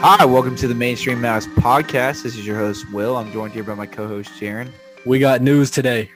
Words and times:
Hi, 0.00 0.24
welcome 0.24 0.54
to 0.54 0.68
the 0.68 0.76
Mainstream 0.76 1.18
Mavs 1.18 1.52
Podcast. 1.56 2.22
This 2.22 2.36
is 2.36 2.46
your 2.46 2.54
host, 2.56 2.88
Will. 2.92 3.16
I'm 3.16 3.32
joined 3.32 3.52
here 3.52 3.64
by 3.64 3.74
my 3.74 3.84
co-host, 3.84 4.30
Jaren. 4.38 4.70
We 5.04 5.18
got 5.18 5.42
news 5.42 5.72
today. 5.72 6.08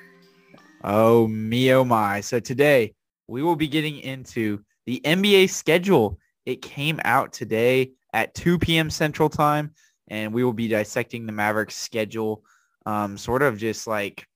Oh, 0.84 1.26
me, 1.26 1.72
oh 1.72 1.84
my. 1.84 2.20
So 2.20 2.38
today, 2.38 2.94
we 3.26 3.42
will 3.42 3.56
be 3.56 3.66
getting 3.66 3.98
into 3.98 4.60
the 4.86 5.00
NBA 5.04 5.50
schedule. 5.50 6.20
It 6.46 6.62
came 6.62 7.00
out 7.04 7.32
today 7.32 7.90
at 8.12 8.32
2 8.36 8.60
p.m. 8.60 8.88
Central 8.88 9.28
Time, 9.28 9.74
and 10.06 10.32
we 10.32 10.44
will 10.44 10.52
be 10.52 10.68
dissecting 10.68 11.26
the 11.26 11.32
Mavericks 11.32 11.74
schedule, 11.74 12.44
um, 12.86 13.18
sort 13.18 13.42
of 13.42 13.58
just 13.58 13.88
like 13.88 14.28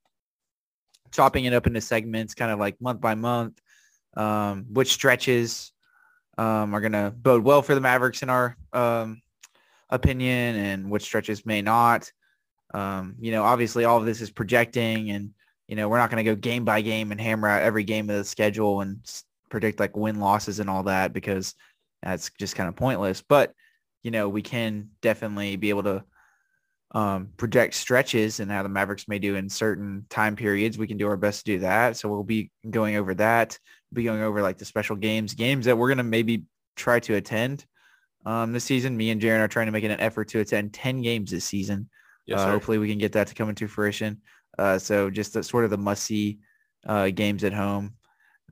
chopping 1.12 1.44
it 1.44 1.52
up 1.52 1.69
into 1.69 1.80
segments, 1.80 2.34
kind 2.34 2.50
of 2.50 2.58
like 2.58 2.80
month 2.80 3.00
by 3.00 3.14
month, 3.14 3.62
um, 4.16 4.66
which 4.72 4.92
stretches 4.92 5.70
um, 6.36 6.74
are 6.74 6.80
going 6.80 6.91
to 6.91 7.14
bode 7.17 7.44
well 7.44 7.62
for 7.62 7.77
the 7.77 7.80
Mavericks 7.80 8.24
in 8.24 8.28
our 8.28 8.56
um, 8.72 9.22
opinion 9.91 10.56
and 10.56 10.91
which 10.91 11.05
stretches 11.05 11.47
may 11.47 11.62
not. 11.62 12.11
Um, 12.75 13.15
you 13.20 13.31
know, 13.31 13.42
obviously 13.42 13.84
all 13.84 13.98
of 13.98 14.06
this 14.06 14.20
is 14.20 14.31
projecting 14.31 15.11
and, 15.11 15.31
you 15.69 15.77
know, 15.77 15.89
we're 15.89 15.98
not 15.98 16.11
going 16.11 16.25
to 16.25 16.31
go 16.31 16.37
game 16.37 16.65
by 16.65 16.81
game 16.81 17.12
and 17.12 17.20
hammer 17.20 17.48
out 17.48 17.62
every 17.62 17.84
game 17.84 18.11
of 18.11 18.17
the 18.17 18.25
schedule 18.25 18.81
and 18.81 18.98
predict 19.51 19.81
like 19.81 19.97
win 19.97 20.20
losses 20.20 20.61
and 20.61 20.69
all 20.69 20.84
that 20.84 21.12
because 21.12 21.55
that's 22.03 22.31
just 22.39 22.57
kind 22.57 22.69
of 22.69 22.77
pointless. 22.77 23.23
But, 23.23 23.53
you 24.03 24.11
know, 24.11 24.29
we 24.29 24.42
can 24.42 24.91
definitely 25.01 25.57
be 25.57 25.70
able 25.70 25.84
to 25.84 26.05
um, 26.92 27.31
project 27.37 27.75
stretches 27.75 28.41
and 28.41 28.51
how 28.51 28.62
the 28.62 28.69
Mavericks 28.69 29.09
may 29.09 29.19
do 29.19 29.37
in 29.37 29.48
certain 29.48 30.07
time 30.09 30.37
periods. 30.37 30.79
We 30.79 30.87
can 30.87 30.97
do 30.97 31.09
our 31.09 31.17
best 31.17 31.45
to 31.45 31.53
do 31.53 31.59
that. 31.61 31.97
So 31.97 32.09
we'll 32.09 32.25
be 32.25 32.51
going 32.69 32.97
over 32.97 33.14
that. 33.14 33.59
Be 33.92 34.05
going 34.05 34.23
over 34.23 34.42
like 34.42 34.59
the 34.59 34.64
special 34.64 34.97
games, 34.97 35.34
games 35.34 35.67
that 35.67 35.77
we're 35.77 35.89
going 35.89 35.98
to 35.98 36.05
maybe 36.05 36.45
try 36.77 37.01
to 37.01 37.14
attend 37.14 37.64
um, 38.27 38.52
this 38.52 38.64
season. 38.64 38.96
Me 38.96 39.10
and 39.10 39.22
Jaren 39.22 39.41
are 39.41 39.48
trying 39.48 39.66
to 39.66 39.72
make 39.72 39.84
an 39.84 39.92
effort 39.92 40.28
to 40.28 40.41
attend 40.41 40.74
10 40.74 41.00
games 41.00 41.30
this 41.30 41.44
season. 41.44 41.88
Yes, 42.27 42.41
uh, 42.41 42.50
hopefully 42.50 42.78
we 42.78 42.88
can 42.88 42.98
get 42.98 43.12
that 43.12 43.28
to 43.28 43.34
come 43.34 43.48
into 43.48 43.68
fruition. 43.68 44.20
Uh, 44.58 44.78
so 44.78 45.08
just 45.08 45.33
the, 45.33 45.42
sort 45.42 45.64
of 45.64 45.70
the 45.70 45.78
must-see 45.78 46.41
uh, 46.86 47.08
games 47.10 47.44
at 47.44 47.52
home 47.52 47.94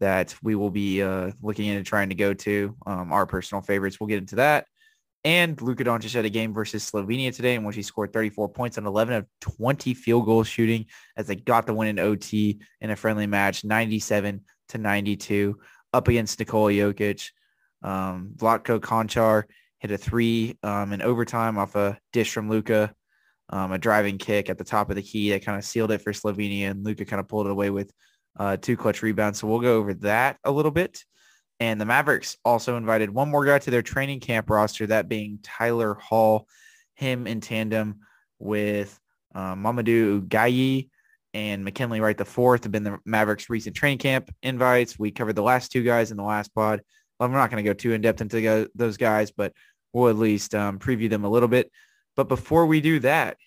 that 0.01 0.35
we 0.43 0.55
will 0.55 0.71
be 0.71 1.03
uh, 1.03 1.33
looking 1.43 1.67
into 1.67 1.83
trying 1.83 2.09
to 2.09 2.15
go 2.15 2.33
to. 2.33 2.77
Um, 2.87 3.13
our 3.13 3.27
personal 3.27 3.63
favorites. 3.63 3.99
We'll 3.99 4.09
get 4.09 4.19
into 4.19 4.37
that. 4.37 4.67
And 5.25 5.61
Luka 5.63 5.85
Doncic 5.85 6.13
had 6.13 6.27
a 6.27 6.31
game 6.31 6.53
versus 6.53 6.89
Slovenia 6.89 7.35
today 7.35 7.55
in 7.55 7.65
which 7.65 7.77
he 7.77 7.83
scored 7.83 8.13
34 8.13 8.51
points 8.51 8.77
on 8.77 8.87
11 8.87 9.15
of 9.15 9.27
20 9.41 9.95
field 9.95 10.27
goal 10.27 10.45
shooting 10.45 10.85
as 11.17 11.27
they 11.27 11.35
got 11.35 11.67
the 11.67 11.73
win 11.73 11.89
in 11.89 11.99
OT 11.99 12.61
in 12.81 12.91
a 12.91 12.97
friendly 12.97 13.27
match, 13.27 13.65
97 13.65 14.43
to 14.69 14.79
92 14.79 15.59
up 15.95 16.09
against 16.09 16.39
Nikola 16.39 16.73
Jokic. 16.73 17.31
Um, 17.83 18.33
Vlatko 18.37 18.81
Cancar 18.81 19.45
hit 19.85 19.91
a 19.91 19.99
three 19.99 20.57
um, 20.63 20.95
in 20.95 21.03
overtime 21.03 21.59
off 21.59 21.77
a 21.77 21.99
dish 22.11 22.33
from 22.33 22.49
Luka, 22.49 22.91
um, 23.51 23.71
a 23.71 23.77
driving 23.77 24.17
kick 24.17 24.49
at 24.49 24.57
the 24.57 24.65
top 24.65 24.89
of 24.89 24.97
the 24.97 25.03
key 25.03 25.29
that 25.29 25.45
kind 25.45 25.59
of 25.59 25.65
sealed 25.65 25.91
it 25.91 26.01
for 26.01 26.15
Slovenia, 26.15 26.71
and 26.71 26.83
Luka 26.83 27.05
kind 27.05 27.21
of 27.21 27.29
pulled 27.29 27.47
it 27.47 27.51
away 27.51 27.69
with 27.69 27.93
uh, 28.39 28.57
two 28.57 28.79
clutch 28.79 29.03
rebounds. 29.03 29.39
So 29.39 29.47
we'll 29.47 29.61
go 29.61 29.77
over 29.77 29.93
that 29.93 30.39
a 30.43 30.51
little 30.51 30.71
bit. 30.71 31.05
And 31.61 31.79
the 31.79 31.85
Mavericks 31.85 32.39
also 32.47 32.79
invited 32.79 33.11
one 33.11 33.29
more 33.29 33.45
guy 33.45 33.59
to 33.59 33.71
their 33.71 33.83
training 33.83 34.21
camp 34.21 34.49
roster, 34.49 34.87
that 34.87 35.07
being 35.07 35.39
Tyler 35.43 35.93
Hall, 35.93 36.49
him 36.95 37.27
in 37.27 37.43
tandem 37.43 38.01
with 38.39 38.99
uh, 39.35 39.55
Mouhamadou 39.55 40.27
Gueye 40.29 40.89
and 41.35 41.63
McKinley 41.63 42.01
Wright 42.01 42.17
the 42.17 42.25
fourth 42.25 42.63
have 42.63 42.73
been 42.73 42.85
the 42.85 42.99
Mavericks' 43.05 43.51
recent 43.51 43.77
training 43.77 43.99
camp 43.99 44.35
invites. 44.43 44.99
We 44.99 45.11
covered 45.11 45.37
the 45.37 45.43
last 45.43 45.73
two 45.73 45.83
guys 45.83 46.11
in 46.11 46.17
the 46.17 46.23
last 46.23 46.55
pod. 46.55 46.81
I'm 47.21 47.33
not 47.33 47.51
going 47.51 47.63
to 47.63 47.69
go 47.69 47.75
too 47.75 47.93
in 47.93 48.01
depth 48.01 48.21
into 48.21 48.71
those 48.75 48.97
guys, 48.97 49.31
but 49.31 49.53
we'll 49.95 50.11
at 50.11 50.17
least 50.17 50.55
um, 50.55 50.79
preview 50.79 51.09
them 51.09 51.25
a 51.25 51.31
little 51.31 51.49
bit. 51.49 51.71
But 52.17 52.29
before 52.29 52.67
we 52.67 52.83
do 52.83 53.01
that, 53.01 53.39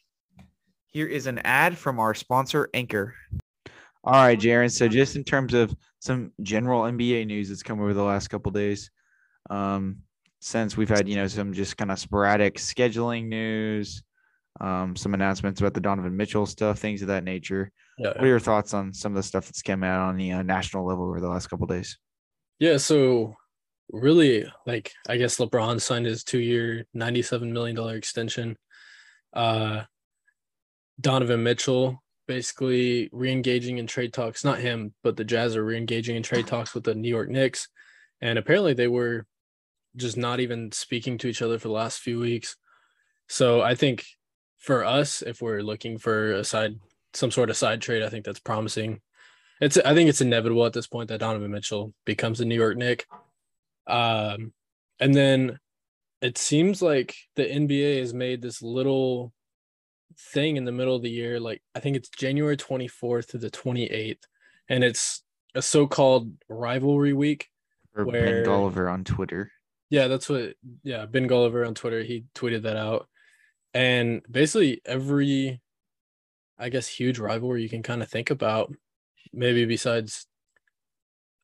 here 0.88 1.08
is 1.08 1.28
an 1.28 1.40
ad 1.40 1.78
from 1.78 2.00
our 2.00 2.16
sponsor, 2.16 2.69
Anchor. 2.74 3.13
All 4.03 4.13
right, 4.13 4.40
Jaren. 4.40 4.72
So 4.72 4.88
just 4.88 5.16
in 5.16 5.24
terms 5.24 5.53
of 5.53 5.75
some 6.00 6.31
general 6.41 6.84
NBA 6.84 7.28
news 7.28 7.50
that's 7.50 7.62
come 7.62 7.81
over 7.81 7.94
the 7.94 8.03
last 8.03 8.30
couple 8.30 8.52
days, 8.52 8.90
um, 9.50 9.97
since 10.40 10.78
we've 10.78 10.90
had 10.90 11.09
you 11.09 11.16
know 11.16 11.28
some 11.28 11.53
just 11.53 11.78
kind 11.78 11.91
of 11.91 12.00
sporadic 12.00 12.56
scheduling 12.56 13.28
news, 13.28 14.02
um, 14.62 14.96
some 14.96 15.14
announcements 15.14 15.59
about 15.59 15.74
the 15.74 15.81
Donovan 15.81 16.16
Mitchell 16.16 16.46
stuff, 16.46 16.79
things 16.79 17.02
of 17.02 17.09
that 17.09 17.24
nature. 17.24 17.72
Yeah. 17.97 18.09
What 18.09 18.24
are 18.24 18.28
your 18.28 18.40
thoughts 18.40 18.74
on 18.74 18.94
some 18.94 19.12
of 19.12 19.18
the 19.18 19.24
stuff 19.24 19.46
that's 19.46 19.62
come 19.62 19.84
out 19.84 20.08
on 20.08 20.16
the 20.16 20.31
uh, 20.31 20.41
national 20.44 20.85
level 20.85 21.06
over 21.06 21.19
the 21.19 21.29
last 21.29 21.47
couple 21.47 21.68
days? 21.68 21.97
Yeah. 22.59 22.78
So 22.78 23.35
really, 23.92 24.46
like, 24.66 24.94
I 25.08 25.18
guess 25.18 25.38
LeBron 25.38 25.81
signed 25.81 26.06
his 26.06 26.24
two-year, 26.24 26.86
ninety-seven 26.94 27.52
million 27.53 27.75
dollar 27.75 27.96
extension. 27.96 28.58
Uh, 29.34 29.84
Donovan 31.00 31.44
Mitchell 31.44 32.02
basically 32.28 33.09
re-engaging 33.14 33.78
in 33.78 33.88
trade 33.88 34.14
talks. 34.14 34.44
Not 34.44 34.59
him, 34.59 34.94
but 35.03 35.16
the 35.16 35.24
Jazz 35.24 35.56
are 35.56 35.64
re-engaging 35.64 36.16
in 36.16 36.24
trade 36.24 36.47
talks 36.47 36.74
with 36.74 36.84
the 36.84 36.96
New 36.96 37.09
York 37.09 37.30
Knicks, 37.30 37.70
and 38.20 38.38
apparently 38.38 38.74
they 38.74 38.88
were 38.88 39.26
just 39.96 40.18
not 40.18 40.40
even 40.40 40.72
speaking 40.72 41.18
to 41.18 41.28
each 41.28 41.42
other 41.42 41.58
for 41.58 41.70
the 41.70 41.74
last 41.74 42.00
few 42.00 42.20
weeks. 42.20 42.58
So 43.30 43.62
I 43.62 43.76
think 43.76 44.06
for 44.58 44.84
us, 44.84 45.22
if 45.22 45.42
we're 45.42 45.62
looking 45.62 45.97
for 45.97 46.34
a 46.34 46.44
side, 46.44 46.80
some 47.14 47.31
sort 47.31 47.50
of 47.50 47.58
side 47.58 47.81
trade, 47.81 48.03
I 48.03 48.09
think 48.09 48.26
that's 48.26 48.40
promising. 48.40 49.02
It's 49.62 49.78
I 49.78 49.94
think 49.94 50.09
it's 50.09 50.22
inevitable 50.22 50.66
at 50.66 50.74
this 50.74 50.88
point 50.88 51.09
that 51.09 51.20
Donovan 51.20 51.52
Mitchell 51.52 51.94
becomes 52.06 52.42
a 52.42 52.46
New 52.46 52.56
York 52.56 52.78
Knick. 52.78 53.06
Um, 53.88 54.53
and 55.00 55.14
then 55.16 55.59
it 56.22 56.38
seems 56.38 56.81
like 56.81 57.16
the 57.36 57.46
NBA 57.46 58.00
has 58.00 58.14
made 58.14 58.42
this 58.42 58.62
little 58.62 59.34
thing 60.34 60.58
in 60.58 60.66
the 60.66 60.72
middle 60.72 60.96
of 60.96 61.03
the 61.03 61.09
year. 61.09 61.40
Like 61.40 61.62
I 61.75 61.80
think 61.80 61.96
it's 61.96 62.09
January 62.09 62.58
24th 62.58 63.28
to 63.28 63.38
the 63.38 63.52
28th, 63.52 64.24
and 64.68 64.84
it's 64.84 65.24
a 65.56 65.62
so-called 65.62 66.31
rivalry 66.50 67.14
week. 67.14 67.50
Or 67.96 68.06
Where- 68.06 68.44
Ben 68.44 68.46
Golliver 68.46 68.92
on 68.92 69.03
Twitter. 69.03 69.52
Yeah, 69.90 70.08
that's 70.08 70.28
what. 70.28 70.56
Yeah, 70.84 71.06
Ben 71.06 71.30
Golliver 71.30 71.66
on 71.66 71.74
Twitter 71.74 72.03
he 72.03 72.26
tweeted 72.36 72.64
that 72.64 72.76
out, 72.76 73.08
and 73.74 74.22
basically 74.30 74.81
every, 74.86 75.62
I 76.59 76.70
guess, 76.70 76.88
huge 76.88 77.20
rivalry 77.20 77.64
you 77.64 77.70
can 77.70 77.84
kind 77.84 78.02
of 78.03 78.09
think 78.09 78.30
about, 78.30 78.74
maybe 79.31 79.64
besides, 79.66 80.28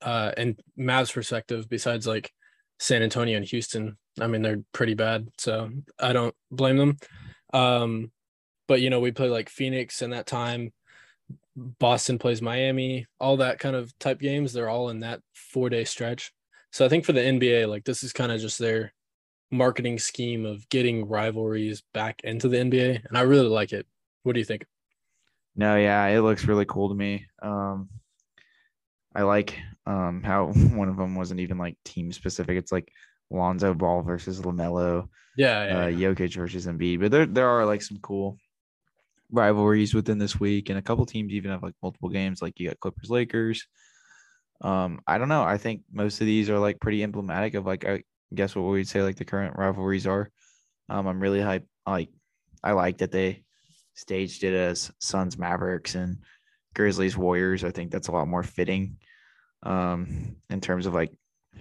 uh, 0.03 0.31
and 0.37 0.59
Mavs 0.77 1.13
perspective, 1.13 1.69
besides 1.69 2.05
like 2.05 2.31
San 2.79 3.01
Antonio 3.01 3.37
and 3.37 3.45
Houston. 3.45 3.97
I 4.19 4.27
mean, 4.27 4.41
they're 4.41 4.61
pretty 4.73 4.93
bad, 4.93 5.29
so 5.37 5.69
I 5.99 6.13
don't 6.13 6.35
blame 6.51 6.77
them. 6.77 6.97
Um, 7.53 8.11
but 8.67 8.81
you 8.81 8.89
know, 8.89 8.99
we 8.99 9.11
play 9.11 9.29
like 9.29 9.49
Phoenix 9.49 10.01
in 10.01 10.11
that 10.11 10.27
time. 10.27 10.73
Boston 11.55 12.17
plays 12.17 12.41
Miami, 12.41 13.05
all 13.19 13.37
that 13.37 13.59
kind 13.59 13.75
of 13.75 13.97
type 13.99 14.19
games. 14.19 14.53
They're 14.53 14.69
all 14.69 14.89
in 14.89 14.99
that 15.01 15.21
four 15.33 15.69
day 15.69 15.83
stretch. 15.83 16.31
So 16.71 16.85
I 16.85 16.89
think 16.89 17.05
for 17.05 17.13
the 17.13 17.21
NBA, 17.21 17.69
like 17.69 17.83
this 17.85 18.03
is 18.03 18.13
kind 18.13 18.31
of 18.31 18.41
just 18.41 18.59
their 18.59 18.93
marketing 19.51 19.99
scheme 19.99 20.45
of 20.45 20.67
getting 20.69 21.07
rivalries 21.07 21.83
back 21.93 22.21
into 22.23 22.49
the 22.49 22.57
NBA, 22.57 23.05
and 23.07 23.17
I 23.17 23.21
really 23.21 23.47
like 23.47 23.71
it. 23.71 23.85
What 24.23 24.33
do 24.33 24.39
you 24.39 24.45
think? 24.45 24.65
No, 25.55 25.75
yeah, 25.75 26.05
it 26.07 26.21
looks 26.21 26.45
really 26.45 26.65
cool 26.65 26.89
to 26.89 26.95
me. 26.95 27.27
Um, 27.41 27.89
I 29.15 29.23
like 29.23 29.59
um 29.85 30.23
how 30.23 30.47
one 30.53 30.89
of 30.89 30.97
them 30.97 31.15
wasn't 31.15 31.39
even 31.41 31.57
like 31.57 31.77
team 31.85 32.11
specific. 32.11 32.57
It's 32.57 32.71
like 32.71 32.91
Lonzo 33.29 33.73
Ball 33.73 34.01
versus 34.03 34.41
Lamelo, 34.41 35.07
Yeah, 35.35 35.65
yeah, 35.65 35.69
uh, 35.69 35.87
yeah. 35.87 35.89
Jokic 35.89 36.35
versus 36.35 36.67
Embiid. 36.67 37.01
But 37.01 37.11
there 37.11 37.25
there 37.25 37.49
are 37.49 37.65
like 37.65 37.81
some 37.81 37.99
cool 37.99 38.37
rivalries 39.31 39.93
within 39.93 40.17
this 40.19 40.39
week, 40.39 40.69
and 40.69 40.79
a 40.79 40.81
couple 40.83 41.05
teams 41.05 41.33
even 41.33 41.51
have 41.51 41.63
like 41.63 41.75
multiple 41.81 42.09
games. 42.09 42.41
Like 42.41 42.59
you 42.59 42.69
got 42.69 42.79
Clippers, 42.79 43.09
Lakers. 43.09 43.67
Um, 44.61 45.01
I 45.07 45.17
don't 45.17 45.29
know. 45.29 45.43
I 45.43 45.57
think 45.57 45.81
most 45.91 46.21
of 46.21 46.27
these 46.27 46.49
are 46.49 46.59
like 46.59 46.79
pretty 46.79 47.03
emblematic 47.03 47.53
of 47.55 47.65
like 47.65 47.85
I 47.85 48.03
guess 48.33 48.55
what 48.55 48.63
we'd 48.63 48.87
say 48.87 49.01
like 49.03 49.17
the 49.17 49.25
current 49.25 49.57
rivalries 49.57 50.07
are. 50.07 50.29
Um, 50.89 51.07
I'm 51.07 51.19
really 51.19 51.39
hyped. 51.39 51.67
Like 51.87 52.09
I 52.63 52.73
like 52.73 52.99
that 52.99 53.11
they 53.11 53.43
staged 53.95 54.43
it 54.43 54.53
as 54.53 54.91
Suns 54.99 55.37
Mavericks 55.37 55.95
and 55.95 56.19
Grizzlies 56.73 57.17
Warriors. 57.17 57.63
I 57.63 57.71
think 57.71 57.91
that's 57.91 58.07
a 58.07 58.11
lot 58.11 58.27
more 58.27 58.43
fitting 58.43 58.97
um, 59.63 60.35
in 60.49 60.61
terms 60.61 60.85
of 60.85 60.93
like 60.93 61.11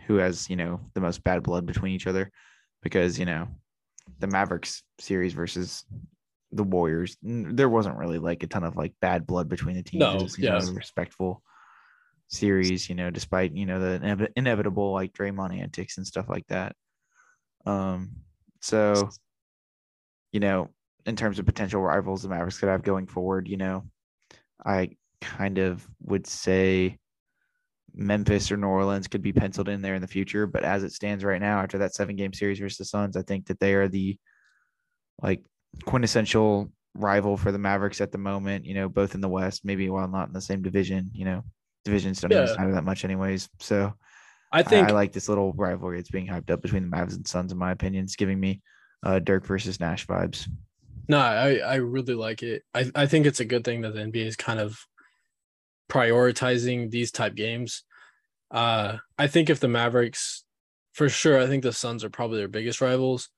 who 0.06 0.17
has 0.17 0.49
you 0.50 0.56
know 0.56 0.81
the 0.94 1.00
most 1.00 1.23
bad 1.23 1.43
blood 1.43 1.67
between 1.67 1.94
each 1.94 2.06
other, 2.06 2.31
because 2.82 3.19
you 3.19 3.25
know 3.25 3.49
the 4.19 4.26
Mavericks 4.26 4.82
series 4.99 5.32
versus 5.32 5.85
the 6.53 6.62
Warriors. 6.62 7.17
There 7.23 7.69
wasn't 7.69 7.97
really 7.97 8.19
like 8.19 8.43
a 8.43 8.47
ton 8.47 8.64
of 8.64 8.76
like 8.76 8.93
bad 9.00 9.26
blood 9.26 9.49
between 9.49 9.76
the 9.76 9.82
teams. 9.82 10.00
No, 10.00 10.17
it 10.17 10.23
was, 10.23 10.38
you 10.38 10.49
know, 10.49 10.59
yeah. 10.59 10.69
a 10.69 10.73
respectful 10.73 11.43
series, 12.29 12.88
you 12.88 12.94
know, 12.94 13.11
despite, 13.11 13.55
you 13.55 13.67
know, 13.67 13.81
the 13.81 13.99
inev- 14.00 14.32
inevitable 14.37 14.93
like 14.93 15.12
Draymond 15.12 15.58
antics 15.58 15.97
and 15.97 16.06
stuff 16.06 16.29
like 16.29 16.47
that. 16.49 16.75
Um, 17.67 18.12
so, 18.61 19.11
you 20.32 20.41
know, 20.41 20.69
in 21.06 21.17
terms 21.17 21.38
of 21.38 21.47
potential 21.47 21.81
rivals 21.81 22.23
the 22.23 22.29
Mavericks 22.29 22.58
could 22.58 22.69
have 22.69 22.82
going 22.82 23.06
forward, 23.06 23.49
you 23.49 23.56
know, 23.56 23.85
I 24.65 24.97
kind 25.23 25.59
of 25.59 25.87
would 26.03 26.27
say 26.27 26.99
Memphis 27.95 28.51
or 28.51 28.57
New 28.57 28.67
Orleans 28.67 29.09
could 29.09 29.23
be 29.23 29.33
penciled 29.33 29.69
in 29.69 29.83
there 29.83 29.95
in 29.95 30.03
the 30.03 30.09
future. 30.09 30.47
But 30.47 30.65
as 30.65 30.83
it 30.83 30.93
stands 30.93 31.25
right 31.25 31.41
now, 31.41 31.61
after 31.61 31.79
that 31.79 31.95
seven 31.95 32.17
game 32.17 32.33
series 32.33 32.59
versus 32.59 32.79
the 32.79 32.85
Suns, 32.85 33.17
I 33.17 33.23
think 33.23 33.47
that 33.47 33.61
they 33.61 33.75
are 33.75 33.89
the 33.89 34.19
like 35.23 35.43
quintessential 35.85 36.71
rival 36.95 37.37
for 37.37 37.53
the 37.53 37.59
Mavericks 37.59 38.01
at 38.01 38.13
the 38.13 38.19
moment, 38.19 38.65
you 38.67 38.75
know, 38.75 38.89
both 38.89 39.15
in 39.15 39.21
the 39.21 39.29
West, 39.29 39.65
maybe 39.65 39.89
while 39.89 40.09
not 40.09 40.29
in 40.29 40.35
the 40.35 40.41
same 40.41 40.63
division, 40.63 41.11
you 41.15 41.25
know, 41.25 41.43
divisions 41.85 42.21
don't 42.21 42.33
Yeah. 42.33 42.55
matter 42.59 42.73
that 42.75 42.85
much 42.85 43.05
anyways. 43.05 43.49
So 43.61 43.95
I 44.53 44.61
I, 44.61 44.63
think 44.63 44.89
I 44.89 44.93
like 44.93 45.13
this 45.13 45.29
little 45.29 45.53
rivalry 45.53 45.99
that's 45.99 46.11
being 46.11 46.27
hyped 46.27 46.51
up 46.51 46.61
between 46.61 46.89
the 46.89 46.95
Mavs 46.95 47.15
and 47.15 47.27
Suns, 47.27 47.53
in 47.53 47.59
my 47.59 47.73
opinion. 47.73 48.05
It's 48.05 48.17
giving 48.17 48.39
me 48.39 48.61
uh, 49.03 49.19
Dirk 49.19 49.47
versus 49.47 49.81
Nash 49.81 50.07
vibes. 50.07 50.47
No, 51.09 51.19
I, 51.19 51.57
I 51.57 51.75
really 51.77 52.15
like 52.15 52.43
it. 52.43 52.63
I, 52.75 52.91
I 52.95 53.07
think 53.07 53.27
it's 53.27 53.41
a 53.41 53.45
good 53.45 53.65
thing 53.65 53.81
that 53.83 53.95
the 53.95 54.01
NBA 54.01 54.27
is 54.27 54.37
kind 54.37 54.61
of 54.61 54.79
prioritizing 55.88 56.90
these 56.90 57.11
type 57.11 57.34
games. 57.34 57.84
Uh, 58.50 58.99
I 59.19 59.26
think 59.26 59.50
if 59.50 59.61
the 59.61 59.69
Mavericks, 59.69 60.44
for 60.93 61.08
sure, 61.08 61.40
I 61.40 61.46
think 61.46 61.62
the 61.62 61.73
Suns 61.73 62.05
are 62.05 62.11
probably 62.11 62.38
their 62.38 62.49
biggest 62.49 62.81
rivals, 62.81 63.29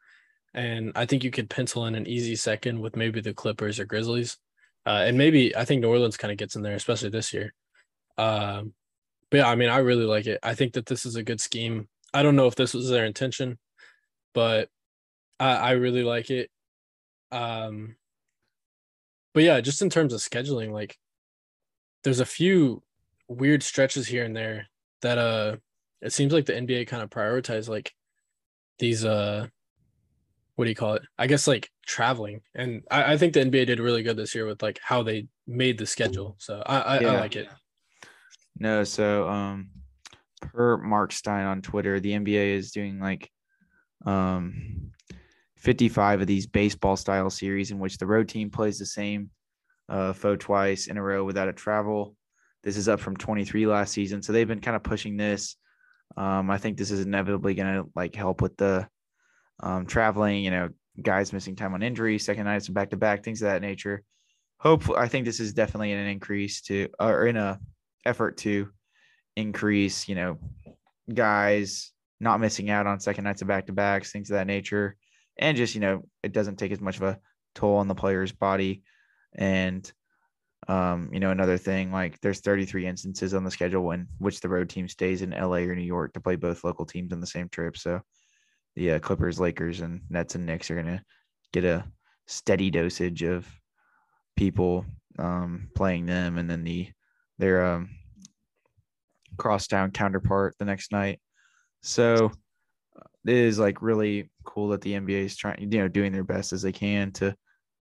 and 0.52 0.92
I 0.94 1.06
think 1.06 1.24
you 1.24 1.30
could 1.30 1.50
pencil 1.50 1.86
in 1.86 1.94
an 1.94 2.06
easy 2.06 2.36
second 2.36 2.80
with 2.80 2.96
maybe 2.96 3.20
the 3.20 3.34
Clippers 3.34 3.78
or 3.78 3.84
Grizzlies, 3.84 4.36
uh, 4.86 5.04
and 5.06 5.16
maybe 5.16 5.56
I 5.56 5.64
think 5.64 5.80
New 5.80 5.88
Orleans 5.88 6.16
kind 6.16 6.32
of 6.32 6.38
gets 6.38 6.56
in 6.56 6.62
there, 6.62 6.74
especially 6.74 7.10
this 7.10 7.32
year. 7.32 7.52
Um, 8.18 8.74
but 9.30 9.38
yeah, 9.38 9.48
I 9.48 9.56
mean, 9.56 9.68
I 9.68 9.78
really 9.78 10.04
like 10.04 10.26
it. 10.26 10.38
I 10.42 10.54
think 10.54 10.74
that 10.74 10.86
this 10.86 11.06
is 11.06 11.16
a 11.16 11.22
good 11.22 11.40
scheme. 11.40 11.88
I 12.12 12.22
don't 12.22 12.36
know 12.36 12.46
if 12.46 12.54
this 12.54 12.74
was 12.74 12.88
their 12.88 13.04
intention, 13.04 13.58
but 14.32 14.68
I, 15.40 15.54
I 15.54 15.70
really 15.72 16.04
like 16.04 16.30
it. 16.30 16.50
Um, 17.32 17.96
but 19.32 19.42
yeah, 19.42 19.60
just 19.60 19.82
in 19.82 19.90
terms 19.90 20.12
of 20.12 20.20
scheduling, 20.20 20.70
like 20.70 20.96
there's 22.04 22.20
a 22.20 22.26
few 22.26 22.82
weird 23.28 23.62
stretches 23.62 24.06
here 24.06 24.24
and 24.24 24.36
there 24.36 24.68
that 25.02 25.18
uh 25.18 25.56
it 26.00 26.12
seems 26.12 26.32
like 26.32 26.44
the 26.44 26.52
NBA 26.52 26.86
kind 26.86 27.02
of 27.02 27.10
prioritize 27.10 27.68
like 27.68 27.92
these 28.78 29.04
uh 29.04 29.46
what 30.56 30.66
do 30.66 30.70
you 30.70 30.76
call 30.76 30.94
it? 30.94 31.02
I 31.18 31.26
guess 31.26 31.48
like 31.48 31.68
traveling. 31.84 32.40
And 32.54 32.82
I, 32.88 33.14
I 33.14 33.16
think 33.16 33.32
the 33.32 33.40
NBA 33.40 33.66
did 33.66 33.80
really 33.80 34.04
good 34.04 34.16
this 34.16 34.36
year 34.36 34.46
with 34.46 34.62
like 34.62 34.78
how 34.80 35.02
they 35.02 35.26
made 35.48 35.78
the 35.78 35.86
schedule. 35.86 36.36
So 36.38 36.62
I 36.64 36.78
I, 36.78 36.96
I 36.98 37.20
like 37.20 37.36
it. 37.36 37.48
No, 38.58 38.84
so 38.84 39.28
um 39.28 39.70
per 40.40 40.76
Mark 40.76 41.12
Stein 41.12 41.46
on 41.46 41.62
Twitter, 41.62 41.98
the 41.98 42.12
NBA 42.12 42.54
is 42.54 42.70
doing 42.70 43.00
like 43.00 43.30
um 44.06 44.92
55 45.56 46.20
of 46.20 46.26
these 46.26 46.46
baseball 46.46 46.96
style 46.96 47.30
series 47.30 47.70
in 47.70 47.78
which 47.78 47.96
the 47.96 48.06
road 48.06 48.28
team 48.28 48.50
plays 48.50 48.78
the 48.78 48.86
same 48.86 49.30
uh 49.88 50.12
foe 50.12 50.36
twice 50.36 50.86
in 50.86 50.96
a 50.96 51.02
row 51.02 51.24
without 51.24 51.48
a 51.48 51.52
travel. 51.52 52.16
This 52.62 52.76
is 52.76 52.88
up 52.88 53.00
from 53.00 53.16
23 53.16 53.66
last 53.66 53.92
season. 53.92 54.22
So 54.22 54.32
they've 54.32 54.48
been 54.48 54.60
kind 54.60 54.76
of 54.76 54.82
pushing 54.82 55.16
this. 55.16 55.56
Um 56.16 56.50
I 56.50 56.58
think 56.58 56.76
this 56.76 56.90
is 56.90 57.00
inevitably 57.04 57.54
going 57.54 57.74
to 57.74 57.90
like 57.94 58.14
help 58.14 58.40
with 58.40 58.56
the 58.56 58.88
um 59.60 59.86
traveling, 59.86 60.44
you 60.44 60.50
know, 60.50 60.70
guys 61.00 61.32
missing 61.32 61.56
time 61.56 61.74
on 61.74 61.82
injury, 61.82 62.18
second 62.18 62.44
nights 62.44 62.68
back 62.68 62.90
to 62.90 62.96
back, 62.96 63.22
things 63.22 63.42
of 63.42 63.46
that 63.46 63.62
nature. 63.62 64.02
Hopefully, 64.58 64.98
I 64.98 65.08
think 65.08 65.26
this 65.26 65.40
is 65.40 65.52
definitely 65.52 65.92
an 65.92 66.06
increase 66.06 66.62
to 66.62 66.88
or 66.98 67.26
in 67.26 67.36
a 67.36 67.58
effort 68.06 68.38
to 68.38 68.68
increase, 69.36 70.08
you 70.08 70.14
know, 70.14 70.38
guys 71.12 71.92
not 72.20 72.40
missing 72.40 72.70
out 72.70 72.86
on 72.86 73.00
second 73.00 73.24
nights 73.24 73.42
of 73.42 73.48
back 73.48 73.66
to 73.66 73.72
backs, 73.72 74.12
things 74.12 74.30
of 74.30 74.34
that 74.34 74.46
nature. 74.46 74.96
And 75.36 75.56
just, 75.56 75.74
you 75.74 75.80
know, 75.80 76.04
it 76.22 76.32
doesn't 76.32 76.56
take 76.56 76.72
as 76.72 76.80
much 76.80 76.96
of 76.96 77.02
a 77.02 77.18
toll 77.54 77.76
on 77.76 77.88
the 77.88 77.94
player's 77.94 78.32
body. 78.32 78.82
And, 79.34 79.90
um, 80.68 81.10
you 81.12 81.20
know, 81.20 81.30
another 81.30 81.58
thing, 81.58 81.92
like 81.92 82.20
there's 82.20 82.40
33 82.40 82.86
instances 82.86 83.34
on 83.34 83.44
the 83.44 83.50
schedule 83.50 83.90
in 83.90 84.06
which 84.18 84.40
the 84.40 84.48
road 84.48 84.68
team 84.68 84.88
stays 84.88 85.22
in 85.22 85.30
LA 85.30 85.58
or 85.58 85.74
New 85.74 85.82
York 85.82 86.12
to 86.14 86.20
play 86.20 86.36
both 86.36 86.64
local 86.64 86.86
teams 86.86 87.12
on 87.12 87.20
the 87.20 87.26
same 87.26 87.48
trip. 87.48 87.76
So 87.76 88.00
the 88.76 88.92
uh, 88.92 88.98
Clippers, 88.98 89.40
Lakers, 89.40 89.80
and 89.80 90.00
Nets 90.08 90.34
and 90.34 90.46
Knicks 90.46 90.70
are 90.70 90.74
going 90.74 90.98
to 90.98 91.02
get 91.52 91.64
a 91.64 91.84
steady 92.26 92.70
dosage 92.70 93.22
of 93.22 93.46
people 94.36 94.84
um, 95.18 95.68
playing 95.76 96.06
them. 96.06 96.38
And 96.38 96.50
then 96.50 96.64
the, 96.64 96.90
their, 97.38 97.64
um, 97.64 97.90
crosstown 99.36 99.90
counterpart 99.90 100.54
the 100.58 100.64
next 100.64 100.92
night. 100.92 101.20
So 101.82 102.32
it 103.26 103.34
is 103.34 103.58
like 103.58 103.82
really 103.82 104.30
cool 104.44 104.68
that 104.68 104.80
the 104.80 104.92
NBA 104.92 105.24
is 105.24 105.36
trying, 105.36 105.60
you 105.60 105.78
know, 105.78 105.88
doing 105.88 106.12
their 106.12 106.24
best 106.24 106.52
as 106.52 106.62
they 106.62 106.72
can 106.72 107.12
to 107.12 107.34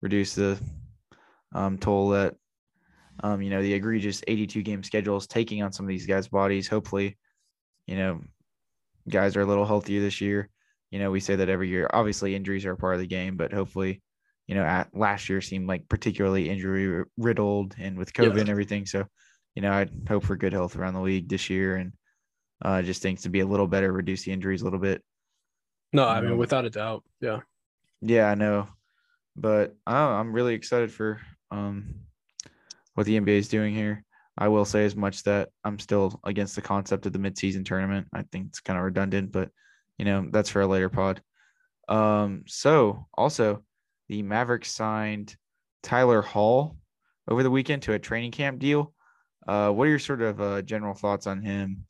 reduce 0.01 0.36
the 0.36 0.59
um, 1.53 1.77
toll 1.77 2.09
that, 2.09 2.36
um, 3.21 3.42
you 3.42 3.50
know, 3.50 3.62
the 3.62 3.74
egregious 3.74 4.21
82 4.27 4.62
game 4.63 4.83
schedule 4.83 5.18
is 5.18 5.27
taking 5.27 5.62
on 5.63 5.71
some 5.71 5.86
of 5.86 5.89
these 5.89 6.06
guys' 6.06 6.27
bodies. 6.27 6.68
Hopefully, 6.68 7.18
you 7.88 7.95
know, 7.98 8.21
guys 9.09 9.36
are 9.36 9.42
a 9.42 9.45
little 9.45 9.65
healthier 9.65 10.01
this 10.01 10.21
year. 10.21 10.50
You 10.92 11.00
know, 11.00 11.12
we 11.12 11.19
say 11.19 11.36
that 11.36 11.50
every 11.50 11.69
year. 11.69 11.89
Obviously, 11.94 12.36
injuries 12.36 12.65
are 12.65 12.71
a 12.74 12.77
part 12.77 12.95
of 12.95 13.00
the 13.01 13.07
game, 13.07 13.38
but 13.38 13.53
hopefully, 13.53 14.01
you 14.48 14.56
know, 14.56 14.63
at 14.63 14.95
last 14.95 15.30
year 15.30 15.39
seemed 15.42 15.68
like 15.68 15.88
particularly 15.88 16.50
injury 16.50 17.03
riddled 17.18 17.75
and 17.77 17.97
with 17.97 18.13
COVID 18.13 18.36
Yeah. 18.36 18.42
and 18.42 18.50
everything. 18.50 18.86
So, 18.86 19.06
you 19.56 19.62
know, 19.62 19.71
I'd 19.71 19.92
hope 20.07 20.24
for 20.24 20.36
good 20.36 20.54
health 20.54 20.75
around 20.75 20.94
the 20.95 21.01
league 21.01 21.30
this 21.30 21.50
year 21.50 21.77
and 21.77 21.94
uh, 22.63 22.81
just 22.81 23.01
things 23.01 23.21
to 23.21 23.30
be 23.30 23.39
a 23.39 23.45
little 23.45 23.68
better, 23.68 23.92
reduce 23.92 24.24
the 24.24 24.31
injuries 24.31 24.62
a 24.62 24.65
little 24.65 24.80
bit. 24.80 25.04
No, 25.94 26.07
I 26.07 26.21
mean 26.21 26.33
Um, 26.33 26.38
without 26.38 26.65
a 26.65 26.69
doubt. 26.69 27.04
Yeah. 27.19 27.39
Yeah, 28.01 28.30
I 28.30 28.36
know, 28.36 28.68
but 29.36 29.75
I 29.86 29.94
know, 29.94 30.09
I'm 30.13 30.33
really 30.33 30.56
excited 30.56 30.92
for 30.92 31.21
um 31.51 31.95
what 32.94 33.06
the 33.06 33.19
NBA 33.19 33.38
is 33.38 33.48
doing 33.48 33.74
here. 33.74 34.03
I 34.38 34.48
will 34.48 34.65
say 34.65 34.86
as 34.86 34.95
much 34.95 35.24
that 35.24 35.50
I'm 35.63 35.80
still 35.80 36.19
against 36.24 36.56
the 36.56 36.62
concept 36.62 37.06
of 37.06 37.13
the 37.13 37.19
midseason 37.19 37.65
tournament. 37.65 38.07
I 38.14 38.23
think 38.23 38.47
it's 38.47 38.59
kind 38.59 38.78
of 38.78 38.85
redundant, 38.85 39.31
but 39.31 39.49
you 39.97 40.06
know 40.06 40.28
that's 40.31 40.49
for 40.49 40.61
a 40.61 40.68
later 40.68 40.90
pod. 40.90 41.21
Um, 41.87 42.44
so 42.47 43.07
also 43.14 43.64
the 44.07 44.21
Mavericks 44.23 44.71
signed 44.71 45.35
Tyler 45.83 46.21
Hall 46.21 46.78
over 47.28 47.44
the 47.44 47.52
weekend 47.52 47.83
to 47.83 47.94
a 47.94 47.99
training 47.99 48.31
camp 48.31 48.59
deal. 48.59 48.94
Uh, 49.47 49.71
what 49.71 49.87
are 49.87 49.90
your 49.90 49.99
sort 49.99 50.21
of 50.21 50.40
uh, 50.42 50.61
general 50.61 50.94
thoughts 50.94 51.28
on 51.28 51.42
him 51.42 51.85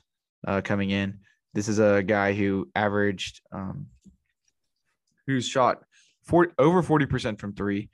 uh, 0.47 0.62
coming 0.62 0.89
in? 0.89 1.19
This 1.53 1.67
is 1.67 1.79
a 1.79 2.01
guy 2.01 2.33
who 2.33 2.69
averaged, 2.75 3.41
um, 3.51 3.88
who's 5.27 5.47
shot 5.47 5.83
four, 6.24 6.53
over 6.57 6.81
40% 6.81 7.39
from 7.39 7.53
three 7.53 7.89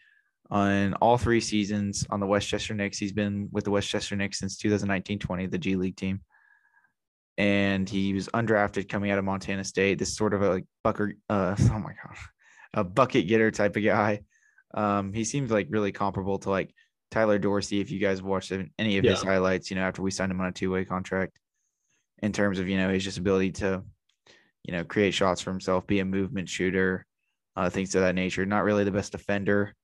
on 0.49 0.93
all 0.95 1.17
three 1.17 1.41
seasons 1.41 2.05
on 2.09 2.19
the 2.19 2.25
Westchester 2.25 2.73
Knicks. 2.73 2.97
He's 2.97 3.11
been 3.11 3.49
with 3.51 3.65
the 3.65 3.71
Westchester 3.71 4.15
Knicks 4.15 4.39
since 4.39 4.57
2019 4.57 5.19
20, 5.19 5.45
the 5.47 5.57
G 5.57 5.75
League 5.75 5.97
team. 5.97 6.21
And 7.37 7.87
he 7.87 8.13
was 8.13 8.27
undrafted 8.29 8.89
coming 8.89 9.11
out 9.11 9.19
of 9.19 9.25
Montana 9.25 9.63
State. 9.63 9.99
This 9.99 10.15
sort 10.15 10.33
of 10.33 10.41
a 10.41 10.49
like 10.49 10.65
bucker, 10.83 11.13
uh, 11.29 11.55
oh 11.71 11.79
my 11.79 11.93
God, 12.03 12.17
a 12.73 12.83
bucket 12.83 13.27
getter 13.27 13.51
type 13.51 13.75
of 13.75 13.83
guy. 13.83 14.21
Um, 14.73 15.13
he 15.13 15.23
seems 15.23 15.51
like 15.51 15.67
really 15.69 15.91
comparable 15.91 16.39
to 16.39 16.49
like 16.49 16.73
Tyler 17.11 17.37
Dorsey. 17.37 17.79
If 17.79 17.91
you 17.91 17.99
guys 17.99 18.21
watched 18.21 18.51
any 18.79 18.97
of 18.97 19.05
his 19.05 19.21
highlights, 19.21 19.69
you 19.69 19.75
know, 19.75 19.83
after 19.83 20.01
we 20.01 20.11
signed 20.11 20.31
him 20.31 20.41
on 20.41 20.47
a 20.47 20.51
two 20.51 20.71
way 20.71 20.85
contract, 20.85 21.37
in 22.19 22.31
terms 22.31 22.59
of, 22.59 22.67
you 22.67 22.77
know, 22.77 22.89
his 22.89 23.03
just 23.03 23.17
ability 23.17 23.51
to, 23.51 23.83
you 24.63 24.71
know, 24.71 24.83
create 24.83 25.13
shots 25.13 25.41
for 25.41 25.51
himself, 25.51 25.85
be 25.85 25.99
a 25.99 26.05
movement 26.05 26.49
shooter, 26.49 27.05
uh, 27.55 27.69
things 27.69 27.93
of 27.95 28.01
that 28.01 28.15
nature. 28.15 28.45
Not 28.45 28.63
really 28.63 28.83
the 28.83 28.91
best 28.91 29.11
defender, 29.11 29.75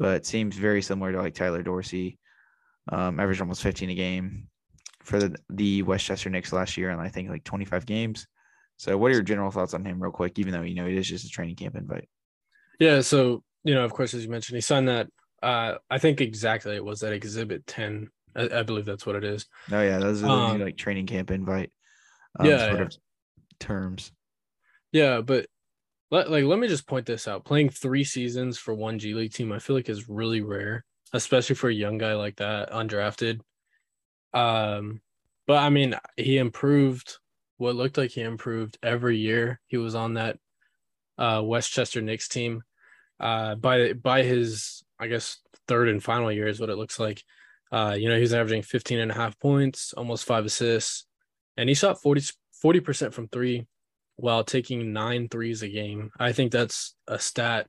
but 0.00 0.24
seems 0.24 0.56
very 0.56 0.80
similar 0.80 1.12
to 1.12 1.20
like 1.20 1.34
Tyler 1.34 1.62
Dorsey. 1.62 2.18
Um, 2.88 3.20
averaged 3.20 3.42
almost 3.42 3.62
15 3.62 3.90
a 3.90 3.94
game 3.94 4.48
for 5.04 5.20
the, 5.20 5.36
the 5.50 5.82
Westchester 5.82 6.30
Knicks 6.30 6.52
last 6.52 6.76
year, 6.76 6.90
and 6.90 7.00
I 7.00 7.08
think 7.08 7.28
like 7.28 7.44
25 7.44 7.84
games. 7.84 8.26
So, 8.78 8.96
what 8.96 9.10
are 9.10 9.14
your 9.14 9.22
general 9.22 9.50
thoughts 9.50 9.74
on 9.74 9.84
him, 9.84 10.02
real 10.02 10.10
quick? 10.10 10.38
Even 10.38 10.54
though 10.54 10.62
you 10.62 10.74
know 10.74 10.86
it 10.86 10.94
is 10.94 11.06
just 11.06 11.26
a 11.26 11.28
training 11.28 11.56
camp 11.56 11.76
invite. 11.76 12.08
Yeah, 12.80 13.02
so 13.02 13.44
you 13.62 13.74
know, 13.74 13.84
of 13.84 13.92
course, 13.92 14.14
as 14.14 14.24
you 14.24 14.30
mentioned, 14.30 14.56
he 14.56 14.62
signed 14.62 14.88
that. 14.88 15.08
Uh, 15.42 15.74
I 15.90 15.98
think 15.98 16.22
exactly 16.22 16.74
it 16.74 16.84
was 16.84 17.00
that 17.00 17.12
Exhibit 17.12 17.66
Ten. 17.66 18.08
I, 18.34 18.48
I 18.60 18.62
believe 18.62 18.86
that's 18.86 19.04
what 19.04 19.16
it 19.16 19.24
is. 19.24 19.46
Oh 19.70 19.82
yeah, 19.82 19.98
those 19.98 20.22
are 20.22 20.26
the 20.26 20.32
Um, 20.32 20.60
like 20.60 20.78
training 20.78 21.06
camp 21.06 21.30
invite. 21.30 21.70
Um, 22.38 22.46
yeah, 22.46 22.68
sort 22.68 22.78
yeah. 22.78 22.84
of 22.84 22.96
terms. 23.58 24.12
Yeah, 24.92 25.20
but 25.20 25.46
let, 26.10 26.30
like 26.30 26.44
let 26.44 26.58
me 26.58 26.68
just 26.68 26.86
point 26.86 27.06
this 27.06 27.28
out. 27.28 27.44
Playing 27.44 27.70
three 27.70 28.04
seasons 28.04 28.58
for 28.58 28.74
one 28.74 28.98
G 28.98 29.14
League 29.14 29.32
team, 29.32 29.52
I 29.52 29.58
feel 29.58 29.76
like 29.76 29.88
is 29.88 30.08
really 30.08 30.40
rare, 30.40 30.84
especially 31.12 31.56
for 31.56 31.68
a 31.68 31.74
young 31.74 31.98
guy 31.98 32.14
like 32.14 32.36
that, 32.36 32.70
undrafted. 32.72 33.40
Um, 34.32 35.00
but 35.46 35.58
I 35.58 35.70
mean, 35.70 35.96
he 36.16 36.38
improved. 36.38 37.18
What 37.58 37.76
looked 37.76 37.98
like 37.98 38.12
he 38.12 38.22
improved 38.22 38.78
every 38.82 39.18
year. 39.18 39.60
He 39.66 39.76
was 39.76 39.94
on 39.94 40.14
that 40.14 40.38
uh, 41.18 41.42
Westchester 41.44 42.00
Knicks 42.00 42.26
team. 42.28 42.62
Uh, 43.18 43.54
by 43.54 43.92
by 43.92 44.22
his 44.22 44.82
I 44.98 45.08
guess 45.08 45.38
third 45.68 45.88
and 45.88 46.02
final 46.02 46.32
year 46.32 46.48
is 46.48 46.58
what 46.58 46.70
it 46.70 46.76
looks 46.76 46.98
like. 46.98 47.22
Uh, 47.70 47.94
you 47.96 48.08
know, 48.08 48.18
he's 48.18 48.34
averaging 48.34 48.62
15 48.62 48.98
and 48.98 49.12
a 49.12 49.14
half 49.14 49.38
points, 49.38 49.92
almost 49.92 50.24
five 50.24 50.44
assists, 50.44 51.06
and 51.56 51.68
he 51.68 51.74
shot 51.74 52.02
40 52.02 52.80
percent 52.80 53.14
from 53.14 53.28
three 53.28 53.66
while 54.20 54.44
taking 54.44 54.92
nine 54.92 55.28
threes 55.28 55.62
a 55.62 55.68
game. 55.68 56.10
I 56.18 56.32
think 56.32 56.52
that's 56.52 56.94
a 57.08 57.18
stat, 57.18 57.66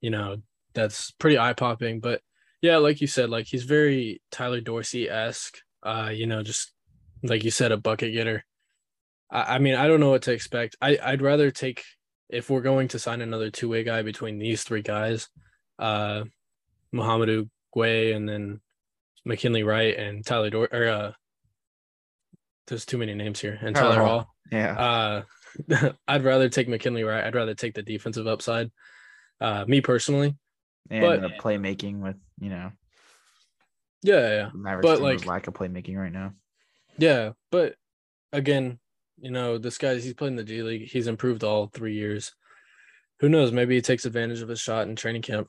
you 0.00 0.10
know, 0.10 0.36
that's 0.74 1.10
pretty 1.12 1.38
eye 1.38 1.54
popping. 1.54 2.00
But 2.00 2.20
yeah, 2.62 2.76
like 2.76 3.00
you 3.00 3.06
said, 3.06 3.30
like 3.30 3.46
he's 3.46 3.64
very 3.64 4.22
Tyler 4.30 4.60
Dorsey 4.60 5.08
esque. 5.08 5.58
Uh, 5.82 6.10
you 6.12 6.26
know, 6.26 6.42
just 6.42 6.72
like 7.22 7.44
you 7.44 7.50
said, 7.50 7.72
a 7.72 7.76
bucket 7.76 8.12
getter. 8.12 8.44
I, 9.30 9.56
I 9.56 9.58
mean, 9.58 9.74
I 9.74 9.86
don't 9.86 10.00
know 10.00 10.10
what 10.10 10.22
to 10.22 10.32
expect. 10.32 10.76
I 10.80 10.98
I'd 11.02 11.22
rather 11.22 11.50
take 11.50 11.82
if 12.28 12.50
we're 12.50 12.60
going 12.60 12.88
to 12.88 12.98
sign 12.98 13.20
another 13.20 13.50
two 13.50 13.68
way 13.68 13.82
guy 13.82 14.02
between 14.02 14.38
these 14.38 14.62
three 14.62 14.82
guys, 14.82 15.28
uh, 15.78 16.24
Mouhamadou 16.94 17.48
Gueye 17.74 18.14
and 18.14 18.28
then 18.28 18.60
McKinley 19.24 19.62
Wright 19.62 19.96
and 19.96 20.24
Tyler 20.24 20.50
Dor 20.50 20.68
or 20.70 20.88
uh, 20.88 21.12
there's 22.66 22.84
too 22.84 22.98
many 22.98 23.14
names 23.14 23.40
here 23.40 23.58
and 23.60 23.74
Tyler 23.74 24.02
Hall. 24.02 24.34
Yeah. 24.52 24.78
Uh, 24.78 25.22
I'd 26.08 26.24
rather 26.24 26.48
take 26.48 26.68
McKinley 26.68 27.04
Wright. 27.04 27.24
I'd 27.24 27.34
rather 27.34 27.54
take 27.54 27.74
the 27.74 27.82
defensive 27.82 28.26
upside. 28.26 28.70
Uh, 29.40 29.64
me 29.66 29.80
personally. 29.80 30.36
And 30.90 31.02
but- 31.02 31.20
the 31.20 31.28
playmaking 31.40 32.00
with, 32.00 32.16
you 32.40 32.50
know, 32.50 32.72
Yeah, 34.02 34.50
yeah. 34.54 34.78
But, 34.82 35.00
like- 35.00 35.26
lack 35.26 35.46
of 35.46 35.54
playmaking 35.54 35.96
right 35.96 36.12
now. 36.12 36.32
Yeah, 36.98 37.32
but 37.50 37.76
again, 38.32 38.78
you 39.18 39.30
know, 39.30 39.58
this 39.58 39.78
guy's 39.78 40.04
he's 40.04 40.14
played 40.14 40.28
in 40.28 40.36
the 40.36 40.44
G 40.44 40.62
League. 40.62 40.88
He's 40.88 41.06
improved 41.06 41.44
all 41.44 41.68
three 41.68 41.94
years. 41.94 42.32
Who 43.20 43.28
knows? 43.28 43.52
Maybe 43.52 43.74
he 43.74 43.82
takes 43.82 44.06
advantage 44.06 44.40
of 44.40 44.48
his 44.48 44.60
shot 44.60 44.88
in 44.88 44.96
training 44.96 45.22
camp. 45.22 45.48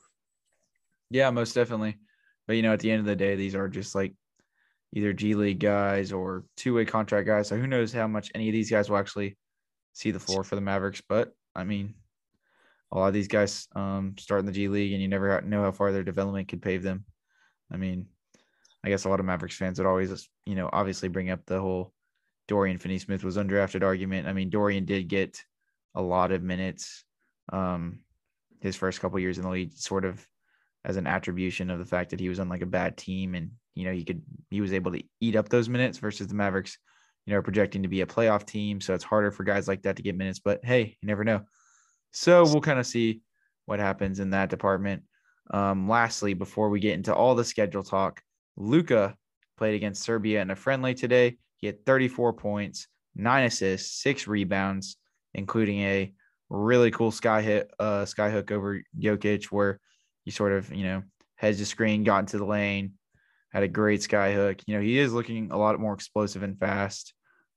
Yeah, 1.10 1.30
most 1.30 1.54
definitely. 1.54 1.98
But 2.46 2.56
you 2.56 2.62
know, 2.62 2.72
at 2.72 2.80
the 2.80 2.90
end 2.90 3.00
of 3.00 3.06
the 3.06 3.16
day, 3.16 3.34
these 3.34 3.54
are 3.54 3.68
just 3.68 3.94
like 3.94 4.14
either 4.94 5.12
G 5.12 5.34
League 5.34 5.58
guys 5.60 6.12
or 6.12 6.44
two 6.56 6.74
way 6.74 6.84
contract 6.84 7.26
guys. 7.26 7.48
So 7.48 7.58
who 7.58 7.66
knows 7.66 7.92
how 7.92 8.06
much 8.06 8.30
any 8.34 8.48
of 8.48 8.52
these 8.52 8.70
guys 8.70 8.88
will 8.90 8.98
actually 8.98 9.36
see 9.92 10.10
the 10.10 10.20
floor 10.20 10.44
for 10.44 10.54
the 10.54 10.60
Mavericks. 10.60 11.02
But 11.06 11.34
I 11.54 11.64
mean, 11.64 11.94
a 12.90 12.98
lot 12.98 13.08
of 13.08 13.14
these 13.14 13.28
guys 13.28 13.68
um, 13.74 14.14
start 14.18 14.40
in 14.40 14.46
the 14.46 14.52
G 14.52 14.68
League, 14.68 14.92
and 14.92 15.02
you 15.02 15.08
never 15.08 15.40
know 15.42 15.62
how 15.62 15.72
far 15.72 15.92
their 15.92 16.02
development 16.02 16.48
could 16.48 16.62
pave 16.62 16.82
them. 16.82 17.04
I 17.72 17.76
mean, 17.76 18.06
I 18.84 18.88
guess 18.88 19.04
a 19.04 19.08
lot 19.08 19.20
of 19.20 19.26
Mavericks 19.26 19.56
fans 19.56 19.78
would 19.78 19.86
always, 19.86 20.28
you 20.44 20.54
know, 20.54 20.68
obviously 20.72 21.08
bring 21.08 21.30
up 21.30 21.46
the 21.46 21.60
whole 21.60 21.92
Dorian 22.48 22.78
Finney 22.78 22.98
Smith 22.98 23.24
was 23.24 23.36
undrafted 23.36 23.82
argument. 23.82 24.28
I 24.28 24.32
mean, 24.32 24.50
Dorian 24.50 24.84
did 24.84 25.08
get 25.08 25.42
a 25.94 26.02
lot 26.02 26.32
of 26.32 26.42
minutes 26.42 27.04
um, 27.52 28.00
his 28.60 28.76
first 28.76 29.00
couple 29.00 29.18
years 29.18 29.38
in 29.38 29.44
the 29.44 29.50
league, 29.50 29.72
sort 29.74 30.04
of 30.04 30.26
as 30.84 30.96
an 30.96 31.06
attribution 31.06 31.70
of 31.70 31.78
the 31.78 31.84
fact 31.84 32.10
that 32.10 32.20
he 32.20 32.28
was 32.28 32.40
on 32.40 32.48
like 32.48 32.62
a 32.62 32.66
bad 32.66 32.96
team 32.96 33.36
and 33.36 33.52
you 33.74 33.84
know 33.84 33.92
he 33.92 34.04
could 34.04 34.20
he 34.50 34.60
was 34.60 34.72
able 34.72 34.90
to 34.90 35.02
eat 35.20 35.36
up 35.36 35.48
those 35.48 35.68
minutes 35.68 35.98
versus 35.98 36.26
the 36.26 36.34
Mavericks, 36.34 36.78
you 37.26 37.34
know, 37.34 37.42
projecting 37.42 37.82
to 37.82 37.88
be 37.88 38.00
a 38.00 38.06
playoff 38.06 38.44
team, 38.44 38.80
so 38.80 38.94
it's 38.94 39.04
harder 39.04 39.30
for 39.30 39.44
guys 39.44 39.68
like 39.68 39.82
that 39.82 39.96
to 39.96 40.02
get 40.02 40.16
minutes. 40.16 40.40
But 40.40 40.64
hey, 40.64 40.96
you 41.00 41.06
never 41.06 41.24
know. 41.24 41.42
So 42.10 42.44
we'll 42.44 42.60
kind 42.60 42.78
of 42.78 42.86
see 42.86 43.22
what 43.66 43.78
happens 43.78 44.20
in 44.20 44.30
that 44.30 44.50
department. 44.50 45.02
Um, 45.50 45.88
lastly, 45.88 46.34
before 46.34 46.68
we 46.68 46.80
get 46.80 46.94
into 46.94 47.14
all 47.14 47.34
the 47.34 47.44
schedule 47.44 47.82
talk, 47.82 48.22
Luka 48.56 49.16
played 49.56 49.74
against 49.74 50.02
Serbia 50.02 50.42
in 50.42 50.50
a 50.50 50.56
friendly 50.56 50.94
today. 50.94 51.36
He 51.56 51.66
had 51.66 51.84
34 51.86 52.32
points, 52.34 52.88
nine 53.14 53.44
assists, 53.44 54.02
six 54.02 54.26
rebounds, 54.26 54.96
including 55.34 55.80
a 55.80 56.12
really 56.50 56.90
cool 56.90 57.10
sky 57.10 57.40
hit, 57.40 57.70
uh, 57.78 58.04
sky 58.04 58.30
hook 58.30 58.50
over 58.50 58.82
Jokic, 58.98 59.46
where 59.46 59.80
he 60.24 60.30
sort 60.30 60.52
of, 60.52 60.72
you 60.72 60.84
know, 60.84 61.02
heads 61.36 61.58
the 61.58 61.64
screen, 61.64 62.04
got 62.04 62.20
into 62.20 62.38
the 62.38 62.44
lane, 62.44 62.92
had 63.52 63.62
a 63.62 63.68
great 63.68 64.02
sky 64.02 64.32
hook. 64.32 64.58
You 64.66 64.76
know, 64.76 64.82
he 64.82 64.98
is 64.98 65.12
looking 65.12 65.50
a 65.50 65.58
lot 65.58 65.78
more 65.78 65.94
explosive 65.94 66.42
and 66.42 66.58
fast. 66.58 67.12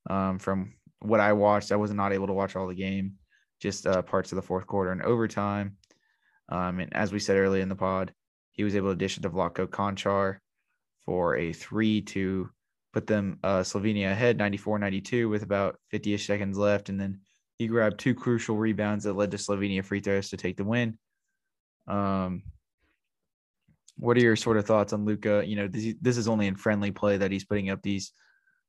Um, 0.09 0.39
from 0.39 0.73
what 0.99 1.19
I 1.19 1.33
watched, 1.33 1.71
I 1.71 1.77
was 1.77 1.91
not 1.91 2.13
able 2.13 2.27
to 2.27 2.33
watch 2.33 2.55
all 2.55 2.67
the 2.67 2.75
game, 2.75 3.13
just 3.61 3.87
uh, 3.87 4.01
parts 4.01 4.31
of 4.31 4.35
the 4.35 4.41
fourth 4.41 4.67
quarter 4.67 4.91
and 4.91 5.01
overtime. 5.01 5.77
Um, 6.49 6.79
and 6.79 6.93
as 6.95 7.11
we 7.11 7.19
said 7.19 7.37
earlier 7.37 7.61
in 7.61 7.69
the 7.69 7.75
pod, 7.75 8.13
he 8.51 8.63
was 8.63 8.75
able 8.75 8.89
to 8.89 8.95
dish 8.95 9.17
it 9.17 9.21
to 9.21 9.29
Vlatko 9.29 9.67
Cancar 9.67 10.37
for 11.05 11.37
a 11.37 11.53
three 11.53 12.01
to 12.01 12.49
put 12.93 13.07
them 13.07 13.39
uh, 13.43 13.59
Slovenia 13.59 14.11
ahead 14.11 14.37
94 14.37 14.79
92 14.79 15.29
with 15.29 15.43
about 15.43 15.77
50 15.91 16.13
ish 16.13 16.27
seconds 16.27 16.57
left. 16.57 16.89
And 16.89 16.99
then 16.99 17.19
he 17.57 17.67
grabbed 17.67 17.99
two 17.99 18.15
crucial 18.15 18.57
rebounds 18.57 19.05
that 19.05 19.13
led 19.13 19.31
to 19.31 19.37
Slovenia 19.37 19.83
free 19.83 19.99
throws 20.01 20.29
to 20.29 20.37
take 20.37 20.57
the 20.57 20.63
win. 20.63 20.97
Um, 21.87 22.43
what 23.97 24.17
are 24.17 24.21
your 24.21 24.35
sort 24.35 24.57
of 24.57 24.65
thoughts 24.65 24.93
on 24.93 25.05
Luka? 25.05 25.43
You 25.45 25.55
know, 25.55 25.67
this, 25.67 25.95
this 26.01 26.17
is 26.17 26.27
only 26.27 26.47
in 26.47 26.55
friendly 26.55 26.91
play 26.91 27.17
that 27.17 27.31
he's 27.31 27.45
putting 27.45 27.69
up 27.69 27.81
these 27.81 28.11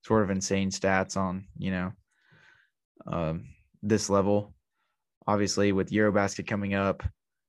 sort 0.04 0.22
of 0.22 0.30
insane 0.30 0.70
stats 0.70 1.16
on, 1.16 1.46
you 1.58 1.70
know, 1.70 1.92
um, 3.06 3.48
this 3.82 4.08
level. 4.08 4.54
Obviously, 5.26 5.72
with 5.72 5.90
Eurobasket 5.90 6.46
coming 6.46 6.74
up, 6.74 7.02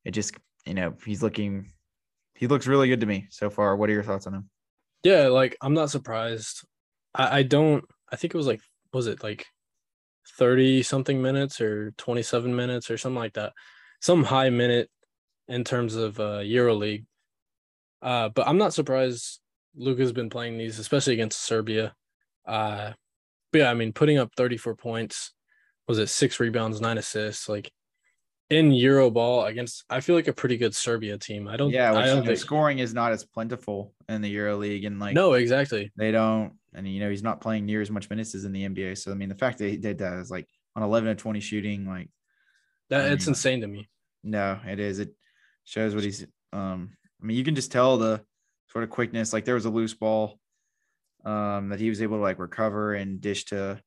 it 0.04 0.12
just, 0.12 0.36
you 0.66 0.74
know, 0.74 0.94
he's 1.06 1.22
looking, 1.22 1.72
he 2.36 2.48
looks 2.48 2.68
really 2.68 2.88
good 2.88 3.02
to 3.02 3.06
me 3.06 3.28
so 3.30 3.50
far. 3.50 3.76
What 3.76 3.90
are 3.90 3.94
your 3.94 4.04
thoughts 4.04 4.26
on 4.26 4.34
him? 4.34 4.50
Yeah, 5.04 5.28
like 5.28 5.56
I'm 5.62 5.74
not 5.74 5.90
surprised. 5.90 6.66
I, 7.14 7.40
I 7.40 7.44
don't 7.44 7.86
I 8.12 8.16
think 8.16 8.34
it 8.34 8.38
was 8.38 8.48
like 8.48 8.62
was 8.94 9.08
it 9.08 9.24
like 9.24 9.46
30 10.38 10.84
something 10.84 11.22
minutes 11.22 11.62
or 11.62 11.92
27 11.98 12.56
minutes 12.56 12.92
or 12.92 12.98
something 12.98 13.20
like 13.20 13.34
that. 13.34 13.54
Some 14.02 14.24
high 14.24 14.50
minute 14.50 14.90
in 15.48 15.64
terms 15.64 15.96
of 15.96 16.20
uh 16.20 16.40
EuroLeague. 16.40 17.06
Uh 18.02 18.30
but 18.30 18.48
I'm 18.48 18.58
not 18.58 18.74
surprised 18.74 19.40
Luka's 19.76 20.12
been 20.12 20.30
playing 20.30 20.58
these, 20.58 20.80
especially 20.80 21.14
against 21.14 21.42
Serbia. 21.42 21.94
Uh 22.46 22.94
but 23.52 23.60
yeah, 23.60 23.72
I 23.72 23.74
mean 23.74 23.94
putting 23.94 24.18
up 24.18 24.32
34 24.38 24.76
points, 24.76 25.34
was 25.88 26.00
it 26.00 26.08
six 26.10 26.40
rebounds, 26.40 26.82
nine 26.82 26.98
assists, 26.98 27.48
like 27.50 27.72
in 28.50 28.72
Euro 28.72 29.10
ball 29.10 29.46
against 29.46 29.84
I 29.90 30.00
feel 30.00 30.16
like 30.16 30.28
a 30.28 30.34
pretty 30.34 30.58
good 30.58 30.74
Serbia 30.76 31.18
team. 31.18 31.48
I 31.48 31.58
don't 31.58 31.70
Yeah, 31.70 31.92
which, 31.92 32.00
I 32.02 32.06
don't 32.08 32.26
think 32.26 32.38
scoring 32.38 32.80
is 32.80 32.94
not 32.94 33.12
as 33.12 33.26
plentiful 33.26 33.94
in 34.08 34.22
the 34.22 34.30
Euro 34.30 34.58
League, 34.58 34.86
and 34.86 35.00
like 35.00 35.14
no, 35.16 35.34
exactly. 35.34 35.92
they 35.98 36.12
don't, 36.12 36.54
and 36.74 36.88
you 36.88 37.00
know 37.02 37.10
he's 37.10 37.24
not 37.24 37.42
playing 37.42 37.66
near 37.66 37.82
as 37.82 37.92
much 37.92 38.10
minutes 38.10 38.36
as 38.36 38.46
in 38.46 38.54
the 38.54 38.68
NBA. 38.68 38.98
So 38.98 39.12
I 39.12 39.16
mean, 39.16 39.28
the 39.30 39.36
fact 39.36 39.58
that 39.58 39.70
he 39.70 39.76
did 39.78 39.98
that 39.98 40.14
is 40.20 40.32
like 40.32 40.48
on 40.78 40.84
eleven 40.84 41.10
of 41.10 41.18
twenty 41.18 41.42
shooting, 41.42 41.86
like 41.86 42.10
That 42.90 43.02
I 43.02 43.14
it's 43.14 43.26
mean, 43.26 43.32
insane 43.32 43.62
to 43.62 43.68
me. 43.68 43.90
no, 44.24 44.60
it 44.66 44.80
is. 44.80 45.00
It 45.00 45.14
shows 45.66 45.94
what 45.94 46.06
he's. 46.06 46.26
Um, 46.54 46.92
I 47.22 47.26
mean, 47.26 47.38
you 47.38 47.44
can 47.44 47.56
just 47.56 47.72
tell 47.72 47.98
the 47.98 48.22
sort 48.72 48.84
of 48.84 48.90
quickness. 48.90 49.34
Like 49.34 49.46
there 49.46 49.56
was 49.56 49.66
a 49.66 49.70
loose 49.70 49.94
ball, 49.94 50.40
um, 51.26 51.70
that 51.70 51.80
he 51.80 51.90
was 51.90 52.02
able 52.02 52.18
to 52.18 52.24
like 52.24 52.40
recover 52.40 52.94
and 52.94 53.20
dish 53.20 53.46
to 53.46 53.82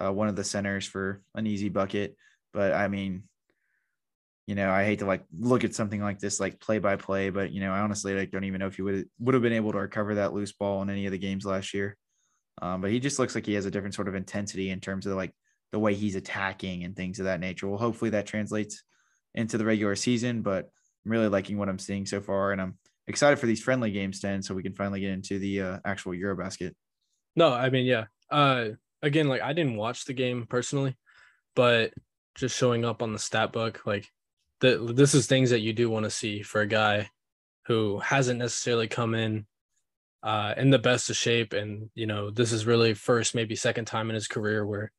uh, 0.00 0.12
one 0.12 0.28
of 0.28 0.36
the 0.36 0.44
centers 0.44 0.86
for 0.86 1.22
an 1.34 1.46
easy 1.46 1.68
bucket. 1.68 2.16
But 2.52 2.72
I 2.72 2.88
mean, 2.88 3.24
you 4.46 4.54
know, 4.54 4.70
I 4.70 4.84
hate 4.84 4.98
to 4.98 5.06
like 5.06 5.24
look 5.32 5.64
at 5.64 5.74
something 5.74 6.00
like 6.00 6.18
this 6.18 6.38
like 6.38 6.60
play 6.60 6.78
by 6.78 6.96
play, 6.96 7.30
but 7.30 7.50
you 7.50 7.60
know, 7.60 7.72
I 7.72 7.80
honestly 7.80 8.14
like 8.14 8.30
don't 8.30 8.44
even 8.44 8.60
know 8.60 8.66
if 8.66 8.76
he 8.76 8.82
would 8.82 9.08
would 9.18 9.34
have 9.34 9.42
been 9.42 9.52
able 9.52 9.72
to 9.72 9.78
recover 9.78 10.16
that 10.16 10.34
loose 10.34 10.52
ball 10.52 10.82
in 10.82 10.90
any 10.90 11.06
of 11.06 11.12
the 11.12 11.18
games 11.18 11.46
last 11.46 11.72
year. 11.72 11.96
Um, 12.62 12.80
but 12.80 12.90
he 12.90 13.00
just 13.00 13.18
looks 13.18 13.34
like 13.34 13.46
he 13.46 13.54
has 13.54 13.66
a 13.66 13.70
different 13.70 13.94
sort 13.94 14.08
of 14.08 14.14
intensity 14.14 14.70
in 14.70 14.80
terms 14.80 15.06
of 15.06 15.16
like 15.16 15.32
the 15.72 15.78
way 15.78 15.94
he's 15.94 16.14
attacking 16.14 16.84
and 16.84 16.94
things 16.94 17.18
of 17.18 17.24
that 17.24 17.40
nature. 17.40 17.68
Well, 17.68 17.78
hopefully 17.78 18.10
that 18.10 18.26
translates 18.26 18.82
into 19.34 19.58
the 19.58 19.64
regular 19.64 19.96
season, 19.96 20.42
but 20.42 20.70
I'm 21.04 21.12
really 21.12 21.28
liking 21.28 21.58
what 21.58 21.68
I'm 21.68 21.78
seeing 21.78 22.06
so 22.06 22.20
far, 22.20 22.52
and 22.52 22.60
I'm 22.60 22.78
excited 23.06 23.38
for 23.38 23.46
these 23.46 23.62
friendly 23.62 23.90
games 23.90 24.20
to 24.20 24.28
end 24.28 24.44
so 24.44 24.54
we 24.54 24.62
can 24.62 24.74
finally 24.74 25.00
get 25.00 25.10
into 25.10 25.38
the 25.38 25.60
uh, 25.60 25.78
actual 25.84 26.12
Eurobasket. 26.12 26.72
No, 27.36 27.52
I 27.52 27.70
mean, 27.70 27.86
yeah. 27.86 28.06
Uh, 28.30 28.70
again, 29.02 29.28
like 29.28 29.42
I 29.42 29.52
didn't 29.52 29.76
watch 29.76 30.04
the 30.04 30.14
game 30.14 30.46
personally, 30.48 30.96
but 31.54 31.92
just 32.34 32.56
showing 32.56 32.84
up 32.84 33.02
on 33.02 33.12
the 33.12 33.18
stat 33.18 33.52
book, 33.52 33.82
like 33.86 34.08
the, 34.60 34.78
this 34.94 35.14
is 35.14 35.26
things 35.26 35.50
that 35.50 35.60
you 35.60 35.72
do 35.72 35.90
want 35.90 36.04
to 36.04 36.10
see 36.10 36.42
for 36.42 36.60
a 36.60 36.66
guy 36.66 37.10
who 37.66 37.98
hasn't 37.98 38.38
necessarily 38.38 38.88
come 38.88 39.14
in 39.14 39.46
uh, 40.22 40.54
in 40.56 40.70
the 40.70 40.78
best 40.78 41.10
of 41.10 41.16
shape, 41.16 41.52
and 41.52 41.90
you 41.94 42.06
know, 42.06 42.30
this 42.30 42.50
is 42.50 42.66
really 42.66 42.94
first, 42.94 43.34
maybe 43.34 43.54
second 43.54 43.84
time 43.84 44.08
in 44.08 44.14
his 44.14 44.26
career 44.26 44.66
where 44.66 44.90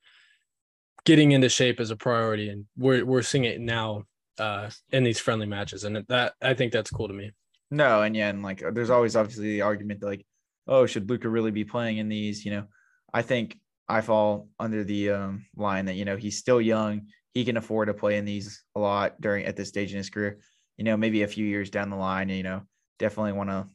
getting 1.04 1.32
into 1.32 1.50
shape 1.50 1.80
is 1.80 1.90
a 1.90 1.96
priority, 1.96 2.50
and 2.50 2.66
we're 2.78 3.04
we're 3.04 3.24
seeing 3.24 3.46
it 3.46 3.60
now 3.60 4.04
uh, 4.40 4.70
in 4.92 5.04
these 5.04 5.20
friendly 5.20 5.46
matches, 5.46 5.84
and 5.84 6.06
that 6.08 6.34
I 6.42 6.54
think 6.54 6.72
that's 6.72 6.92
cool 6.92 7.08
to 7.08 7.14
me. 7.14 7.32
No, 7.72 8.02
and 8.02 8.16
yeah, 8.16 8.30
and 8.30 8.44
like 8.44 8.64
there's 8.74 8.90
always 8.90 9.16
obviously 9.16 9.54
the 9.54 9.62
argument 9.62 10.00
that 10.02 10.08
like, 10.08 10.26
oh, 10.68 10.86
should 10.86 11.10
Luka 11.10 11.30
really 11.30 11.52
be 11.52 11.66
playing 11.66 11.98
in 11.98 12.10
these? 12.10 12.46
You 12.46 12.52
know, 12.52 12.66
I 13.14 13.22
think 13.22 13.58
I 13.88 14.02
fall 14.02 14.50
under 14.60 14.84
the 14.84 15.12
um, 15.12 15.46
line 15.56 15.86
that 15.86 15.96
you 15.96 16.06
know 16.06 16.18
he's 16.18 16.38
still 16.38 16.62
young. 16.62 17.08
He 17.34 17.44
can 17.46 17.58
afford 17.58 17.88
to 17.88 17.94
play 17.94 18.18
in 18.18 18.26
these 18.26 18.64
a 18.76 18.80
lot 18.80 19.20
during 19.20 19.46
at 19.46 19.56
this 19.56 19.70
stage 19.70 19.92
in 19.92 19.98
his 19.98 20.10
career. 20.10 20.40
You 20.78 20.84
know, 20.84 20.98
maybe 20.98 21.24
a 21.24 21.28
few 21.28 21.46
years 21.46 21.70
down 21.70 21.90
the 21.90 21.96
line, 21.96 22.30
you 22.30 22.44
know, 22.44 22.62
definitely 23.00 23.34
want 23.34 23.50
to 23.50 23.68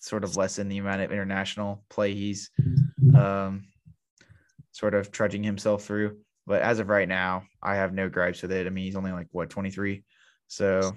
sort 0.00 0.24
of 0.24 0.36
lessen 0.36 0.68
the 0.68 0.78
amount 0.78 1.02
of 1.02 1.12
international 1.12 1.84
play 1.90 2.14
he's 2.14 2.50
um, 3.14 3.64
sort 4.72 4.94
of 4.94 5.10
trudging 5.10 5.42
himself 5.42 5.84
through. 5.84 6.18
But 6.46 6.62
as 6.62 6.78
of 6.78 6.88
right 6.88 7.08
now, 7.08 7.44
I 7.62 7.76
have 7.76 7.92
no 7.92 8.08
gripes 8.08 8.42
with 8.42 8.52
it. 8.52 8.66
I 8.66 8.70
mean, 8.70 8.84
he's 8.84 8.96
only 8.96 9.12
like 9.12 9.28
what 9.30 9.50
23, 9.50 10.02
so 10.48 10.94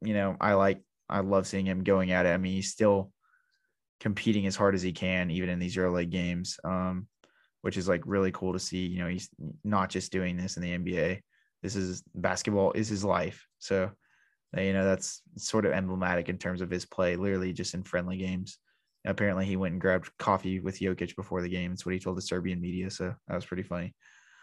you 0.00 0.14
know, 0.14 0.36
I 0.40 0.54
like 0.54 0.80
I 1.08 1.20
love 1.20 1.46
seeing 1.46 1.66
him 1.66 1.84
going 1.84 2.12
at 2.12 2.26
it. 2.26 2.30
I 2.30 2.36
mean, 2.36 2.54
he's 2.54 2.72
still 2.72 3.10
competing 4.00 4.46
as 4.46 4.56
hard 4.56 4.74
as 4.74 4.82
he 4.82 4.92
can, 4.92 5.30
even 5.30 5.48
in 5.48 5.58
these 5.58 5.76
early 5.76 6.06
games, 6.06 6.58
um, 6.64 7.06
which 7.62 7.76
is 7.76 7.88
like 7.88 8.02
really 8.04 8.32
cool 8.32 8.52
to 8.52 8.58
see. 8.58 8.86
You 8.86 9.00
know, 9.00 9.08
he's 9.08 9.28
not 9.64 9.90
just 9.90 10.12
doing 10.12 10.36
this 10.36 10.56
in 10.56 10.62
the 10.62 10.76
NBA. 10.76 11.20
This 11.62 11.76
is 11.76 12.02
basketball 12.14 12.72
is 12.72 12.88
his 12.88 13.04
life. 13.04 13.46
So, 13.58 13.90
you 14.56 14.72
know, 14.72 14.84
that's 14.84 15.22
sort 15.36 15.66
of 15.66 15.72
emblematic 15.72 16.28
in 16.28 16.38
terms 16.38 16.60
of 16.60 16.70
his 16.70 16.84
play, 16.84 17.16
literally 17.16 17.52
just 17.52 17.74
in 17.74 17.82
friendly 17.82 18.18
games. 18.18 18.58
Apparently, 19.06 19.44
he 19.44 19.56
went 19.56 19.72
and 19.72 19.80
grabbed 19.80 20.10
coffee 20.18 20.60
with 20.60 20.78
Jokic 20.78 21.16
before 21.16 21.42
the 21.42 21.48
game. 21.48 21.70
That's 21.70 21.84
what 21.84 21.94
he 21.94 22.00
told 22.00 22.16
the 22.16 22.22
Serbian 22.22 22.60
media. 22.60 22.90
So 22.90 23.14
that 23.28 23.34
was 23.34 23.46
pretty 23.46 23.62
funny. 23.62 23.94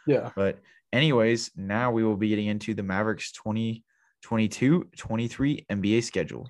Yeah. 0.07 0.31
But, 0.35 0.59
anyways, 0.93 1.51
now 1.55 1.91
we 1.91 2.03
will 2.03 2.17
be 2.17 2.29
getting 2.29 2.47
into 2.47 2.73
the 2.73 2.83
Mavericks 2.83 3.31
2022 3.31 4.89
23 4.95 5.65
NBA 5.69 6.03
schedule. 6.03 6.49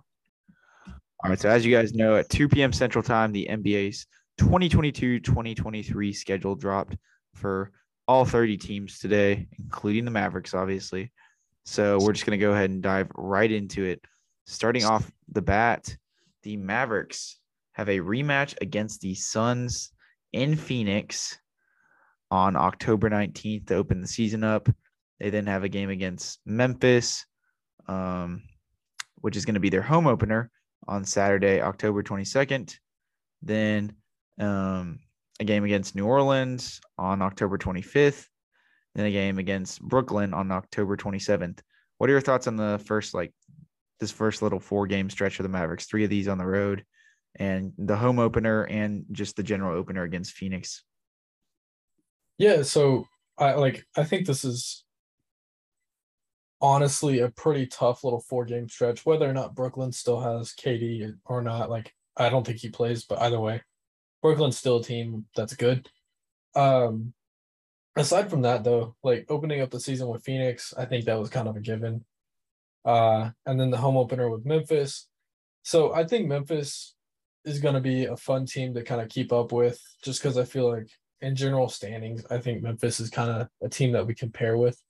All 1.24 1.30
right. 1.30 1.40
So, 1.40 1.50
as 1.50 1.66
you 1.66 1.76
guys 1.76 1.94
know, 1.94 2.16
at 2.16 2.30
2 2.30 2.50
p.m. 2.50 2.74
Central 2.74 3.04
Time, 3.04 3.32
the 3.32 3.48
NBA's 3.50 4.08
2022 4.38 5.20
2023 5.20 6.14
schedule 6.14 6.56
dropped 6.56 6.98
for 7.36 7.72
all 8.08 8.26
30 8.26 8.58
teams 8.58 9.00
today, 9.00 9.48
including 9.60 10.06
the 10.06 10.12
Mavericks, 10.12 10.54
obviously. 10.54 11.12
So, 11.66 12.00
we're 12.02 12.14
just 12.14 12.26
going 12.26 12.40
to 12.40 12.44
go 12.44 12.54
ahead 12.54 12.72
and 12.72 12.82
dive 12.82 13.12
right 13.16 13.52
into 13.52 13.84
it. 13.86 14.02
Starting 14.46 14.84
off 14.84 15.12
the 15.32 15.42
bat, 15.42 15.96
the 16.44 16.58
Mavericks 16.58 17.38
have 17.74 17.88
a 17.88 18.00
rematch 18.00 18.56
against 18.62 19.02
the 19.02 19.14
Suns 19.14 19.92
in 20.34 20.56
Phoenix 20.56 21.38
on 22.32 22.56
October 22.56 23.10
19th 23.10 23.68
to 23.68 23.76
open 23.76 24.02
the 24.02 24.08
season 24.08 24.44
up. 24.44 24.70
They 25.20 25.30
then 25.30 25.46
have 25.46 25.64
a 25.64 25.70
game 25.70 25.90
against 25.90 26.40
Memphis, 26.46 27.26
um, 27.88 28.42
which 29.16 29.36
is 29.36 29.46
going 29.46 29.56
to 29.56 29.60
be 29.60 29.70
their 29.70 29.82
home 29.82 30.08
opener 30.08 30.50
on 30.88 31.04
Saturday, 31.04 31.62
October 31.62 32.02
22nd. 32.02 32.76
Then 33.44 33.94
um, 34.40 35.00
a 35.40 35.44
game 35.44 35.66
against 35.66 35.96
New 35.96 36.06
Orleans 36.06 36.80
on 36.98 37.22
October 37.22 37.58
25th. 37.58 38.26
Then 38.96 39.06
a 39.06 39.12
game 39.12 39.38
against 39.38 39.82
Brooklyn 39.82 40.34
on 40.34 40.52
October 40.52 40.98
27th. 40.98 41.60
What 41.98 42.10
are 42.10 42.14
your 42.14 42.22
thoughts 42.22 42.48
on 42.48 42.56
the 42.56 42.82
first, 42.86 43.14
like, 43.14 43.34
this 44.00 44.12
first 44.12 44.42
little 44.42 44.60
four 44.60 44.88
game 44.88 45.10
stretch 45.10 45.36
for 45.36 45.44
the 45.44 45.50
Mavericks? 45.50 45.86
Three 45.86 46.04
of 46.04 46.10
these 46.10 46.28
on 46.28 46.38
the 46.38 46.46
road 46.46 46.84
and 47.36 47.74
the 47.78 47.96
home 47.96 48.20
opener 48.20 48.64
and 48.64 49.06
just 49.12 49.36
the 49.36 49.44
general 49.44 49.78
opener 49.78 50.04
against 50.04 50.34
Phoenix. 50.34 50.84
Yeah, 52.42 52.64
so 52.64 53.08
I 53.38 53.54
like 53.54 53.86
I 53.96 54.04
think 54.04 54.26
this 54.26 54.44
is 54.44 54.84
honestly 56.60 57.20
a 57.20 57.30
pretty 57.30 57.68
tough 57.68 58.04
little 58.04 58.22
four 58.22 58.46
game 58.46 58.68
stretch. 58.68 59.06
Whether 59.06 59.30
or 59.30 59.34
not 59.34 59.54
Brooklyn 59.54 59.92
still 59.92 60.20
has 60.20 60.52
KD 60.54 61.14
or 61.26 61.44
not, 61.44 61.70
like 61.70 61.94
I 62.18 62.30
don't 62.30 62.44
think 62.46 62.58
he 62.58 62.70
plays, 62.70 63.06
but 63.06 63.20
either 63.22 63.40
way, 63.40 63.62
Brooklyn's 64.24 64.58
still 64.58 64.78
a 64.80 64.84
team 64.84 65.26
that's 65.36 65.54
good. 65.56 65.88
Um 66.56 67.14
aside 67.98 68.30
from 68.32 68.44
that 68.44 68.64
though, 68.64 68.96
like 69.04 69.28
opening 69.30 69.62
up 69.62 69.72
the 69.72 69.80
season 69.80 70.08
with 70.08 70.24
Phoenix, 70.24 70.74
I 70.76 70.86
think 70.86 71.06
that 71.06 71.20
was 71.20 71.30
kind 71.30 71.48
of 71.48 71.56
a 71.58 71.62
given. 71.62 72.06
Uh 72.86 73.32
and 73.46 73.60
then 73.60 73.72
the 73.72 73.78
home 73.78 73.98
opener 73.98 74.32
with 74.32 74.46
Memphis. 74.48 75.08
So 75.64 75.94
I 75.94 76.06
think 76.06 76.28
Memphis 76.28 76.96
is 77.46 77.60
going 77.60 77.76
to 77.76 77.82
be 77.82 78.06
a 78.06 78.18
fun 78.18 78.46
team 78.48 78.74
to 78.76 78.84
kind 78.84 79.02
of 79.02 79.10
keep 79.10 79.34
up 79.34 79.52
with 79.52 79.80
just 80.04 80.22
because 80.22 80.38
I 80.38 80.46
feel 80.46 80.72
like 80.72 80.90
in 81.22 81.36
general 81.36 81.70
standings, 81.70 82.26
I 82.30 82.40
think 82.40 82.62
Memphis 82.62 83.00
is 83.00 83.10
kind 83.10 83.30
of 83.30 83.48
a 83.62 83.70
team 83.70 83.92
that 83.94 84.06
we 84.06 84.16
compare 84.16 84.58
with. 84.58 84.82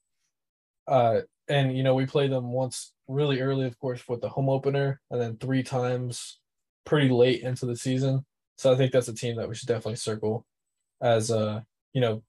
Uh, 0.88 1.22
and, 1.48 1.76
you 1.76 1.84
know, 1.84 1.96
we 1.96 2.06
play 2.06 2.28
them 2.28 2.52
once 2.52 2.94
really 3.08 3.42
early, 3.42 3.66
of 3.66 3.78
course, 3.80 4.08
with 4.08 4.22
the 4.22 4.30
home 4.30 4.50
opener, 4.50 5.02
and 5.10 5.20
then 5.22 5.38
three 5.38 5.64
times 5.64 6.40
pretty 6.86 7.10
late 7.10 7.42
into 7.42 7.66
the 7.66 7.76
season. 7.76 8.26
So 8.58 8.72
I 8.72 8.78
think 8.78 8.92
that's 8.92 9.08
a 9.08 9.14
team 9.14 9.36
that 9.38 9.50
we 9.50 9.56
should 9.56 9.68
definitely 9.68 9.96
circle 9.96 10.46
as, 11.02 11.32
uh, 11.32 11.62
you 11.94 12.02
know, 12.02 12.24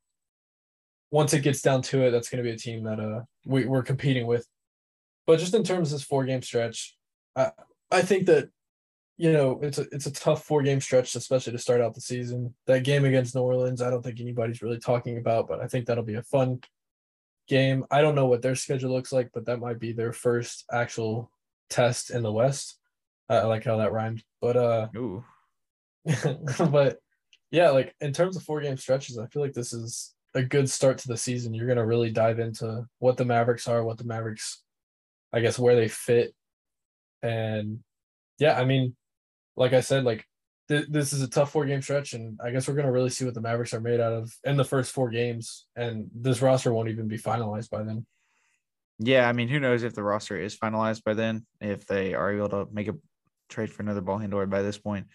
once 1.11 1.35
it 1.35 1.41
gets 1.41 1.61
down 1.61 1.83
to 1.83 2.05
it, 2.05 2.11
that's 2.11 2.31
going 2.31 2.43
to 2.43 2.49
be 2.49 2.55
a 2.55 2.59
team 2.59 2.85
that 2.85 2.99
uh, 2.99 3.21
we, 3.45 3.67
we're 3.67 3.83
competing 3.83 4.27
with. 4.27 4.47
But 5.27 5.39
just 5.39 5.55
in 5.55 5.63
terms 5.63 5.93
of 5.93 5.99
this 5.99 6.07
four 6.07 6.25
game 6.25 6.43
stretch, 6.43 6.97
I, 7.37 7.53
I 7.91 8.03
think 8.03 8.27
that 8.27 8.49
you 9.17 9.33
know, 9.33 9.61
it's 9.63 9.79
a 9.79 9.83
it's 9.93 10.07
a 10.07 10.13
tough 10.13 10.45
four 10.45 10.63
game 10.63 10.81
stretch, 10.81 11.15
especially 11.15 11.53
to 11.53 11.59
start 11.59 11.81
out 11.81 11.95
the 11.95 12.01
season. 12.01 12.55
That 12.67 12.85
game 12.85 13.05
against 13.05 13.35
New 13.35 13.43
Orleans, 13.43 13.83
I 13.83 13.91
don't 13.91 14.03
think 14.03 14.21
anybody's 14.21 14.63
really 14.63 14.79
talking 14.79 15.19
about, 15.19 15.49
but 15.49 15.61
I 15.61 15.67
think 15.67 15.87
that'll 15.87 16.05
be 16.05 16.15
a 16.15 16.23
fun 16.23 16.61
game. 17.49 17.85
I 17.91 18.01
don't 18.01 18.15
know 18.15 18.27
what 18.27 18.43
their 18.43 18.55
schedule 18.55 18.93
looks 18.93 19.13
like, 19.13 19.31
but 19.35 19.47
that 19.47 19.61
might 19.61 19.79
be 19.79 19.93
their 19.93 20.13
first 20.13 20.65
actual 20.73 21.31
test 21.69 22.11
in 22.11 22.23
the 22.23 22.33
West. 22.33 22.79
I 23.29 23.43
like 23.43 23.65
how 23.65 23.77
that 23.79 23.93
rhymed, 23.93 24.23
but 24.41 24.57
uh, 24.57 24.89
Ooh. 24.97 25.25
but 26.71 26.99
yeah, 27.51 27.71
like 27.71 27.95
in 28.01 28.13
terms 28.13 28.37
of 28.37 28.43
four 28.43 28.61
game 28.61 28.77
stretches, 28.77 29.19
I 29.19 29.27
feel 29.27 29.43
like 29.43 29.53
this 29.53 29.73
is 29.73 30.15
a 30.35 30.43
good 30.43 30.69
start 30.69 30.99
to 30.99 31.09
the 31.09 31.17
season. 31.17 31.55
You're 31.55 31.69
gonna 31.69 31.87
really 31.87 32.11
dive 32.11 32.39
into 32.41 32.87
what 32.99 33.17
the 33.17 33.25
Mavericks 33.25 33.69
are, 33.69 33.85
what 33.85 33.99
the 33.99 34.05
Mavericks, 34.05 34.63
I 35.33 35.41
guess, 35.41 35.59
where 35.59 35.77
they 35.77 35.89
fit, 35.89 36.35
and 37.23 37.81
yeah, 38.39 38.59
I 38.59 38.65
mean, 38.65 38.97
like 39.57 39.73
I 39.73 39.81
said, 39.81 40.05
like 40.05 40.25
th- 40.69 40.89
this 40.89 41.13
is 41.13 41.23
a 41.23 41.29
tough 41.29 41.53
four 41.53 41.65
game 41.67 41.83
stretch, 41.83 42.15
and 42.15 42.39
I 42.45 42.51
guess 42.51 42.69
we're 42.69 42.75
gonna 42.75 42.93
really 42.93 43.11
see 43.11 43.25
what 43.25 43.35
the 43.35 43.41
Mavericks 43.41 43.75
are 43.75 43.81
made 43.81 44.01
out 44.01 44.13
of 44.13 44.33
in 44.45 44.57
the 44.57 44.65
first 44.65 44.93
four 44.93 45.11
games, 45.11 45.67
and 45.77 46.11
this 46.15 46.43
roster 46.43 46.73
won't 46.73 46.89
even 46.89 47.09
be 47.09 47.19
finalized 47.19 47.71
by 47.71 47.83
then. 47.83 48.07
Yeah, 48.99 49.29
I 49.29 49.33
mean, 49.33 49.49
who 49.49 49.61
knows 49.61 49.83
if 49.83 49.95
the 49.95 50.03
roster 50.03 50.39
is 50.39 50.57
finalized 50.57 51.03
by 51.05 51.15
then, 51.15 51.47
if 51.61 51.87
they 51.87 52.15
are 52.15 52.33
able 52.33 52.49
to 52.51 52.69
make 52.73 52.89
a 52.89 52.95
trade 53.49 53.73
for 53.73 53.83
another 53.83 54.01
ball 54.01 54.19
handler 54.19 54.47
by 54.47 54.63
this 54.63 54.79
point. 54.79 55.07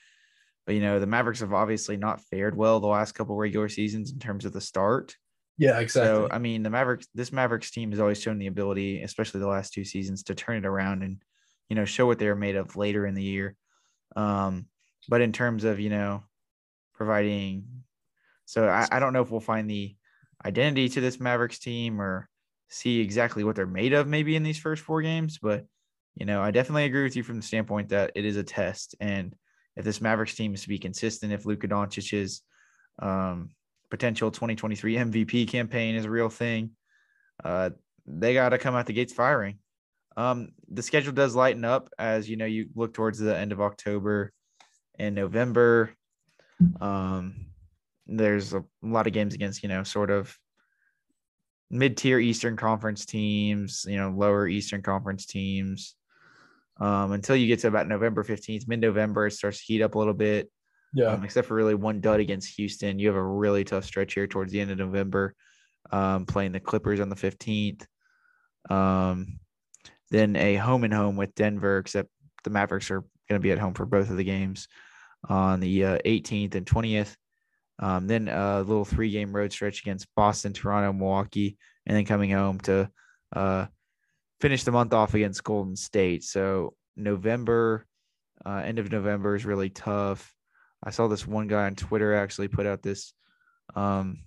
But 0.66 0.76
you 0.76 0.82
know, 0.82 1.00
the 1.00 1.08
Mavericks 1.08 1.40
have 1.40 1.54
obviously 1.54 1.96
not 1.96 2.22
fared 2.22 2.56
well 2.56 2.80
the 2.80 2.88
last 2.88 3.14
couple 3.14 3.36
regular 3.36 3.70
seasons 3.70 4.12
in 4.12 4.20
terms 4.20 4.46
of 4.46 4.54
the 4.54 4.62
start. 4.62 5.16
Yeah, 5.58 5.80
exactly. 5.80 6.28
So 6.28 6.28
I 6.30 6.38
mean, 6.38 6.62
the 6.62 6.70
Mavericks, 6.70 7.08
this 7.16 7.32
Mavericks 7.32 7.72
team 7.72 7.92
has 7.92 8.00
always 8.00 8.22
shown 8.22 8.38
the 8.38 8.48
ability, 8.48 9.02
especially 9.02 9.40
the 9.40 9.48
last 9.48 9.74
two 9.74 9.86
seasons, 9.86 10.24
to 10.24 10.36
turn 10.36 10.58
it 10.58 10.66
around 10.66 11.04
and 11.04 11.22
you 11.70 11.76
know 11.76 11.86
show 11.86 12.06
what 12.06 12.20
they're 12.20 12.36
made 12.36 12.56
of 12.56 12.76
later 12.76 13.08
in 13.08 13.16
the 13.16 13.24
year. 13.24 13.56
Um, 14.18 14.66
but 15.08 15.22
in 15.22 15.32
terms 15.32 15.64
of, 15.64 15.80
you 15.80 15.90
know, 15.90 16.24
providing, 16.96 17.66
so 18.46 18.68
I, 18.68 18.88
I 18.92 19.00
don't 19.00 19.14
know 19.14 19.22
if 19.22 19.30
we'll 19.32 19.40
find 19.40 19.70
the 19.70 19.96
identity 20.44 20.90
to 20.90 21.02
this 21.02 21.20
Mavericks 21.20 21.60
team 21.60 22.02
or 22.02 22.28
see 22.70 23.00
exactly 23.00 23.44
what 23.44 23.56
they're 23.56 23.68
made 23.68 23.94
of 23.94 24.08
maybe 24.08 24.36
in 24.36 24.44
these 24.44 24.60
first 24.60 24.84
four 24.84 25.02
games. 25.02 25.38
But, 25.42 25.66
you 26.16 26.26
know, 26.26 26.42
I 26.42 26.52
definitely 26.52 26.86
agree 26.86 27.04
with 27.04 27.16
you 27.16 27.24
from 27.24 27.38
the 27.38 27.46
standpoint 27.46 27.90
that 27.90 28.12
it 28.16 28.26
is 28.26 28.38
a 28.38 28.44
test. 28.44 28.96
And 29.00 29.36
if 29.76 29.86
this 29.86 30.02
Mavericks 30.02 30.36
team 30.36 30.54
is 30.56 30.64
to 30.64 30.70
be 30.70 30.80
consistent, 30.80 31.32
if 31.32 31.46
Luka 31.46 31.68
Doncic's 31.68 32.42
um, 33.00 33.52
potential 33.92 34.32
2023 34.32 34.96
MVP 34.96 35.48
campaign 35.48 35.96
is 35.96 36.06
a 36.06 36.10
real 36.10 36.30
thing, 36.30 36.72
uh, 37.44 37.70
they 38.08 38.34
got 38.34 38.50
to 38.50 38.58
come 38.58 38.76
out 38.76 38.88
the 38.88 38.94
gates 38.94 39.14
firing. 39.14 39.60
Um, 40.18 40.50
the 40.68 40.82
schedule 40.82 41.14
does 41.14 41.36
lighten 41.36 41.64
up 41.64 41.90
as 42.00 42.28
you 42.28 42.36
know 42.36 42.46
you 42.46 42.70
look 42.76 42.94
towards 42.94 43.20
the 43.20 43.38
end 43.38 43.52
of 43.52 43.62
October 43.62 44.34
and 44.98 45.16
November. 45.16 45.94
Um, 46.82 47.46
there's 48.08 48.54
a 48.54 48.64
lot 48.82 49.06
of 49.06 49.14
games 49.14 49.36
against 49.36 49.62
you 49.62 49.70
know 49.70 49.84
sort 49.84 50.10
of 50.10 50.36
mid-tier 51.70 52.20
Eastern 52.20 52.58
Conference 52.58 53.06
teams, 53.06 53.86
you 53.88 53.98
know 53.98 54.10
lower 54.10 54.48
Eastern 54.48 54.82
Conference 54.82 55.28
teams. 55.28 55.96
Um, 56.80 57.12
until 57.12 57.36
you 57.36 57.48
get 57.48 57.60
to 57.60 57.68
about 57.68 57.88
November 57.88 58.24
15th, 58.24 58.68
mid-November, 58.68 59.28
it 59.28 59.32
starts 59.32 59.60
to 59.60 59.66
heat 59.66 59.82
up 59.82 59.96
a 59.96 60.00
little 60.00 60.14
bit. 60.14 60.52
Yeah. 60.94 61.08
Um, 61.08 61.24
except 61.24 61.48
for 61.48 61.56
really 61.56 61.76
one 61.76 62.02
dud 62.02 62.20
against 62.20 62.56
Houston, 62.56 63.00
you 63.00 63.08
have 63.08 63.16
a 63.16 63.24
really 63.24 63.64
tough 63.64 63.84
stretch 63.84 64.14
here 64.14 64.28
towards 64.28 64.52
the 64.52 64.62
end 64.62 64.72
of 64.72 64.78
November, 64.78 65.36
um, 65.92 66.26
playing 66.26 66.54
the 66.54 66.60
Clippers 66.60 67.00
on 67.00 67.10
the 67.10 67.16
15th. 67.16 67.86
Um, 68.70 69.40
then 70.10 70.36
a 70.36 70.56
home 70.56 70.84
and 70.84 70.94
home 70.94 71.16
with 71.16 71.36
Denver, 71.36 71.78
except 71.80 72.10
the 72.44 72.50
Mavericks 72.50 72.92
are 72.92 73.02
going 73.02 73.40
to 73.40 73.40
be 73.40 73.52
at 73.52 73.60
home 73.60 73.74
for 73.74 73.86
both 73.86 74.10
of 74.10 74.18
the 74.18 74.24
games 74.24 74.68
on 75.28 75.60
the 75.60 75.84
uh, 75.84 75.98
18th 76.06 76.56
and 76.56 76.66
20th. 76.66 77.16
Um, 77.80 78.08
then 78.08 78.28
a 78.28 78.62
little 78.62 78.86
three 78.86 79.12
game 79.12 79.36
road 79.36 79.52
stretch 79.52 79.82
against 79.82 80.08
Boston, 80.16 80.54
Toronto, 80.54 80.94
Milwaukee, 80.94 81.58
and 81.86 81.96
then 81.96 82.06
coming 82.06 82.32
home 82.32 82.60
to 82.62 82.90
uh, 83.36 83.68
finish 84.42 84.64
the 84.64 84.72
month 84.72 84.94
off 84.94 85.14
against 85.14 85.44
Golden 85.44 85.76
State. 85.76 86.24
So 86.24 86.74
November, 86.96 87.86
uh, 88.46 88.62
end 88.66 88.80
of 88.80 88.92
November 88.92 89.36
is 89.36 89.46
really 89.46 89.70
tough. 89.70 90.34
I 90.84 90.92
saw 90.92 91.08
this 91.08 91.28
one 91.28 91.48
guy 91.48 91.66
on 91.66 91.76
Twitter 91.76 92.16
actually 92.16 92.48
put 92.48 92.66
out 92.66 92.82
this. 92.82 93.14
Um, 93.76 94.20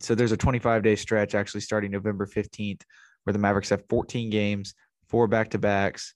so 0.00 0.14
there's 0.14 0.32
a 0.32 0.36
25 0.36 0.82
day 0.82 0.96
stretch 0.96 1.34
actually 1.34 1.60
starting 1.60 1.90
November 1.90 2.26
15th 2.26 2.82
where 3.24 3.32
the 3.32 3.38
Mavericks 3.38 3.70
have 3.70 3.88
14 3.88 4.30
games, 4.30 4.74
four 5.08 5.26
back 5.26 5.50
to 5.50 5.58
backs, 5.58 6.14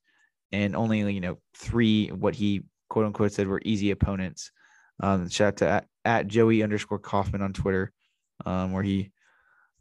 and 0.53 0.77
only 0.77 1.13
you 1.13 1.21
know 1.21 1.39
three 1.55 2.09
what 2.09 2.35
he 2.35 2.63
quote 2.89 3.07
unquote 3.07 3.33
said 3.33 3.47
were 3.47 3.63
easy 3.65 3.91
opponents. 3.91 4.51
Um, 5.01 5.29
shout 5.29 5.49
out 5.49 5.57
to 5.57 5.69
at, 5.69 5.87
at 6.05 6.29
Joey 6.29 6.63
underscore 6.63 6.99
Kaufman 6.99 7.43
on 7.43 7.53
Twitter, 7.53 7.93
um, 8.47 8.73
where 8.73 8.83
he 8.83 9.11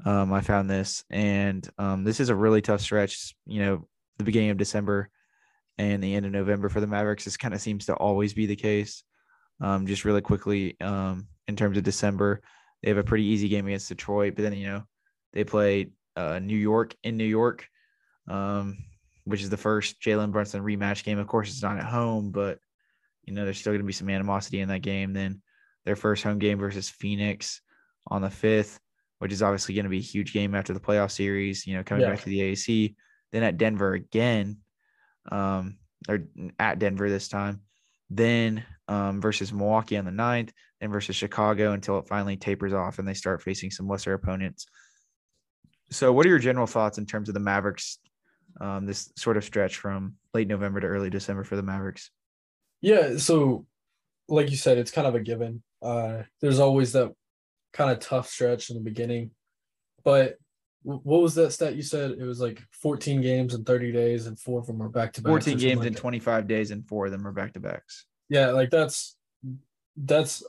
um, 0.06 0.34
I 0.34 0.42
found 0.42 0.70
this, 0.70 1.04
and 1.10 1.68
um, 1.78 2.04
this 2.04 2.20
is 2.20 2.30
a 2.30 2.36
really 2.36 2.62
tough 2.62 2.82
stretch. 2.82 3.36
You 3.46 3.60
know, 3.60 3.88
the 4.18 4.24
beginning 4.24 4.50
of 4.50 4.58
December 4.58 5.10
and 5.78 6.04
the 6.04 6.14
end 6.16 6.26
of 6.26 6.32
November 6.32 6.70
for 6.70 6.82
the 6.82 6.88
Mavericks. 6.88 7.26
This 7.26 7.38
kind 7.38 7.54
of 7.54 7.62
seems 7.62 7.86
to 7.86 7.96
always 7.96 8.34
be 8.34 8.46
the 8.46 8.56
case. 8.56 9.04
Um, 9.62 9.88
just 9.88 10.06
really 10.06 10.22
quickly, 10.22 10.76
um, 10.82 11.28
in 11.48 11.56
terms 11.56 11.78
of 11.78 11.84
December, 11.84 12.42
they 12.82 12.90
have 12.90 12.98
a 12.98 13.04
pretty 13.04 13.26
easy 13.26 13.48
game 13.48 13.68
against 13.68 13.90
Detroit, 13.90 14.34
but 14.36 14.42
then 14.44 14.54
you 14.54 14.68
know 14.68 14.84
they 15.32 15.44
play 15.44 15.90
uh, 16.16 16.40
New 16.40 16.58
York 16.58 16.96
in 17.04 17.18
New 17.18 17.26
York, 17.26 17.68
um, 18.28 18.78
which 19.26 19.42
is 19.42 19.50
the 19.50 19.58
first 19.58 20.02
Jalen 20.02 20.32
Brunson 20.32 20.64
rematch 20.64 21.04
game. 21.04 21.20
Of 21.20 21.28
course, 21.28 21.50
it's 21.50 21.64
not 21.64 21.78
at 21.78 21.86
home, 21.86 22.32
but 22.32 22.60
you 23.24 23.34
know 23.34 23.44
there's 23.46 23.60
still 23.60 23.72
going 23.72 23.82
to 23.82 23.88
be 23.88 23.94
some 23.94 24.10
animosity 24.10 24.60
in 24.60 24.70
that 24.70 24.82
game. 24.82 25.14
Then 25.14 25.42
their 25.86 25.96
first 25.96 26.24
home 26.24 26.40
game 26.40 26.60
versus 26.60 26.90
Phoenix 26.90 27.62
on 28.08 28.22
the 28.22 28.30
fifth, 28.30 28.80
which 29.20 29.32
is 29.32 29.42
obviously 29.42 29.76
going 29.76 29.86
to 29.86 29.90
be 29.90 30.00
a 30.00 30.02
huge 30.02 30.34
game 30.34 30.56
after 30.56 30.74
the 30.74 30.80
playoff 30.80 31.12
series. 31.12 31.66
You 31.66 31.76
know, 31.76 31.84
coming 31.84 32.04
Yeah. 32.04 32.12
back 32.12 32.22
to 32.22 32.30
the 32.30 32.40
AAC. 32.42 32.96
Then 33.32 33.44
at 33.44 33.58
Denver 33.58 33.94
again, 33.94 34.58
um, 35.32 35.78
or 36.08 36.28
at 36.60 36.80
Denver 36.80 37.10
this 37.10 37.28
time. 37.28 37.62
Then 38.10 38.64
um, 38.88 39.22
versus 39.22 39.52
Milwaukee 39.54 39.98
on 39.98 40.06
the 40.06 40.12
9th, 40.12 40.52
then 40.80 40.92
versus 40.92 41.16
Chicago 41.16 41.72
until 41.72 41.98
it 41.98 42.08
finally 42.08 42.38
tapers 42.38 42.74
off 42.74 43.00
and 43.00 43.08
they 43.08 43.14
start 43.14 43.42
facing 43.42 43.72
some 43.72 43.88
lesser 43.88 44.14
opponents. 44.14 44.68
So, 45.94 46.12
what 46.12 46.26
are 46.26 46.30
your 46.30 46.40
general 46.40 46.68
thoughts 46.68 46.98
in 46.98 47.06
terms 47.06 47.30
of 47.30 47.34
the 47.34 47.40
Mavericks? 47.40 48.00
Um, 48.60 48.86
this 48.86 49.12
sort 49.16 49.38
of 49.38 49.44
stretch 49.44 49.78
from 49.78 50.16
late 50.34 50.48
November 50.48 50.80
to 50.80 50.88
early 50.88 51.10
December 51.10 51.44
for 51.44 51.56
the 51.56 51.64
Mavericks. 51.64 52.12
Yeah, 52.82 53.18
so 53.18 53.66
like 54.28 54.52
you 54.52 54.58
said, 54.58 54.78
it's 54.78 54.92
kind 54.92 55.08
of 55.08 55.16
a 55.16 55.20
given. 55.20 55.64
Uh, 55.82 56.24
there's 56.42 56.60
always 56.60 56.94
that 56.94 57.14
kind 57.72 57.92
of 57.92 58.00
tough 58.00 58.30
stretch 58.30 58.70
in 58.70 58.76
the 58.76 58.84
beginning, 58.84 59.32
but 60.04 60.38
what 60.84 61.22
was 61.22 61.34
that 61.36 61.52
stat 61.52 61.76
you 61.76 61.82
said? 61.82 62.12
It 62.12 62.24
was 62.24 62.42
like 62.42 62.62
14 62.82 63.22
games 63.22 63.54
in 63.54 63.64
30 63.64 63.92
days, 63.92 64.28
and 64.28 64.38
four 64.38 64.60
of 64.60 64.68
them 64.68 64.82
are 64.82 64.90
back 64.90 65.14
to 65.14 65.22
back. 65.22 65.30
14 65.30 65.58
games 65.58 65.86
in 65.86 65.94
25 65.94 66.48
days, 66.48 66.72
and 66.72 66.86
four 66.88 67.06
of 67.06 67.12
them 67.12 67.26
are 67.26 67.32
back 67.32 67.54
to 67.54 67.60
backs. 67.60 68.06
Yeah, 68.30 68.52
like 68.52 68.70
that's 68.70 69.16
that's. 69.96 70.44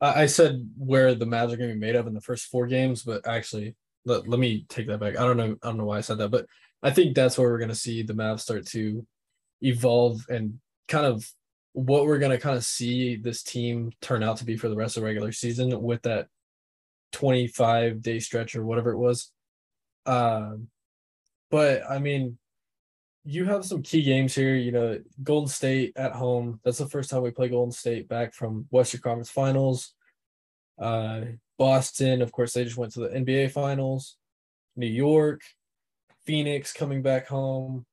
I, 0.00 0.22
I 0.22 0.26
said 0.26 0.70
where 0.76 1.14
the 1.14 1.26
Mavs 1.26 1.52
are 1.52 1.56
going 1.56 1.70
to 1.70 1.74
be 1.74 1.80
made 1.80 1.96
of 1.96 2.06
in 2.06 2.14
the 2.14 2.20
first 2.20 2.46
four 2.46 2.68
games, 2.68 3.02
but 3.02 3.26
actually, 3.26 3.74
let, 4.04 4.28
let 4.28 4.40
me 4.40 4.66
take 4.68 4.86
that 4.88 5.00
back. 5.00 5.18
I 5.18 5.24
don't 5.24 5.36
know. 5.36 5.56
I 5.62 5.68
don't 5.68 5.78
know 5.78 5.84
why 5.84 5.98
I 5.98 6.02
said 6.02 6.18
that, 6.18 6.30
but 6.30 6.46
I 6.82 6.90
think 6.90 7.14
that's 7.14 7.38
where 7.38 7.48
we're 7.48 7.58
going 7.58 7.68
to 7.70 7.74
see 7.74 8.02
the 8.02 8.12
Mavs 8.12 8.40
start 8.40 8.66
to 8.68 9.06
evolve 9.62 10.26
and 10.28 10.60
kind 10.88 11.06
of 11.06 11.26
what 11.72 12.04
we're 12.06 12.18
going 12.18 12.30
to 12.30 12.38
kind 12.38 12.56
of 12.56 12.64
see 12.64 13.16
this 13.16 13.42
team 13.42 13.90
turn 14.00 14.22
out 14.22 14.36
to 14.38 14.44
be 14.44 14.56
for 14.56 14.68
the 14.68 14.76
rest 14.76 14.96
of 14.96 15.02
the 15.02 15.06
regular 15.06 15.32
season 15.32 15.80
with 15.82 16.02
that 16.02 16.28
25 17.12 18.02
day 18.02 18.18
stretch 18.18 18.54
or 18.54 18.64
whatever 18.64 18.92
it 18.92 18.98
was. 18.98 19.32
Um, 20.06 20.68
but 21.50 21.82
I 21.88 21.98
mean, 21.98 22.38
you 23.24 23.46
have 23.46 23.64
some 23.64 23.82
key 23.82 24.02
games 24.02 24.34
here. 24.34 24.54
You 24.54 24.72
know, 24.72 25.00
Golden 25.22 25.48
State 25.48 25.94
at 25.96 26.12
home. 26.12 26.60
That's 26.64 26.78
the 26.78 26.88
first 26.88 27.10
time 27.10 27.22
we 27.22 27.30
play 27.30 27.48
Golden 27.48 27.72
State 27.72 28.08
back 28.08 28.34
from 28.34 28.66
Western 28.70 29.00
Conference 29.00 29.30
Finals. 29.30 29.94
Uh, 30.78 31.22
Boston, 31.58 32.22
of 32.22 32.32
course, 32.32 32.52
they 32.52 32.64
just 32.64 32.76
went 32.76 32.92
to 32.94 33.00
the 33.00 33.08
NBA 33.08 33.50
Finals. 33.50 34.16
New 34.76 34.86
York, 34.86 35.40
Phoenix 36.26 36.72
coming 36.72 37.02
back 37.02 37.28
home, 37.28 37.86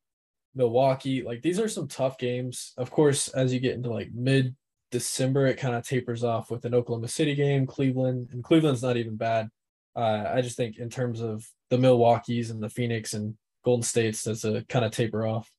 Milwaukee. 0.55 1.21
Like 1.21 1.41
these 1.41 1.59
are 1.59 1.67
some 1.67 1.87
tough 1.87 2.17
games. 2.17 2.73
Of 2.77 2.91
course, 2.91 3.27
as 3.29 3.53
you 3.53 3.59
get 3.59 3.75
into 3.75 3.91
like 3.91 4.11
mid 4.13 4.55
December, 4.91 5.47
it 5.47 5.57
kind 5.57 5.75
of 5.75 5.87
tapers 5.87 6.23
off 6.23 6.51
with 6.51 6.65
an 6.65 6.73
Oklahoma 6.73 7.07
City 7.07 7.35
game, 7.35 7.67
Cleveland, 7.67 8.29
and 8.31 8.43
Cleveland's 8.43 8.83
not 8.83 8.97
even 8.97 9.15
bad. 9.15 9.49
Uh, 9.95 10.25
I 10.33 10.41
just 10.41 10.57
think 10.57 10.77
in 10.77 10.89
terms 10.89 11.21
of 11.21 11.45
the 11.69 11.77
Milwaukee's 11.77 12.49
and 12.49 12.61
the 12.61 12.69
Phoenix 12.69 13.13
and 13.13 13.35
Golden 13.63 13.83
States, 13.83 14.23
that's 14.23 14.43
a 14.43 14.63
kind 14.67 14.85
of 14.85 14.91
taper 14.91 15.27
off. 15.27 15.49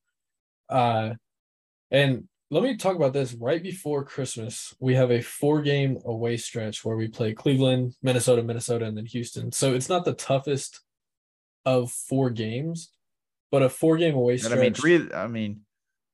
Uh, 0.69 1.13
and 1.91 2.27
let 2.49 2.63
me 2.63 2.77
talk 2.77 2.95
about 2.95 3.13
this 3.13 3.33
right 3.33 3.61
before 3.61 4.03
Christmas. 4.03 4.75
We 4.79 4.95
have 4.95 5.11
a 5.11 5.21
four 5.21 5.61
game 5.61 5.97
away 6.05 6.37
stretch 6.37 6.85
where 6.85 6.95
we 6.95 7.07
play 7.07 7.33
Cleveland, 7.33 7.95
Minnesota, 8.01 8.43
Minnesota, 8.43 8.85
and 8.85 8.97
then 8.97 9.05
Houston. 9.07 9.51
So 9.51 9.73
it's 9.73 9.89
not 9.89 10.05
the 10.05 10.13
toughest 10.13 10.81
of 11.65 11.91
four 11.91 12.29
games, 12.29 12.91
but 13.51 13.63
a 13.63 13.69
four 13.69 13.97
game 13.97 14.15
away 14.15 14.37
stretch. 14.37 14.57
I 14.57 14.61
mean, 14.61 14.73
three. 14.73 15.11
I 15.13 15.27
mean, 15.27 15.61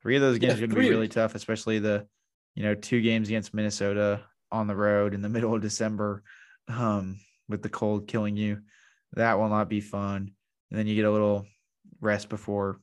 three 0.02 0.16
of 0.16 0.22
those 0.22 0.38
games 0.38 0.60
Yeah, 0.60 0.66
are 0.66 0.68
going 0.68 0.70
to 0.72 0.76
be 0.76 0.90
really 0.90 1.08
tough, 1.08 1.36
especially 1.36 1.80
the, 1.80 2.08
you 2.56 2.64
know, 2.64 2.76
two 2.76 3.02
games 3.02 3.28
against 3.28 3.54
Minnesota 3.54 4.22
on 4.52 4.68
the 4.68 4.76
road 4.76 5.14
in 5.14 5.22
the 5.22 5.30
middle 5.36 5.54
of 5.54 5.62
December, 5.62 6.24
um, 6.68 7.20
with 7.48 7.62
the 7.62 7.70
cold 7.70 8.08
killing 8.08 8.38
you. 8.38 8.60
That 9.14 9.40
will 9.40 9.50
not 9.50 9.70
be 9.70 9.82
fun. 9.82 10.32
And 10.70 10.80
then 10.80 10.88
you 10.88 10.96
get 10.96 11.06
a 11.06 11.12
little 11.12 11.48
rest 12.00 12.30
before 12.30 12.80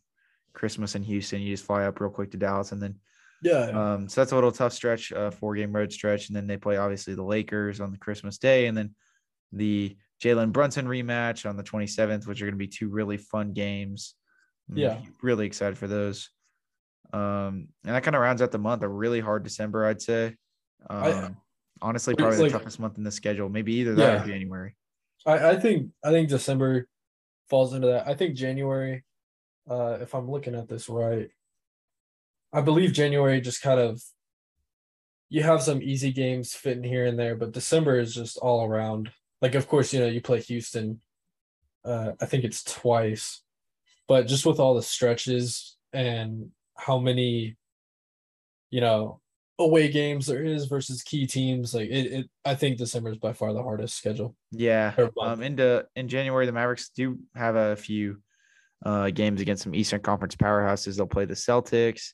Christmas 0.52 0.94
in 0.94 1.02
Houston. 1.04 1.40
You 1.40 1.54
just 1.54 1.64
fly 1.64 1.84
up 1.84 2.00
real 2.00 2.10
quick 2.10 2.32
to 2.32 2.36
Dallas, 2.36 2.72
and 2.72 2.82
then 2.82 2.98
yeah, 3.42 3.70
um, 3.94 4.08
so 4.08 4.20
that's 4.20 4.32
a 4.32 4.34
little 4.34 4.52
tough 4.52 4.72
stretch, 4.72 5.12
uh, 5.12 5.30
four 5.30 5.54
game 5.54 5.72
road 5.72 5.92
stretch, 5.92 6.28
and 6.28 6.36
then 6.36 6.46
they 6.46 6.56
play 6.56 6.76
obviously 6.76 7.14
the 7.14 7.22
Lakers 7.22 7.80
on 7.80 7.92
the 7.92 7.98
Christmas 7.98 8.38
day, 8.38 8.66
and 8.66 8.76
then 8.76 8.94
the 9.52 9.96
Jalen 10.22 10.52
Brunson 10.52 10.86
rematch 10.86 11.48
on 11.48 11.56
the 11.56 11.62
27th, 11.62 12.26
which 12.26 12.40
are 12.42 12.46
going 12.46 12.54
to 12.54 12.58
be 12.58 12.66
two 12.68 12.88
really 12.88 13.16
fun 13.18 13.52
games. 13.52 14.14
I'm 14.70 14.76
Yeah. 14.78 15.00
really 15.22 15.46
excited 15.46 15.76
for 15.78 15.86
those. 15.86 16.30
Um, 17.12 17.68
and 17.84 17.94
that 17.94 18.02
kind 18.02 18.16
of 18.16 18.22
rounds 18.22 18.42
out 18.42 18.50
the 18.50 18.58
month. 18.58 18.82
A 18.82 18.88
really 18.88 19.20
hard 19.20 19.44
December, 19.44 19.84
I'd 19.86 20.02
say. 20.02 20.34
Um, 20.90 21.02
I- 21.02 21.30
honestly, 21.82 22.14
probably 22.14 22.38
like- 22.38 22.52
the 22.52 22.58
toughest 22.58 22.80
month 22.80 22.98
in 22.98 23.04
the 23.04 23.10
schedule. 23.12 23.48
Maybe 23.48 23.74
either 23.74 23.94
that 23.94 24.14
Yeah. 24.14 24.24
or 24.24 24.26
January. 24.26 24.74
I, 25.24 25.50
I 25.50 25.56
think 25.60 25.92
I 26.02 26.10
think 26.10 26.28
December 26.28 26.88
falls 27.48 27.74
into 27.74 27.88
that. 27.88 28.08
I 28.08 28.14
think 28.14 28.34
January, 28.36 29.04
uh, 29.68 29.98
if 30.00 30.14
I'm 30.14 30.30
looking 30.30 30.54
at 30.54 30.68
this 30.68 30.88
right, 30.88 31.30
I 32.56 32.62
believe 32.62 32.94
January 32.94 33.42
just 33.42 33.60
kind 33.60 33.78
of 33.78 34.02
you 35.28 35.42
have 35.42 35.60
some 35.60 35.82
easy 35.82 36.10
games 36.10 36.54
fitting 36.54 36.84
here 36.84 37.04
and 37.04 37.18
there, 37.18 37.36
but 37.36 37.52
December 37.52 37.98
is 38.00 38.14
just 38.14 38.38
all 38.38 38.64
around. 38.64 39.10
Like, 39.42 39.54
of 39.54 39.68
course, 39.68 39.92
you 39.92 40.00
know, 40.00 40.06
you 40.06 40.22
play 40.22 40.40
Houston. 40.40 41.02
Uh, 41.84 42.12
I 42.18 42.24
think 42.24 42.44
it's 42.44 42.64
twice, 42.64 43.42
but 44.08 44.26
just 44.26 44.46
with 44.46 44.58
all 44.58 44.74
the 44.74 44.82
stretches 44.82 45.76
and 45.92 46.50
how 46.76 46.98
many, 46.98 47.56
you 48.70 48.80
know, 48.80 49.20
away 49.58 49.88
games 49.90 50.26
there 50.26 50.42
is 50.42 50.64
versus 50.64 51.02
key 51.02 51.26
teams, 51.26 51.74
like 51.74 51.90
it, 51.90 52.12
it 52.12 52.30
I 52.42 52.54
think 52.54 52.78
December 52.78 53.10
is 53.10 53.18
by 53.18 53.34
far 53.34 53.52
the 53.52 53.62
hardest 53.62 53.96
schedule. 53.96 54.34
Yeah. 54.50 54.94
Um, 55.20 55.42
into 55.42 55.86
in 55.94 56.08
January, 56.08 56.46
the 56.46 56.52
Mavericks 56.52 56.88
do 56.88 57.18
have 57.34 57.54
a 57.54 57.76
few 57.76 58.22
uh 58.84 59.10
games 59.10 59.42
against 59.42 59.62
some 59.62 59.74
Eastern 59.74 60.00
Conference 60.00 60.36
powerhouses. 60.36 60.96
They'll 60.96 61.06
play 61.06 61.26
the 61.26 61.34
Celtics, 61.34 62.12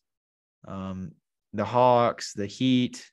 um, 0.66 1.12
the 1.52 1.64
Hawks, 1.64 2.32
the 2.32 2.46
Heat, 2.46 3.04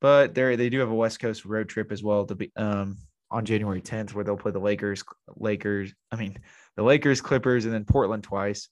but 0.00 0.34
they 0.34 0.56
they 0.56 0.68
do 0.68 0.80
have 0.80 0.90
a 0.90 0.94
West 0.94 1.20
Coast 1.20 1.44
road 1.44 1.68
trip 1.68 1.92
as 1.92 2.02
well 2.02 2.24
to 2.26 2.34
be 2.34 2.52
um 2.56 2.98
on 3.30 3.44
January 3.44 3.82
10th 3.82 4.14
where 4.14 4.24
they'll 4.24 4.36
play 4.36 4.52
the 4.52 4.58
Lakers, 4.58 5.02
Lakers. 5.36 5.92
I 6.12 6.16
mean 6.16 6.38
the 6.76 6.82
Lakers, 6.82 7.20
Clippers, 7.20 7.64
and 7.64 7.74
then 7.74 7.84
Portland 7.84 8.22
twice. 8.22 8.68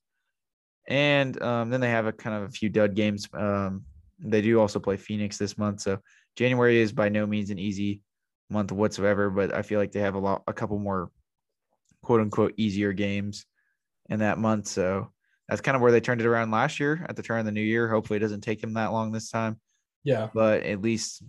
And 0.87 1.40
um, 1.42 1.70
then 1.70 1.80
they 1.80 1.90
have 1.90 2.06
a 2.06 2.12
kind 2.12 2.37
of 2.37 2.48
a 2.48 2.52
few 2.52 2.68
dud 2.68 2.94
games. 2.94 3.26
Um, 3.32 3.84
they 4.18 4.42
do 4.42 4.60
also 4.60 4.78
play 4.78 4.96
Phoenix 4.96 5.38
this 5.38 5.56
month. 5.56 5.80
So 5.80 5.98
January 6.37 6.78
is 6.78 6.92
by 6.92 7.08
no 7.08 7.26
means 7.26 7.50
an 7.50 7.58
easy 7.58 8.02
month 8.50 8.70
whatsoever, 8.70 9.30
but 9.30 9.54
I 9.54 9.62
feel 9.62 9.80
like 9.80 9.92
they 9.92 10.00
have 10.00 10.14
a 10.14 10.18
lot, 10.18 10.42
a 10.46 10.52
couple 10.52 10.78
more 10.78 11.10
quote 12.02 12.20
unquote 12.20 12.54
easier 12.56 12.92
games 12.92 13.46
in 14.10 14.20
that 14.20 14.38
month. 14.38 14.66
So 14.66 15.10
that's 15.48 15.61
kind 15.61 15.76
of 15.76 15.83
where 15.83 15.92
they 15.92 16.00
turned 16.00 16.20
it 16.20 16.26
around 16.26 16.50
last 16.50 16.80
year 16.80 17.04
at 17.09 17.16
the 17.16 17.22
turn 17.22 17.40
of 17.40 17.44
the 17.46 17.52
new 17.52 17.61
year. 17.61 17.88
Hopefully, 17.88 18.16
it 18.16 18.20
doesn't 18.20 18.40
take 18.40 18.61
them 18.61 18.74
that 18.74 18.92
long 18.92 19.12
this 19.12 19.30
time, 19.30 19.61
Yeah. 20.02 20.28
but 20.33 20.62
at 20.62 20.80
least 20.80 21.22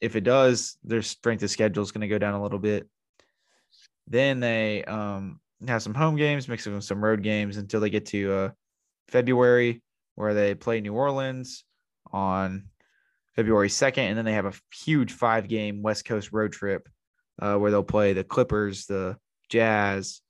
if 0.00 0.16
it 0.16 0.22
does, 0.24 0.76
their 0.84 1.02
strength 1.02 1.42
of 1.42 1.50
schedule 1.50 1.82
is 1.82 1.92
going 1.92 2.02
to 2.02 2.08
go 2.08 2.18
down 2.18 2.34
a 2.34 2.42
little 2.42 2.58
bit. 2.58 2.88
Then 4.06 4.40
they 4.40 4.84
um, 4.84 5.40
have 5.66 5.82
some 5.82 5.94
home 5.94 6.16
games, 6.16 6.48
mixing 6.48 6.74
with 6.74 6.84
some 6.84 7.04
road 7.04 7.22
games 7.22 7.56
until 7.56 7.80
they 7.80 7.90
get 7.90 8.06
to 8.06 8.32
uh, 8.32 8.50
February, 9.08 9.82
where 10.14 10.34
they 10.34 10.54
play 10.54 10.80
New 10.80 10.94
Orleans 10.94 11.64
on 12.12 12.68
February 13.36 13.68
2nd. 13.68 13.98
And 13.98 14.16
then 14.16 14.24
they 14.24 14.32
have 14.32 14.46
a 14.46 14.54
huge 14.74 15.12
five 15.12 15.46
game 15.48 15.82
West 15.82 16.04
Coast 16.06 16.32
road 16.32 16.52
trip 16.52 16.88
uh, 17.42 17.56
where 17.56 17.70
they'll 17.70 17.82
play 17.82 18.12
the 18.14 18.24
Clippers, 18.24 18.86
the 18.86 19.16
Jazz, 19.48 20.20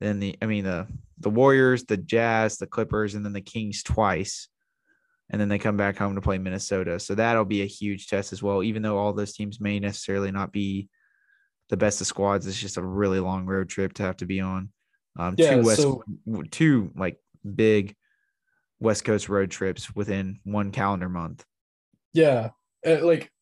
then 0.00 0.18
the, 0.20 0.36
I 0.40 0.46
mean, 0.46 0.64
the, 0.64 0.86
the 1.18 1.30
Warriors, 1.30 1.84
the 1.84 1.96
Jazz, 1.96 2.58
the 2.58 2.66
Clippers, 2.66 3.14
and 3.14 3.24
then 3.24 3.32
the 3.32 3.40
Kings 3.40 3.82
twice. 3.82 4.48
And 5.30 5.40
then 5.40 5.48
they 5.48 5.58
come 5.58 5.76
back 5.76 5.96
home 5.96 6.14
to 6.14 6.20
play 6.20 6.38
Minnesota. 6.38 7.00
So 7.00 7.14
that'll 7.14 7.44
be 7.44 7.62
a 7.62 7.66
huge 7.66 8.06
test 8.06 8.32
as 8.32 8.42
well, 8.42 8.62
even 8.62 8.82
though 8.82 8.98
all 8.98 9.12
those 9.12 9.32
teams 9.32 9.60
may 9.60 9.80
necessarily 9.80 10.30
not 10.30 10.52
be 10.52 10.88
the 11.68 11.76
best 11.76 12.00
of 12.00 12.06
squads. 12.06 12.46
It's 12.46 12.60
just 12.60 12.76
a 12.76 12.82
really 12.82 13.18
long 13.18 13.44
road 13.44 13.68
trip 13.68 13.94
to 13.94 14.04
have 14.04 14.18
to 14.18 14.26
be 14.26 14.40
on. 14.40 14.70
Um, 15.18 15.34
Yeah, 15.36 15.56
two 15.56 15.62
West, 15.62 15.82
so- 15.82 16.04
two 16.50 16.92
like 16.94 17.18
big 17.54 17.96
West 18.78 19.04
Coast 19.04 19.28
road 19.28 19.50
trips 19.50 19.94
within 19.96 20.38
one 20.44 20.70
calendar 20.70 21.08
month. 21.08 21.44
Yeah, 22.12 22.50
like 22.84 23.32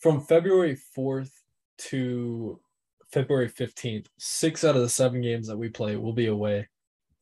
from 0.00 0.22
February 0.22 0.76
4th 0.96 1.30
to 1.78 2.60
February 3.12 3.48
15th, 3.48 4.06
six 4.18 4.64
out 4.64 4.74
of 4.74 4.82
the 4.82 4.88
seven 4.88 5.20
games 5.20 5.46
that 5.46 5.56
we 5.56 5.68
play 5.68 5.96
will 5.96 6.14
be 6.14 6.26
away 6.26 6.68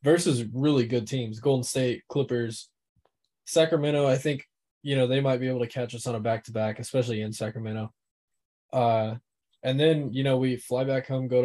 versus 0.03 0.45
really 0.53 0.87
good 0.87 1.07
teams 1.07 1.41
Golden 1.41 1.65
State, 1.65 2.03
Clippers, 2.09 2.69
Sacramento, 3.45 4.07
I 4.07 4.17
think 4.17 4.47
you 4.83 4.97
know 4.97 5.07
they 5.07 5.21
might 5.21 5.41
be 5.41 5.49
able 5.49 5.61
to 5.61 5.67
catch 5.67 5.95
us 5.95 6.07
on 6.07 6.15
a 6.15 6.21
back 6.21 6.45
to 6.45 6.53
back, 6.53 6.79
especially 6.79 7.23
in 7.23 7.33
Sacramento. 7.33 7.93
Uh, 8.73 9.17
and 9.63 9.79
then 9.79 10.13
you 10.13 10.25
know 10.25 10.39
we 10.39 10.57
fly 10.57 10.85
back 10.85 11.07
home, 11.07 11.29
go 11.29 11.43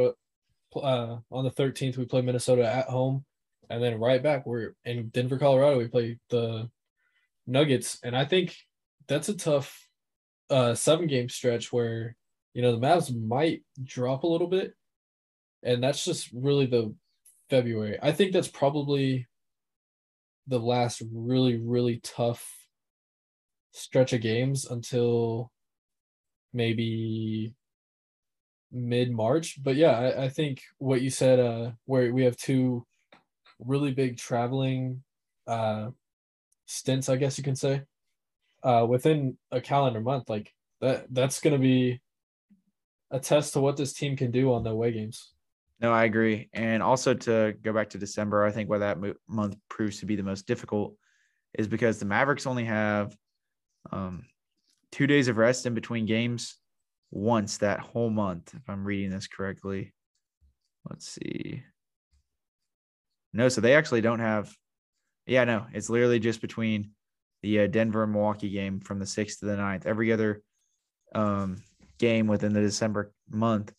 to 0.73 0.79
uh, 0.79 1.17
on 1.31 1.43
the 1.43 1.51
13th 1.51 1.97
we 1.97 2.05
play 2.05 2.21
Minnesota 2.21 2.65
at 2.65 2.87
home, 2.87 3.25
and 3.69 3.81
then 3.83 3.99
right 3.99 4.21
back 4.21 4.45
we're 4.45 4.73
in 4.85 5.09
Denver, 5.09 5.37
Colorado. 5.37 5.77
We 5.77 5.87
play 5.87 6.19
the 6.29 6.69
Nuggets, 7.47 7.99
and 8.03 8.15
I 8.15 8.25
think 8.25 8.55
that's 9.07 9.29
a 9.29 9.37
tough 9.37 9.87
uh, 10.49 10.75
seven 10.75 11.07
game 11.07 11.29
stretch 11.29 11.73
where 11.73 12.15
you 12.53 12.61
know 12.61 12.71
the 12.71 12.85
Mavs 12.85 13.13
might 13.15 13.63
drop 13.83 14.23
a 14.23 14.27
little 14.27 14.47
bit, 14.47 14.73
and 15.63 15.83
that's 15.83 16.05
just 16.05 16.29
really 16.33 16.65
the 16.65 16.93
February. 17.49 17.97
I 18.01 18.11
think 18.11 18.33
that's 18.33 18.47
probably 18.47 19.27
the 20.47 20.59
last 20.59 21.01
really 21.11 21.57
really 21.57 21.99
tough 22.03 22.67
stretch 23.71 24.13
of 24.13 24.21
games 24.21 24.65
until 24.65 25.51
maybe 26.53 27.53
mid 28.71 29.11
March. 29.11 29.61
But 29.61 29.75
yeah, 29.75 29.91
I, 29.91 30.25
I, 30.25 30.29
think 30.29 30.61
what 30.77 31.01
you 31.01 31.09
said, 31.09 31.39
uh, 31.39 31.71
where 31.85 32.13
we 32.13 32.23
have 32.23 32.37
two 32.37 32.85
really 33.59 33.91
big 33.91 34.17
traveling 34.17 35.03
uh, 35.47 35.89
stints, 36.65 37.09
I 37.09 37.17
guess 37.17 37.37
you 37.37 37.43
can 37.43 37.55
say, 37.55 37.83
uh, 38.63 38.85
within 38.87 39.37
a 39.51 39.61
calendar 39.61 40.01
month, 40.01 40.29
like 40.29 40.53
that, 40.81 41.05
that's 41.13 41.39
going 41.39 41.53
to 41.53 41.59
be 41.59 42.01
a 43.11 43.19
test 43.19 43.53
to 43.53 43.59
what 43.59 43.77
this 43.77 43.93
team 43.93 44.17
can 44.17 44.31
do 44.31 44.53
on 44.53 44.63
the 44.63 44.71
away 44.71 44.91
games. 44.91 45.33
No, 45.79 45.91
I 45.91 46.05
agree. 46.05 46.49
And 46.53 46.81
also 46.81 47.13
to 47.13 47.53
go 47.61 47.73
back 47.73 47.89
to 47.89 47.97
December, 47.97 48.45
I 48.45 48.51
think 48.51 48.69
why 48.69 48.77
that 48.79 48.99
mo- 48.99 49.15
month 49.27 49.57
proves 49.69 49.99
to 49.99 50.05
be 50.05 50.15
the 50.15 50.23
most 50.23 50.47
difficult 50.47 50.95
is 51.57 51.67
because 51.67 51.99
the 51.99 52.05
Mavericks 52.05 52.47
only 52.47 52.65
have 52.65 53.15
um, 53.91 54.25
two 54.91 55.07
days 55.07 55.27
of 55.27 55.37
rest 55.37 55.65
in 55.65 55.73
between 55.73 56.05
games 56.05 56.57
once 57.11 57.57
that 57.57 57.79
whole 57.79 58.09
month, 58.09 58.53
if 58.53 58.69
I'm 58.69 58.85
reading 58.85 59.11
this 59.11 59.27
correctly. 59.27 59.93
Let's 60.89 61.07
see. 61.07 61.63
No, 63.33 63.49
so 63.49 63.59
they 63.59 63.75
actually 63.75 64.01
don't 64.01 64.19
have. 64.19 64.53
Yeah, 65.25 65.43
no, 65.43 65.65
it's 65.73 65.89
literally 65.89 66.19
just 66.19 66.39
between 66.39 66.91
the 67.41 67.61
uh, 67.61 67.67
Denver 67.67 68.03
and 68.03 68.13
Milwaukee 68.13 68.49
game 68.49 68.79
from 68.79 68.99
the 68.99 69.05
6th 69.05 69.39
to 69.39 69.45
the 69.45 69.55
9th. 69.55 69.85
Every 69.85 70.13
other 70.13 70.41
um, 71.13 71.61
game 71.97 72.27
within 72.27 72.53
the 72.53 72.61
December 72.61 73.11
month 73.29 73.73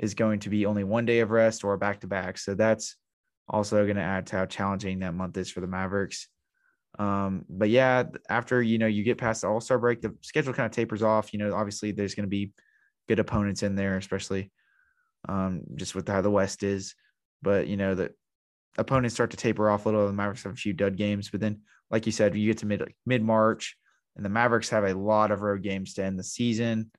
is 0.00 0.14
going 0.14 0.40
to 0.40 0.48
be 0.48 0.66
only 0.66 0.82
one 0.82 1.04
day 1.04 1.20
of 1.20 1.30
rest 1.30 1.62
or 1.62 1.76
back 1.76 2.00
to 2.00 2.06
back. 2.06 2.38
So 2.38 2.54
that's 2.54 2.96
also 3.46 3.84
going 3.84 3.96
to 3.96 4.02
add 4.02 4.26
to 4.28 4.36
how 4.36 4.46
challenging 4.46 5.00
that 5.00 5.14
month 5.14 5.36
is 5.36 5.50
for 5.50 5.60
the 5.60 5.66
Mavericks. 5.66 6.26
Um, 6.98 7.44
but 7.48 7.68
yeah, 7.68 8.04
after 8.28 8.62
you 8.62 8.78
know 8.78 8.86
you 8.86 9.04
get 9.04 9.18
past 9.18 9.42
the 9.42 9.48
All 9.48 9.60
Star 9.60 9.78
break, 9.78 10.00
the 10.00 10.16
schedule 10.22 10.54
kind 10.54 10.66
of 10.66 10.72
tapers 10.72 11.02
off. 11.02 11.32
You 11.32 11.38
know, 11.38 11.54
obviously 11.54 11.92
there's 11.92 12.14
going 12.14 12.24
to 12.24 12.30
be 12.30 12.52
good 13.08 13.18
opponents 13.18 13.62
in 13.62 13.76
there, 13.76 13.96
especially 13.96 14.50
um, 15.28 15.62
just 15.76 15.94
with 15.94 16.08
how 16.08 16.22
the 16.22 16.30
West 16.30 16.62
is. 16.62 16.94
But 17.42 17.68
you 17.68 17.76
know 17.76 17.94
the 17.94 18.12
opponents 18.78 19.14
start 19.14 19.30
to 19.32 19.36
taper 19.36 19.70
off 19.70 19.84
a 19.84 19.88
little. 19.88 20.06
The 20.06 20.12
Mavericks 20.12 20.42
have 20.44 20.52
a 20.52 20.56
few 20.56 20.72
dud 20.72 20.96
games, 20.96 21.28
but 21.28 21.40
then, 21.40 21.60
like 21.90 22.06
you 22.06 22.12
said, 22.12 22.34
you 22.34 22.46
get 22.46 22.58
to 22.58 22.66
mid 22.66 22.82
mid 23.06 23.22
March, 23.22 23.76
and 24.16 24.24
the 24.24 24.30
Mavericks 24.30 24.70
have 24.70 24.84
a 24.84 24.94
lot 24.94 25.30
of 25.30 25.42
road 25.42 25.62
games 25.62 25.94
to 25.94 26.04
end 26.04 26.18
the 26.18 26.24
season. 26.24 26.90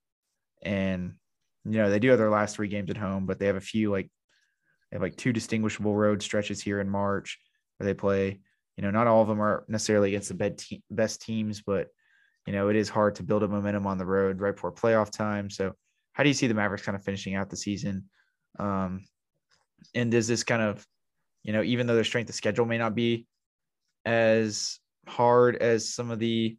And 0.62 1.16
you 1.66 1.78
know 1.78 1.90
they 1.90 2.00
do 2.00 2.10
have 2.10 2.20
their 2.20 2.30
last 2.30 2.56
three 2.56 2.68
games 2.68 2.90
at 2.90 2.98
home, 2.98 3.26
but 3.26 3.40
they 3.40 3.48
have 3.48 3.56
a 3.56 3.62
few 3.62 3.92
like 3.92 4.10
they 4.92 4.96
have 4.96 5.02
like 5.02 5.18
two 5.18 5.34
distinguishable 5.34 5.96
road 5.96 6.22
stretches 6.22 6.62
here 6.62 6.82
in 6.82 6.90
March 6.90 7.40
where 7.78 7.86
they 7.86 7.94
play 7.94 8.40
you 8.78 8.84
know, 8.84 8.92
not 8.92 9.08
all 9.08 9.22
of 9.22 9.28
them 9.28 9.42
are 9.42 9.64
necessarily 9.68 10.10
against 10.10 10.36
the 10.36 10.50
te- 10.50 10.84
best 10.90 11.22
teams, 11.22 11.62
but 11.62 11.88
you 12.48 12.54
know, 12.54 12.70
it 12.70 12.76
is 12.76 12.90
hard 12.90 13.16
to 13.16 13.24
build 13.24 13.44
a 13.44 13.48
momentum 13.48 13.86
on 13.86 13.98
the 13.98 14.06
road 14.06 14.40
right 14.40 14.56
before 14.56 14.72
playoff 14.72 15.12
time. 15.12 15.50
So, 15.50 15.74
how 16.14 16.24
do 16.24 16.30
you 16.30 16.34
see 16.34 16.48
the 16.48 16.54
Mavericks 16.54 16.84
kind 16.84 16.96
of 16.96 17.04
finishing 17.04 17.36
out 17.36 17.50
the 17.50 17.58
season? 17.58 18.10
Um, 18.58 19.06
and 19.94 20.12
does 20.12 20.28
this 20.28 20.44
kind 20.44 20.62
of, 20.62 20.86
you 21.44 21.54
know, 21.54 21.62
even 21.62 21.86
though 21.86 21.96
their 21.96 22.04
strength 22.04 22.30
of 22.30 22.36
schedule 22.36 22.66
may 22.66 22.78
not 22.78 22.96
be 22.96 23.28
as 24.04 24.80
hard 25.08 25.58
as 25.58 25.94
some 25.94 26.10
of 26.12 26.20
the 26.20 26.58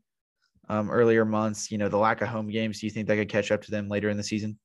um, 0.69 0.91
earlier 0.91 1.25
months, 1.25 1.71
you 1.71 1.79
know, 1.79 1.89
the 1.89 1.99
lack 1.99 2.23
of 2.23 2.29
home 2.29 2.49
games, 2.49 2.81
do 2.81 2.87
you 2.87 2.91
think 2.93 3.09
that 3.09 3.17
could 3.17 3.29
catch 3.29 3.51
up 3.51 3.63
to 3.63 3.71
them 3.71 3.89
later 3.89 4.09
in 4.09 4.17
the 4.17 4.23
season? 4.23 4.59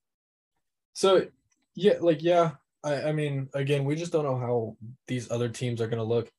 So, 0.97 1.27
yeah, 1.75 1.93
like, 1.99 2.23
yeah, 2.23 2.51
I, 2.83 3.03
I 3.03 3.11
mean, 3.11 3.49
again, 3.53 3.85
we 3.85 3.95
just 3.95 4.11
don't 4.11 4.25
know 4.25 4.37
how 4.37 4.77
these 5.07 5.29
other 5.29 5.49
teams 5.49 5.79
are 5.79 5.87
going 5.87 5.99
to 5.99 6.03
look 6.03 6.31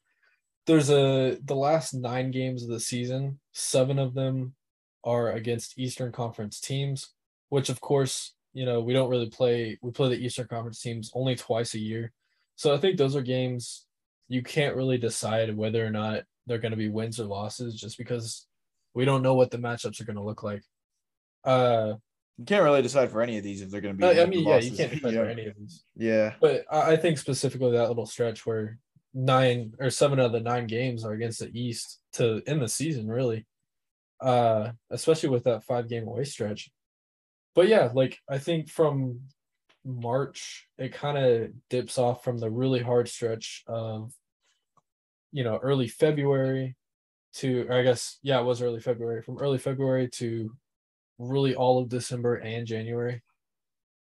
there's 0.68 0.90
a 0.90 1.38
the 1.44 1.56
last 1.56 1.94
nine 1.94 2.30
games 2.30 2.62
of 2.62 2.68
the 2.68 2.78
season, 2.78 3.40
seven 3.52 3.98
of 3.98 4.12
them 4.12 4.54
are 5.02 5.32
against 5.32 5.78
Eastern 5.78 6.12
Conference 6.12 6.60
teams, 6.60 7.14
which 7.48 7.70
of 7.70 7.80
course, 7.80 8.34
you 8.52 8.66
know, 8.66 8.82
we 8.82 8.92
don't 8.92 9.08
really 9.08 9.30
play 9.30 9.78
we 9.80 9.90
play 9.90 10.10
the 10.10 10.22
Eastern 10.22 10.46
Conference 10.46 10.80
teams 10.82 11.10
only 11.14 11.34
twice 11.34 11.72
a 11.74 11.78
year. 11.78 12.12
So 12.56 12.74
I 12.74 12.76
think 12.76 12.98
those 12.98 13.16
are 13.16 13.22
games 13.22 13.86
you 14.28 14.42
can't 14.42 14.76
really 14.76 14.98
decide 14.98 15.56
whether 15.56 15.84
or 15.84 15.90
not 15.90 16.24
they're 16.46 16.58
going 16.58 16.72
to 16.72 16.76
be 16.76 16.90
wins 16.90 17.18
or 17.18 17.24
losses 17.24 17.74
just 17.80 17.96
because 17.96 18.46
we 18.92 19.06
don't 19.06 19.22
know 19.22 19.34
what 19.34 19.50
the 19.50 19.56
matchups 19.56 20.02
are 20.02 20.04
going 20.04 20.16
to 20.16 20.22
look 20.22 20.42
like. 20.42 20.62
Uh 21.44 21.94
you 22.38 22.44
can't 22.44 22.62
really 22.62 22.82
decide 22.82 23.10
for 23.10 23.20
any 23.20 23.36
of 23.36 23.44
these 23.44 23.60
if 23.60 23.70
they're 23.70 23.80
going 23.80 23.96
to 23.96 24.14
be. 24.14 24.20
I 24.20 24.24
mean, 24.26 24.46
yeah, 24.46 24.58
you 24.58 24.76
can't 24.76 24.92
decide 24.92 25.12
yeah. 25.12 25.20
for 25.20 25.28
any 25.28 25.46
of 25.46 25.56
these. 25.58 25.84
Yeah, 25.96 26.34
but 26.40 26.64
I 26.70 26.96
think 26.96 27.18
specifically 27.18 27.72
that 27.72 27.88
little 27.88 28.06
stretch 28.06 28.46
where 28.46 28.78
nine 29.12 29.74
or 29.78 29.90
seven 29.90 30.18
of 30.18 30.32
the 30.32 30.40
nine 30.40 30.66
games 30.66 31.04
are 31.04 31.12
against 31.12 31.40
the 31.40 31.50
East 31.52 32.00
to 32.14 32.40
end 32.46 32.62
the 32.62 32.68
season, 32.68 33.08
really. 33.08 33.46
Uh, 34.20 34.72
especially 34.90 35.28
with 35.28 35.44
that 35.44 35.62
five 35.62 35.88
game 35.88 36.08
away 36.08 36.24
stretch. 36.24 36.70
But 37.54 37.68
yeah, 37.68 37.90
like 37.94 38.18
I 38.28 38.38
think 38.38 38.68
from 38.68 39.20
March, 39.84 40.66
it 40.76 40.92
kind 40.92 41.16
of 41.16 41.50
dips 41.70 41.98
off 41.98 42.24
from 42.24 42.38
the 42.38 42.50
really 42.50 42.80
hard 42.80 43.08
stretch 43.08 43.62
of, 43.68 44.12
you 45.30 45.44
know, 45.44 45.58
early 45.62 45.86
February 45.86 46.76
to, 47.34 47.68
I 47.70 47.82
guess, 47.82 48.18
yeah, 48.22 48.40
it 48.40 48.44
was 48.44 48.60
early 48.60 48.80
February, 48.80 49.22
from 49.22 49.38
early 49.38 49.58
February 49.58 50.08
to 50.14 50.50
really 51.18 51.54
all 51.54 51.80
of 51.80 51.88
December 51.88 52.36
and 52.36 52.66
January. 52.66 53.22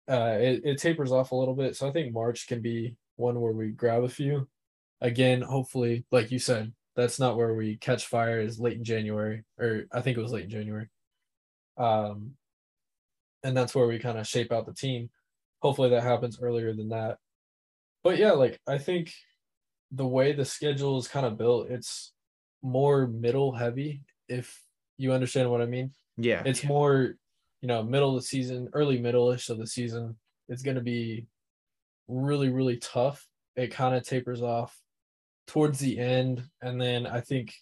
Uh, 0.10 0.38
it, 0.40 0.62
it 0.64 0.78
tapers 0.78 1.12
off 1.12 1.32
a 1.32 1.36
little 1.36 1.56
bit. 1.56 1.76
So 1.76 1.88
I 1.88 1.92
think 1.92 2.14
March 2.14 2.48
can 2.48 2.62
be 2.62 2.96
one 3.18 3.40
where 3.40 3.52
we 3.52 3.70
grab 3.70 4.04
a 4.04 4.10
few 4.10 4.48
again, 5.02 5.42
hopefully, 5.42 6.06
like 6.12 6.32
you 6.32 6.40
said, 6.40 6.74
that's 6.96 7.20
not 7.20 7.38
where 7.38 7.54
we 7.54 7.78
catch 7.78 8.08
fire 8.08 8.40
is 8.40 8.60
late 8.60 8.78
in 8.78 8.84
January, 8.84 9.44
or 9.60 9.86
I 9.92 10.02
think 10.02 10.18
it 10.18 10.22
was 10.22 10.32
late 10.32 10.46
in 10.46 10.50
January. 10.50 10.88
Um, 11.78 12.32
and 13.44 13.56
that's 13.56 13.76
where 13.76 13.88
we 13.88 14.00
kind 14.00 14.18
of 14.18 14.28
shape 14.28 14.52
out 14.52 14.66
the 14.66 14.74
team. 14.74 15.10
Hopefully 15.60 15.90
that 15.90 16.04
happens 16.04 16.40
earlier 16.42 16.74
than 16.74 16.90
that. 16.90 17.18
But 18.04 18.18
yeah, 18.18 18.32
like 18.32 18.60
I 18.68 18.78
think 18.78 19.14
the 19.92 20.08
way 20.08 20.34
the 20.34 20.46
schedule 20.46 20.98
is 20.98 21.08
kind 21.08 21.26
of 21.26 21.38
built, 21.38 21.70
it's 21.70 22.14
more 22.64 23.08
middle 23.08 23.54
heavy, 23.54 24.02
if 24.28 24.62
you 24.98 25.14
understand 25.14 25.52
what 25.52 25.62
I 25.62 25.66
mean. 25.66 25.92
Yeah. 26.18 26.44
It's 26.46 26.64
more, 26.64 27.16
you 27.62 27.68
know, 27.68 27.84
middle 27.84 28.16
of 28.16 28.22
the 28.22 28.28
season, 28.28 28.70
early 28.74 29.00
middle-ish 29.00 29.50
of 29.50 29.58
the 29.58 29.68
season. 29.68 30.18
It's 30.50 30.64
gonna 30.64 30.82
be 30.82 31.28
really, 32.08 32.50
really 32.50 32.78
tough. 32.78 33.28
It 33.56 33.72
kind 33.72 33.96
of 33.96 34.04
tapers 34.04 34.42
off 34.42 34.78
towards 35.48 35.80
the 35.80 35.98
end, 35.98 36.44
and 36.62 36.80
then 36.80 37.08
I 37.08 37.22
think 37.22 37.54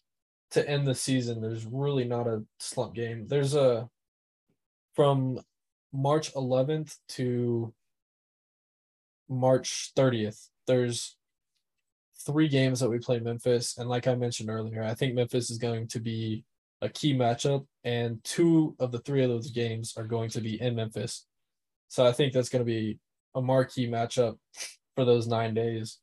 to 0.51 0.67
end 0.67 0.87
the 0.87 0.95
season, 0.95 1.41
there's 1.41 1.65
really 1.65 2.05
not 2.05 2.27
a 2.27 2.43
slump 2.59 2.95
game. 2.95 3.27
There's 3.27 3.55
a 3.55 3.89
from 4.95 5.39
March 5.93 6.33
11th 6.33 6.95
to 7.09 7.73
March 9.29 9.91
30th. 9.95 10.49
There's 10.67 11.17
three 12.25 12.47
games 12.47 12.79
that 12.79 12.89
we 12.89 12.99
play 12.99 13.19
Memphis, 13.19 13.77
and 13.77 13.89
like 13.89 14.07
I 14.07 14.15
mentioned 14.15 14.49
earlier, 14.49 14.83
I 14.83 14.93
think 14.93 15.13
Memphis 15.13 15.49
is 15.49 15.57
going 15.57 15.87
to 15.89 15.99
be 15.99 16.43
a 16.81 16.89
key 16.89 17.13
matchup, 17.13 17.65
and 17.83 18.23
two 18.23 18.75
of 18.79 18.91
the 18.91 18.99
three 18.99 19.23
of 19.23 19.29
those 19.29 19.51
games 19.51 19.93
are 19.97 20.05
going 20.05 20.29
to 20.31 20.41
be 20.41 20.61
in 20.61 20.75
Memphis. 20.75 21.25
So 21.87 22.05
I 22.05 22.11
think 22.11 22.33
that's 22.33 22.49
going 22.49 22.61
to 22.61 22.65
be 22.65 22.99
a 23.35 23.41
marquee 23.41 23.87
matchup 23.87 24.37
for 24.95 25.05
those 25.05 25.27
nine 25.27 25.53
days. 25.53 25.99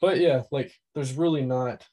But 0.00 0.18
yeah, 0.18 0.42
like 0.50 0.72
there's 0.94 1.14
really 1.14 1.42
not 1.42 1.86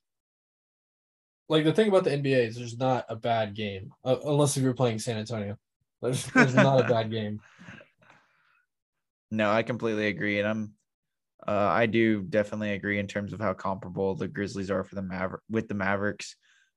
like 1.48 1.64
the 1.64 1.74
thing 1.74 1.90
about 1.90 2.04
the 2.04 2.12
NBA 2.12 2.48
is 2.48 2.56
there's 2.56 2.78
not 2.78 3.06
a 3.10 3.16
bad 3.16 3.56
game 3.56 3.92
uh, 4.04 4.18
unless 4.26 4.56
if 4.56 4.64
you're 4.64 4.74
playing 4.74 5.00
San 5.00 5.18
Antonio. 5.18 5.58
There's, 6.02 6.26
there's 6.28 6.56
not 6.56 6.86
a 6.86 6.88
bad 6.88 7.12
game. 7.12 7.42
No, 9.32 9.52
I 9.52 9.62
completely 9.62 10.08
agree, 10.08 10.40
and 10.40 10.48
I'm 10.48 10.74
uh, 11.48 11.52
I 11.52 11.86
do 11.86 12.24
definitely 12.24 12.72
agree 12.72 12.98
in 12.98 13.06
terms 13.06 13.32
of 13.32 13.40
how 13.40 13.54
comparable 13.54 14.16
the 14.16 14.28
Grizzlies 14.28 14.72
are 14.72 14.84
for 14.84 14.96
the 14.96 15.02
Maver- 15.02 15.40
with 15.50 15.68
the 15.68 15.76
Mavericks. 15.76 16.36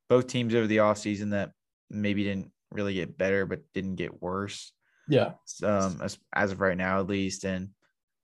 Both 0.08 0.26
teams 0.26 0.54
over 0.54 0.66
the 0.66 0.78
offseason 0.78 1.30
that 1.30 1.52
maybe 1.90 2.24
didn't 2.24 2.50
really 2.70 2.94
get 2.94 3.16
better, 3.16 3.46
but 3.46 3.60
didn't 3.74 3.96
get 3.96 4.22
worse. 4.22 4.72
Yeah. 5.08 5.32
Um, 5.62 6.00
as, 6.02 6.18
as 6.32 6.52
of 6.52 6.60
right 6.60 6.76
now, 6.76 7.00
at 7.00 7.06
least. 7.06 7.44
And 7.44 7.70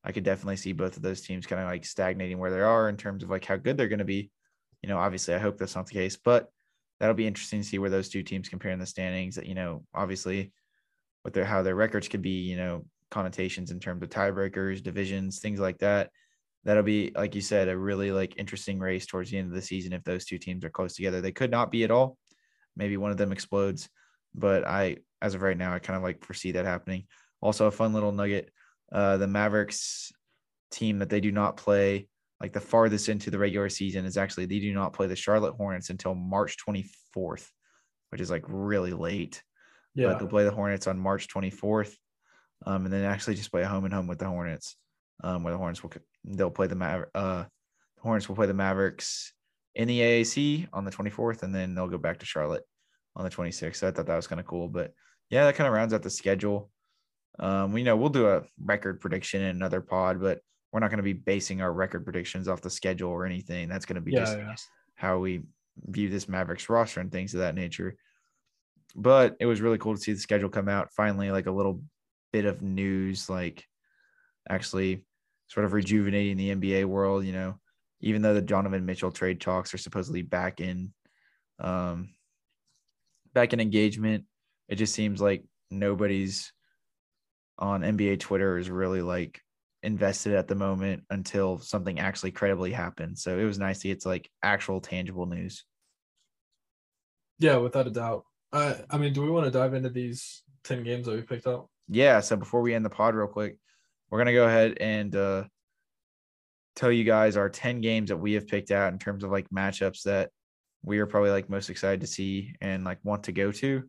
I 0.05 0.12
could 0.12 0.25
definitely 0.25 0.57
see 0.57 0.73
both 0.73 0.97
of 0.97 1.03
those 1.03 1.21
teams 1.21 1.47
kind 1.47 1.61
of 1.61 1.69
like 1.69 1.85
stagnating 1.85 2.38
where 2.38 2.51
they 2.51 2.61
are 2.61 2.88
in 2.88 2.97
terms 2.97 3.23
of 3.23 3.31
like 3.31 3.45
how 3.45 3.57
good 3.57 3.77
they're 3.77 3.88
going 3.88 3.99
to 3.99 4.05
be. 4.05 4.31
You 4.83 4.88
know, 4.88 4.99
obviously, 4.99 5.35
I 5.35 5.38
hope 5.38 5.59
that's 5.59 5.75
not 5.75 5.87
the 5.87 5.95
case, 5.95 6.17
but 6.17 6.51
that'll 7.01 7.14
be 7.14 7.27
interesting 7.27 7.62
to 7.62 7.67
see 7.67 7.79
where 7.79 7.91
those 7.91 8.09
two 8.09 8.23
teams 8.23 8.49
compare 8.49 8.71
in 8.71 8.79
the 8.79 8.87
standings. 8.87 9.35
That 9.35 9.47
you 9.47 9.55
know, 9.55 9.85
obviously, 9.93 10.53
with 11.25 11.35
their 11.35 11.45
how 11.45 11.62
their 11.62 11.75
records 11.75 12.09
could 12.09 12.23
be, 12.23 12.43
you 12.43 12.57
know, 12.57 12.85
connotations 13.11 13.71
in 13.71 13.81
terms 13.81 14.03
of 14.03 14.11
tiebreakers, 14.11 14.83
divisions, 14.83 15.41
things 15.41 15.59
like 15.61 15.79
that. 15.79 16.11
That'll 16.64 16.83
be, 16.83 17.12
like 17.14 17.35
you 17.35 17.40
said, 17.40 17.68
a 17.68 17.77
really 17.77 18.12
like 18.12 18.35
interesting 18.37 18.79
race 18.79 19.07
towards 19.07 19.31
the 19.31 19.38
end 19.38 19.49
of 19.49 19.55
the 19.55 19.62
season 19.62 19.92
if 19.92 20.05
those 20.05 20.25
two 20.25 20.38
teams 20.38 20.64
are 20.64 20.71
close 20.71 20.94
together. 20.94 21.21
They 21.21 21.33
could 21.33 21.51
not 21.51 21.71
be 21.71 21.85
at 21.85 21.90
all. 21.90 22.18
Maybe 22.77 22.97
one 22.97 23.11
of 23.11 23.16
them 23.16 23.33
explodes, 23.33 23.88
but 24.35 24.66
I, 24.66 24.99
as 25.23 25.35
of 25.35 25.42
right 25.42 25.57
now, 25.57 25.73
I 25.73 25.79
kind 25.79 25.97
of 25.97 26.03
like 26.03 26.25
foresee 26.25 26.53
that 26.53 26.64
happening. 26.64 27.07
Also, 27.40 27.66
a 27.66 27.71
fun 27.71 27.92
little 27.92 28.12
nugget: 28.12 28.51
uh, 28.92 29.16
the 29.16 29.27
Mavericks 29.27 30.12
team 30.71 30.99
that 30.99 31.09
they 31.09 31.21
do 31.21 31.33
not 31.33 31.57
play 31.57 32.09
like 32.40 32.53
the 32.53 32.61
farthest 32.61 33.09
into 33.09 33.31
the 33.31 33.38
regular 33.38 33.68
season 33.68 34.05
is 34.05 34.16
actually 34.16 34.47
they 34.47 34.61
do 34.61 34.73
not 34.73 34.92
play 34.92 35.07
the 35.07 35.16
Charlotte 35.16 35.55
Hornets 35.55 35.90
until 35.90 36.14
March 36.14 36.57
24th, 36.66 37.49
which 38.11 38.21
is 38.21 38.31
like 38.31 38.44
really 38.47 38.92
late. 38.92 39.42
Yeah. 39.94 40.09
But 40.09 40.18
they'll 40.18 40.29
play 40.29 40.44
the 40.44 40.53
Hornets 40.53 40.87
on 40.87 40.99
March 40.99 41.29
24th. 41.29 41.94
Um, 42.66 42.85
and 42.85 42.92
then 42.92 43.05
actually 43.05 43.35
just 43.35 43.51
play 43.51 43.62
a 43.62 43.68
home 43.68 43.85
and 43.85 43.94
home 43.94 44.07
with 44.07 44.18
the 44.18 44.27
Hornets. 44.27 44.77
Um, 45.23 45.42
where 45.42 45.53
the 45.53 45.59
Hornets 45.59 45.83
will 45.83 45.90
they'll 46.24 46.50
play 46.50 46.66
the 46.66 46.74
Maver- 46.74 47.09
uh 47.14 47.44
the 47.96 48.02
Hornets 48.02 48.28
will 48.28 48.37
play 48.37 48.46
the 48.46 48.54
Mavericks 48.54 49.33
in 49.74 49.88
the 49.88 50.00
AAC 50.00 50.68
on 50.72 50.85
the 50.85 50.90
24th, 50.90 51.42
and 51.42 51.54
then 51.54 51.74
they'll 51.74 51.88
go 51.88 51.98
back 51.98 52.18
to 52.18 52.26
Charlotte 52.26 52.64
on 53.16 53.24
the 53.24 53.31
26th. 53.31 53.76
So 53.76 53.88
I 53.88 53.90
thought 53.90 54.07
that 54.07 54.16
was 54.16 54.26
kind 54.26 54.40
of 54.40 54.46
cool. 54.46 54.68
But 54.68 54.92
yeah, 55.31 55.44
that 55.44 55.57
kind 55.57 55.66
of 55.66 55.74
rounds 55.74 55.92
out 55.92 56.02
the 56.02 56.11
schedule. 56.11 56.70
Um, 57.38 57.72
we 57.72 57.83
know 57.83 57.96
we'll 57.96 58.09
do 58.09 58.28
a 58.28 58.42
record 58.62 59.00
prediction 59.00 59.42
in 59.42 59.57
another 59.57 59.81
pod, 59.81 60.20
but 60.20 60.40
we're 60.72 60.81
not 60.81 60.90
going 60.90 60.98
to 60.98 61.02
be 61.04 61.12
basing 61.12 61.62
our 61.62 61.72
record 61.72 62.04
predictions 62.04 62.48
off 62.48 62.61
the 62.61 62.70
schedule 62.70 63.11
or 63.11 63.24
anything. 63.24 63.68
That's 63.68 63.87
going 63.87 63.96
to 63.96 64.00
be 64.00 64.12
yeah, 64.12 64.20
just 64.20 64.37
yeah. 64.38 64.54
how 64.96 65.18
we 65.18 65.42
view 65.87 66.09
this 66.09 66.28
Mavericks 66.28 66.68
roster 66.68 67.00
and 67.00 67.11
things 67.11 67.35
of 67.35 67.40
that 67.40 67.54
nature. 67.54 67.96
But 68.96 69.37
it 69.38 69.46
was 69.46 69.61
really 69.61 69.78
cool 69.78 69.94
to 69.94 70.00
see 70.00 70.12
the 70.12 70.18
schedule 70.18 70.48
come 70.48 70.68
out 70.68 70.92
finally, 70.92 71.31
like 71.31 71.46
a 71.46 71.52
little 71.52 71.83
bit 72.33 72.44
of 72.44 72.62
news, 72.62 73.28
like 73.28 73.64
actually 74.48 75.04
sort 75.49 75.67
of 75.67 75.73
rejuvenating 75.73 76.37
the 76.37 76.55
NBA 76.55 76.85
world. 76.85 77.25
You 77.25 77.33
know, 77.33 77.59
even 78.01 78.23
though 78.23 78.35
the 78.35 78.43
Donovan 78.43 78.87
Mitchell 78.87 79.11
trade 79.11 79.41
talks 79.41 79.75
are 79.75 79.79
supposedly 79.79 80.23
back 80.23 80.61
in, 80.61 80.93
um, 81.59 82.11
back 83.35 83.53
in 83.53 83.61
engagement, 83.61 84.25
it 84.69 84.77
just 84.77 84.95
seems 84.95 85.21
like 85.21 85.45
nobody's 85.71 86.53
on 87.59 87.83
NBA 87.83 88.21
Twitter 88.21 88.59
is 88.59 88.71
really 88.71 89.03
like 89.03 89.41
invested 89.83 90.35
at 90.35 90.49
the 90.49 90.55
moment 90.55 91.05
until 91.11 91.59
something 91.59 91.99
actually 91.99 92.31
credibly 92.31 92.73
happened. 92.73 93.19
So 93.19 93.39
it 93.39 93.45
was 93.45 93.59
nice 93.59 93.81
to 93.81 93.89
get 93.89 94.01
to 94.01 94.09
like 94.09 94.31
actual 94.43 94.81
tangible 94.81 95.27
news. 95.27 95.65
Yeah, 97.39 97.57
without 97.57 97.87
a 97.87 97.91
doubt. 97.91 98.25
Uh, 98.53 98.75
I 98.91 98.99
mean, 98.99 99.13
do 99.13 99.23
we 99.23 99.31
want 99.31 99.45
to 99.45 99.51
dive 99.51 99.75
into 99.75 99.91
these 99.91 100.43
10 100.65 100.83
games 100.83 101.07
that 101.07 101.15
we 101.15 101.23
picked 101.23 101.47
up? 101.47 101.69
Yeah. 101.89 102.21
So 102.21 102.37
before 102.37 102.61
we 102.61 102.75
end 102.75 102.85
the 102.85 102.91
pod, 102.91 103.15
real 103.15 103.29
quick, 103.29 103.59
we're 104.11 104.18
going 104.18 104.27
to 104.27 104.33
go 104.33 104.47
ahead 104.47 104.79
and 104.81 105.14
uh, 105.14 105.44
tell 106.77 106.92
you 106.92 107.05
guys 107.05 107.37
our 107.37 107.49
10 107.49 107.81
games 107.81 108.09
that 108.09 108.16
we 108.16 108.35
have 108.35 108.47
picked 108.47 108.71
out 108.71 108.92
in 108.92 108.99
terms 108.99 109.25
of 109.25 109.31
like 109.31 109.49
matchups 109.51 110.05
that 110.05 110.31
we 110.83 110.99
are 110.99 111.07
probably 111.07 111.31
like 111.31 111.51
most 111.51 111.71
excited 111.71 112.01
to 112.01 112.07
see 112.07 112.55
and 112.61 112.85
like 112.85 112.99
want 113.03 113.25
to 113.25 113.33
go 113.33 113.51
to. 113.53 113.83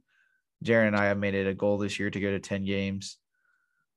Jaren 0.65 0.87
and 0.87 0.95
I 0.95 1.05
have 1.05 1.17
made 1.17 1.35
it 1.35 1.47
a 1.47 1.53
goal 1.53 1.77
this 1.77 1.99
year 1.99 2.09
to 2.09 2.19
go 2.19 2.31
to 2.31 2.39
10 2.39 2.65
games. 2.65 3.17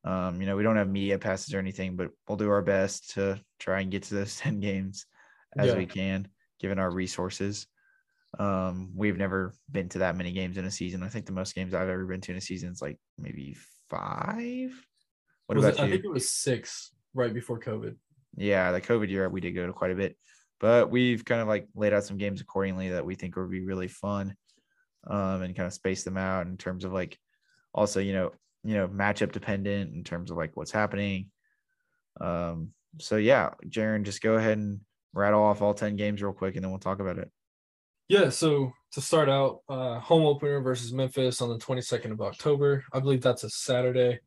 Um, 0.04 0.40
you 0.40 0.46
know, 0.46 0.56
we 0.56 0.62
don't 0.62 0.76
have 0.76 0.88
media 0.88 1.18
passes 1.18 1.54
or 1.54 1.58
anything, 1.58 1.96
but 1.96 2.10
we'll 2.28 2.36
do 2.36 2.50
our 2.50 2.62
best 2.62 3.10
to 3.14 3.40
try 3.58 3.80
and 3.80 3.90
get 3.90 4.04
to 4.04 4.14
those 4.14 4.36
10 4.40 4.60
games 4.60 5.06
as 5.56 5.68
yeah. 5.68 5.76
we 5.76 5.86
can, 5.86 6.28
given 6.60 6.78
our 6.78 6.90
resources. 6.90 7.66
Um, 8.38 8.92
we've 8.94 9.18
never 9.18 9.54
been 9.70 9.88
to 9.90 9.98
that 9.98 10.16
many 10.16 10.32
games 10.32 10.56
in 10.56 10.64
a 10.64 10.70
season. 10.70 11.02
I 11.02 11.08
think 11.08 11.26
the 11.26 11.32
most 11.32 11.54
games 11.54 11.74
I've 11.74 11.88
ever 11.88 12.06
been 12.06 12.20
to 12.22 12.32
in 12.32 12.38
a 12.38 12.40
season 12.40 12.72
is 12.72 12.80
like 12.80 12.98
maybe 13.18 13.56
five. 13.90 14.72
What 15.46 15.56
was 15.56 15.64
about 15.64 15.74
it, 15.74 15.78
you? 15.80 15.84
I 15.84 15.90
think 15.90 16.04
it 16.04 16.10
was 16.10 16.30
six 16.30 16.92
right 17.14 17.32
before 17.32 17.60
COVID. 17.60 17.96
Yeah, 18.36 18.72
the 18.72 18.80
COVID 18.80 19.10
year 19.10 19.28
we 19.28 19.40
did 19.40 19.52
go 19.52 19.66
to 19.66 19.72
quite 19.72 19.90
a 19.90 19.96
bit, 19.96 20.16
but 20.60 20.90
we've 20.90 21.24
kind 21.24 21.40
of 21.40 21.48
like 21.48 21.68
laid 21.74 21.92
out 21.92 22.04
some 22.04 22.16
games 22.16 22.40
accordingly 22.40 22.90
that 22.90 23.04
we 23.04 23.14
think 23.14 23.36
would 23.36 23.50
be 23.50 23.60
really 23.60 23.88
fun, 23.88 24.34
um, 25.06 25.42
and 25.42 25.54
kind 25.54 25.66
of 25.66 25.72
space 25.72 26.04
them 26.04 26.16
out 26.16 26.46
in 26.46 26.56
terms 26.56 26.84
of 26.84 26.92
like 26.92 27.18
also 27.74 28.00
you 28.00 28.12
know 28.12 28.32
you 28.64 28.74
know, 28.74 28.88
matchup 28.88 29.32
dependent 29.32 29.94
in 29.94 30.04
terms 30.04 30.30
of 30.30 30.36
like 30.36 30.56
what's 30.56 30.70
happening. 30.70 31.30
Um, 32.20 32.70
so 33.00 33.16
yeah, 33.16 33.50
Jaren, 33.66 34.04
just 34.04 34.22
go 34.22 34.34
ahead 34.34 34.58
and 34.58 34.80
rattle 35.14 35.42
off 35.42 35.62
all 35.62 35.74
10 35.74 35.96
games 35.96 36.22
real 36.22 36.32
quick 36.32 36.54
and 36.54 36.64
then 36.64 36.70
we'll 36.70 36.80
talk 36.80 37.00
about 37.00 37.18
it. 37.18 37.30
Yeah, 38.08 38.28
so 38.28 38.72
to 38.92 39.00
start 39.00 39.28
out, 39.28 39.60
uh, 39.68 39.98
home 39.98 40.26
opener 40.26 40.60
versus 40.60 40.92
Memphis 40.92 41.40
on 41.40 41.48
the 41.48 41.58
22nd 41.58 42.12
of 42.12 42.20
October. 42.20 42.84
I 42.92 43.00
believe 43.00 43.22
that's 43.22 43.44
a 43.44 43.50
Saturday. 43.50 44.20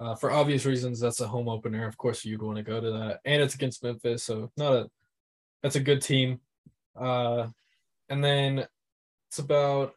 Uh, 0.00 0.14
for 0.14 0.30
obvious 0.30 0.64
reasons, 0.64 0.98
that's 0.98 1.20
a 1.20 1.28
home 1.28 1.48
opener. 1.48 1.86
Of 1.86 1.98
course, 1.98 2.24
you'd 2.24 2.42
want 2.42 2.56
to 2.56 2.62
go 2.62 2.80
to 2.80 2.90
that, 2.90 3.20
and 3.26 3.42
it's 3.42 3.54
against 3.54 3.84
Memphis, 3.84 4.22
so 4.22 4.50
not 4.56 4.72
a 4.72 4.90
that's 5.62 5.76
a 5.76 5.80
good 5.80 6.00
team. 6.00 6.40
Uh, 6.98 7.48
and 8.08 8.24
then 8.24 8.66
it's 9.28 9.38
about 9.38 9.94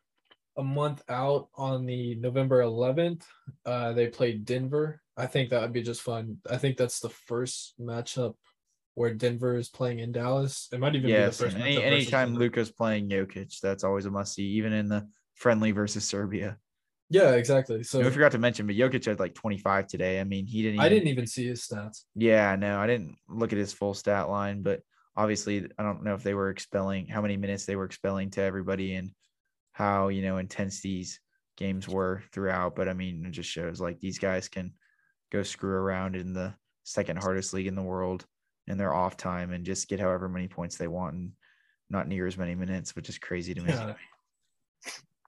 a 0.58 0.64
month 0.64 1.02
out 1.10 1.48
on 1.56 1.86
the 1.86 2.16
November 2.16 2.62
11th. 2.62 3.24
Uh, 3.66 3.94
they 3.94 4.08
played 4.08 4.46
Denver. 4.46 5.02
I 5.18 5.26
think 5.26 5.50
that 5.50 5.62
would 5.62 5.74
be 5.74 5.82
just 5.82 6.02
fun. 6.02 6.38
I 6.50 6.58
think 6.58 6.78
that's 6.78 7.00
the 7.00 7.10
first 7.10 7.74
matchup 7.80 8.36
where 8.96 9.14
Denver 9.14 9.56
is 9.58 9.70
playing 9.70 10.00
in 10.00 10.12
Dallas. 10.12 10.68
It 10.72 10.80
might 10.80 10.96
even 10.96 11.10
yes, 11.10 11.38
be 11.38 11.46
the 11.46 11.52
first. 11.52 11.64
Any 11.64 11.82
anytime 11.82 12.36
Luka's 12.36 12.72
playing 12.72 13.10
Jokic, 13.10 13.60
that's 13.60 13.84
always 13.84 14.06
a 14.06 14.12
must 14.12 14.34
see, 14.34 14.44
even 14.44 14.74
in 14.74 14.90
the 14.90 15.08
friendly 15.36 15.72
versus 15.72 16.06
Serbia. 16.06 16.58
Yeah, 17.14 17.34
exactly. 17.34 17.84
So 17.84 18.00
we 18.00 18.10
forgot 18.10 18.32
to 18.32 18.40
mention, 18.40 18.66
but 18.66 18.76
Jokic 18.76 19.06
had 19.06 19.20
like 19.20 19.36
25 19.36 19.86
today. 19.86 20.20
I 20.20 20.24
mean, 20.24 20.48
he 20.48 20.64
didn't. 20.64 20.76
Even, 20.76 20.86
I 20.86 20.90
didn't 20.90 21.10
even 21.10 21.28
see 21.28 21.46
his 21.46 21.62
stats. 21.62 22.06
Yeah, 22.16 22.56
no, 22.56 22.80
I 22.80 22.88
didn't 22.88 23.18
look 23.30 23.54
at 23.54 23.60
his 23.60 23.72
full 23.72 23.94
stat 23.94 24.30
line, 24.30 24.64
but 24.64 24.82
obviously, 25.16 25.70
I 25.78 25.84
don't 25.84 26.04
know 26.04 26.16
if 26.16 26.24
they 26.24 26.34
were 26.34 26.50
expelling 26.50 27.06
how 27.08 27.22
many 27.22 27.38
minutes 27.38 27.66
they 27.66 27.76
were 27.76 27.86
expelling 27.86 28.32
to 28.32 28.42
everybody, 28.42 28.96
and 28.96 29.12
how 29.74 30.08
you 30.08 30.24
know 30.24 30.38
intense 30.38 30.82
these 30.82 31.20
games 31.56 31.88
were 31.88 32.24
throughout. 32.32 32.76
But 32.76 32.90
I 32.90 32.94
mean, 32.94 33.24
it 33.28 33.32
just 33.32 33.50
shows 33.50 33.80
like 33.80 34.00
these 34.00 34.18
guys 34.18 34.50
can 34.50 34.74
go 35.32 35.44
screw 35.44 35.76
around 35.76 36.16
in 36.16 36.34
the 36.34 36.56
second 36.84 37.18
hardest 37.22 37.54
league 37.54 37.68
in 37.68 37.76
the 37.76 37.84
world 37.84 38.26
in 38.66 38.80
their 38.80 38.94
off 38.94 39.18
time 39.18 39.54
and 39.54 39.66
just 39.66 39.88
get 39.88 40.00
however 40.00 40.28
many 40.28 40.48
points 40.48 40.78
they 40.78 40.88
want 40.88 41.14
and 41.14 41.32
not 41.92 42.08
near 42.08 42.26
as 42.26 42.40
many 42.40 42.56
minutes, 42.56 42.96
which 42.96 43.08
is 43.08 43.20
crazy 43.20 43.54
to 43.54 43.62
me. 43.62 43.72
Yeah. 43.72 43.94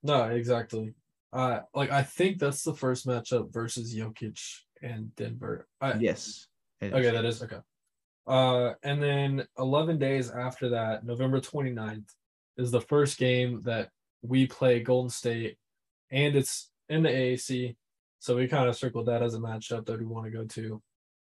No, 0.02 0.24
exactly. 0.24 0.96
Uh, 1.36 1.60
like 1.74 1.92
I 1.92 2.02
think 2.02 2.40
that's 2.40 2.64
the 2.64 2.74
first 2.74 3.06
matchup 3.06 3.52
versus 3.52 3.94
Jokic 3.94 4.40
and 4.82 5.14
Denver. 5.18 5.68
I, 5.82 5.96
yes. 5.96 6.48
Okay, 6.82 7.12
that 7.12 7.26
is 7.26 7.44
okay. 7.44 7.58
Uh, 8.26 8.74
and 8.84 9.04
then 9.04 9.46
11 9.60 10.00
days 10.00 10.32
after 10.32 10.70
that, 10.70 11.06
November 11.06 11.42
29th, 11.42 12.10
is 12.58 12.72
the 12.72 12.80
first 12.80 13.18
game 13.18 13.62
that 13.66 13.90
we 14.22 14.48
play 14.48 14.80
Golden 14.80 15.10
State, 15.10 15.58
and 16.10 16.38
it's 16.38 16.72
in 16.88 17.04
the 17.04 17.10
AAC. 17.10 17.76
So 18.20 18.38
we 18.38 18.48
kind 18.48 18.70
of 18.70 18.78
circled 18.78 19.08
that 19.08 19.22
as 19.22 19.36
a 19.36 19.40
matchup 19.40 19.86
that 19.88 20.00
we 20.00 20.06
want 20.06 20.26
to 20.26 20.32
go 20.32 20.46
to. 20.46 20.82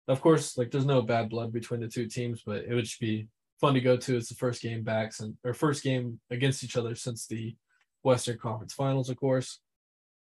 Of 0.09 0.21
course, 0.21 0.59
like 0.59 0.71
there's 0.71 0.85
no 0.85 1.01
bad 1.01 1.31
blood 1.31 1.55
between 1.55 1.81
the 1.81 1.89
two 1.89 2.07
teams, 2.07 2.43
but 2.45 2.65
it 2.65 2.75
would 2.75 2.85
just 2.85 3.01
be 3.01 3.29
fun 3.63 3.73
to 3.75 3.81
go 3.81 3.97
to. 3.97 4.17
It's 4.19 4.29
the 4.29 4.35
first 4.35 4.61
game 4.61 4.83
back 4.83 5.13
and 5.21 5.39
or 5.43 5.55
first 5.55 5.83
game 5.83 6.21
against 6.31 6.63
each 6.63 6.77
other 6.77 6.95
since 6.95 7.27
the 7.27 7.57
Western 8.03 8.37
Conference 8.37 8.75
Finals, 8.75 9.09
of 9.09 9.17
course. 9.17 9.59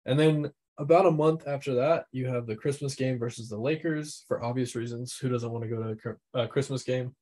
And 0.06 0.18
then 0.18 0.50
about 0.78 1.06
a 1.06 1.10
month 1.10 1.46
after 1.46 1.74
that, 1.74 2.06
you 2.12 2.26
have 2.26 2.46
the 2.46 2.56
Christmas 2.56 2.94
game 2.94 3.18
versus 3.18 3.48
the 3.48 3.58
Lakers 3.58 4.24
for 4.26 4.42
obvious 4.42 4.74
reasons. 4.74 5.16
Who 5.18 5.28
doesn't 5.28 5.50
want 5.50 5.64
to 5.64 5.68
go 5.68 5.94
to 5.94 6.16
a 6.34 6.48
Christmas 6.48 6.82
game? 6.82 7.14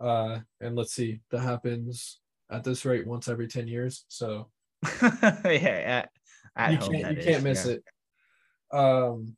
Uh, 0.00 0.38
and 0.60 0.76
let's 0.76 0.92
see, 0.92 1.20
that 1.30 1.40
happens 1.40 2.20
at 2.50 2.64
this 2.64 2.84
rate 2.84 3.06
once 3.06 3.28
every 3.28 3.48
10 3.48 3.68
years. 3.68 4.04
So 4.08 4.48
yeah, 5.02 6.06
at, 6.06 6.10
at 6.56 6.72
you 6.72 6.78
can't 6.78 7.16
you 7.16 7.22
can't 7.22 7.42
miss 7.42 7.66
yeah. 7.66 7.72
it. 7.72 7.84
Um, 8.70 9.36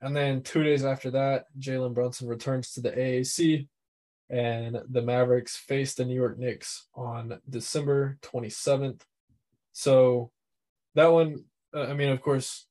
and 0.00 0.16
then 0.16 0.42
two 0.42 0.62
days 0.62 0.84
after 0.84 1.10
that, 1.12 1.44
Jalen 1.58 1.94
Brunson 1.94 2.26
returns 2.26 2.72
to 2.72 2.80
the 2.80 2.90
AAC, 2.90 3.68
and 4.30 4.78
the 4.88 5.02
Mavericks 5.02 5.56
face 5.56 5.94
the 5.94 6.04
New 6.04 6.14
York 6.14 6.38
Knicks 6.38 6.86
on 6.94 7.38
December 7.48 8.18
27th. 8.22 9.02
So 9.72 10.30
that 10.94 11.12
one, 11.12 11.44
uh, 11.74 11.82
I 11.82 11.94
mean, 11.94 12.08
of 12.08 12.20
course, 12.20 12.66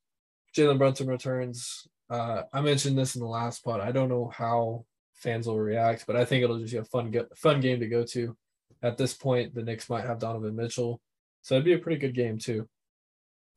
Jalen 0.55 0.77
Brunson 0.77 1.07
returns. 1.07 1.87
Uh, 2.09 2.43
I 2.51 2.61
mentioned 2.61 2.97
this 2.97 3.15
in 3.15 3.21
the 3.21 3.27
last 3.27 3.63
pod. 3.63 3.81
I 3.81 3.91
don't 3.91 4.09
know 4.09 4.31
how 4.33 4.85
fans 5.13 5.47
will 5.47 5.59
react, 5.59 6.05
but 6.07 6.15
I 6.15 6.25
think 6.25 6.43
it'll 6.43 6.59
just 6.59 6.73
be 6.73 6.79
a 6.79 6.83
fun 6.83 7.13
fun 7.35 7.61
game 7.61 7.79
to 7.79 7.87
go 7.87 8.03
to. 8.03 8.35
At 8.81 8.97
this 8.97 9.13
point, 9.13 9.53
the 9.53 9.61
Knicks 9.61 9.89
might 9.89 10.05
have 10.05 10.19
Donovan 10.19 10.55
Mitchell. 10.55 11.01
So 11.41 11.55
it'd 11.55 11.65
be 11.65 11.73
a 11.73 11.79
pretty 11.79 11.99
good 11.99 12.15
game 12.15 12.37
too. 12.37 12.67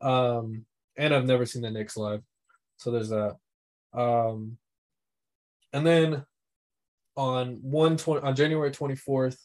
Um, 0.00 0.66
and 0.96 1.14
I've 1.14 1.24
never 1.24 1.46
seen 1.46 1.62
the 1.62 1.70
Knicks 1.70 1.96
live, 1.96 2.22
so 2.76 2.90
there's 2.90 3.10
that. 3.10 3.36
Um, 3.94 4.58
and 5.72 5.86
then 5.86 6.24
on 7.16 7.58
one 7.62 7.96
twenty 7.96 8.22
on 8.26 8.34
January 8.34 8.70
twenty 8.70 8.96
fourth, 8.96 9.38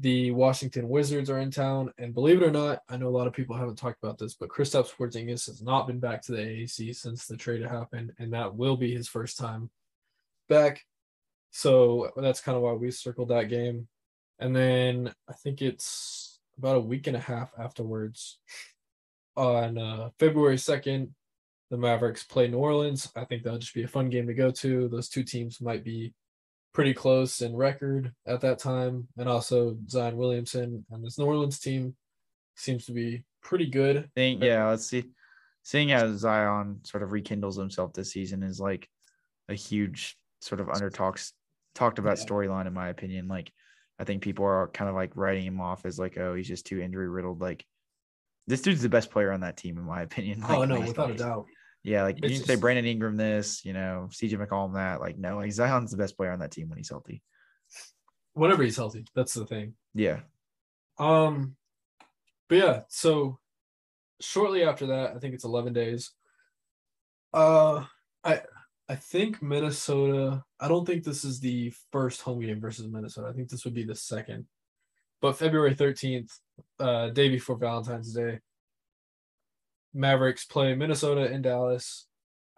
the 0.00 0.32
Washington 0.32 0.88
Wizards 0.88 1.30
are 1.30 1.38
in 1.38 1.50
town, 1.50 1.92
and 1.98 2.14
believe 2.14 2.42
it 2.42 2.46
or 2.46 2.50
not, 2.50 2.80
I 2.88 2.96
know 2.96 3.08
a 3.08 3.16
lot 3.16 3.26
of 3.26 3.32
people 3.32 3.56
haven't 3.56 3.78
talked 3.78 4.02
about 4.02 4.18
this, 4.18 4.34
but 4.34 4.48
Kristaps 4.48 4.94
Porzingis 4.94 5.46
has 5.46 5.62
not 5.62 5.86
been 5.86 6.00
back 6.00 6.22
to 6.22 6.32
the 6.32 6.38
AAC 6.38 6.96
since 6.96 7.26
the 7.26 7.36
trade 7.36 7.62
happened, 7.62 8.12
and 8.18 8.32
that 8.32 8.54
will 8.54 8.76
be 8.76 8.94
his 8.94 9.08
first 9.08 9.38
time 9.38 9.70
back. 10.48 10.82
So 11.52 12.10
that's 12.16 12.40
kind 12.40 12.56
of 12.56 12.62
why 12.62 12.72
we 12.72 12.90
circled 12.90 13.28
that 13.28 13.48
game. 13.48 13.86
And 14.40 14.54
then 14.54 15.14
I 15.28 15.32
think 15.34 15.62
it's 15.62 16.40
about 16.58 16.76
a 16.76 16.80
week 16.80 17.06
and 17.06 17.16
a 17.16 17.20
half 17.20 17.52
afterwards, 17.56 18.40
on 19.36 19.78
uh, 19.78 20.10
February 20.18 20.58
second, 20.58 21.14
the 21.70 21.76
Mavericks 21.76 22.24
play 22.24 22.48
New 22.48 22.58
Orleans. 22.58 23.10
I 23.16 23.24
think 23.24 23.42
that'll 23.42 23.58
just 23.58 23.74
be 23.74 23.82
a 23.82 23.88
fun 23.88 24.10
game 24.10 24.26
to 24.26 24.34
go 24.34 24.50
to. 24.50 24.88
Those 24.88 25.08
two 25.08 25.24
teams 25.24 25.60
might 25.60 25.84
be 25.84 26.12
pretty 26.74 26.92
close 26.92 27.40
in 27.40 27.56
record 27.56 28.12
at 28.26 28.42
that 28.42 28.58
time. 28.58 29.08
And 29.16 29.28
also 29.28 29.76
Zion 29.88 30.16
Williamson 30.16 30.84
and 30.90 31.02
this 31.04 31.18
New 31.18 31.24
Orleans 31.24 31.58
team 31.58 31.94
seems 32.56 32.84
to 32.86 32.92
be 32.92 33.24
pretty 33.42 33.66
good. 33.66 34.10
Think, 34.14 34.42
yeah, 34.42 34.68
let's 34.68 34.86
see. 34.86 35.04
Seeing 35.62 35.88
how 35.88 36.12
Zion 36.14 36.80
sort 36.84 37.02
of 37.02 37.12
rekindles 37.12 37.56
himself 37.56 37.94
this 37.94 38.12
season 38.12 38.42
is 38.42 38.60
like 38.60 38.88
a 39.48 39.54
huge 39.54 40.16
sort 40.40 40.60
of 40.60 40.68
under 40.68 40.90
talks 40.90 41.32
talked 41.74 41.98
about 41.98 42.18
Yeah. 42.18 42.24
storyline 42.26 42.66
in 42.66 42.74
my 42.74 42.88
opinion. 42.88 43.28
Like 43.28 43.50
I 43.98 44.04
think 44.04 44.22
people 44.22 44.44
are 44.44 44.68
kind 44.68 44.90
of 44.90 44.96
like 44.96 45.16
writing 45.16 45.46
him 45.46 45.60
off 45.60 45.86
as 45.86 45.98
like, 45.98 46.18
oh, 46.18 46.34
he's 46.34 46.48
just 46.48 46.66
too 46.66 46.80
injury 46.80 47.08
riddled. 47.08 47.40
Like 47.40 47.64
this 48.46 48.60
dude's 48.60 48.82
the 48.82 48.88
best 48.88 49.10
player 49.10 49.32
on 49.32 49.40
that 49.40 49.56
team, 49.56 49.78
in 49.78 49.84
my 49.84 50.02
opinion. 50.08 50.42
oh 50.46 50.58
Like, 50.60 50.68
no, 50.68 50.78
like, 50.80 50.88
without 50.88 51.10
a 51.10 51.14
doubt. 51.14 51.46
Yeah, 51.84 52.02
like 52.02 52.18
It's 52.22 52.32
you 52.32 52.38
can 52.38 52.46
say 52.46 52.56
Brandon 52.56 52.86
Ingram 52.86 53.18
this, 53.18 53.62
you 53.64 53.74
know, 53.74 54.08
CJ 54.10 54.38
McCollum 54.38 54.74
that. 54.74 55.00
Like, 55.00 55.18
no, 55.18 55.36
like 55.36 55.52
Zion's 55.52 55.90
the 55.90 55.98
best 55.98 56.16
player 56.16 56.32
on 56.32 56.38
that 56.38 56.50
team 56.50 56.70
when 56.70 56.78
he's 56.78 56.88
healthy. 56.88 57.22
Whenever 58.32 58.62
he's 58.62 58.76
healthy, 58.76 59.04
that's 59.14 59.34
the 59.34 59.44
thing. 59.44 59.74
Yeah. 59.94 60.20
Um, 60.98 61.56
but 62.48 62.56
yeah, 62.56 62.80
so 62.88 63.38
shortly 64.20 64.64
after 64.64 64.86
that, 64.86 65.14
I 65.14 65.18
think 65.18 65.34
it's 65.34 65.44
eleven 65.44 65.74
days. 65.74 66.10
Uh, 67.34 67.84
I 68.24 68.40
I 68.88 68.94
think 68.96 69.42
Minnesota. 69.42 70.42
I 70.58 70.68
don't 70.68 70.86
think 70.86 71.04
this 71.04 71.22
is 71.22 71.38
the 71.38 71.72
first 71.92 72.22
home 72.22 72.40
game 72.40 72.60
versus 72.60 72.88
Minnesota. 72.88 73.28
I 73.28 73.32
think 73.32 73.50
this 73.50 73.64
would 73.66 73.74
be 73.74 73.84
the 73.84 73.94
second. 73.94 74.46
But 75.20 75.36
February 75.36 75.74
thirteenth, 75.74 76.32
uh, 76.80 77.10
day 77.10 77.28
before 77.28 77.56
Valentine's 77.56 78.14
Day, 78.14 78.40
Mavericks 79.94 80.44
play 80.44 80.74
Minnesota 80.74 81.30
in 81.30 81.42
Dallas. 81.42 82.06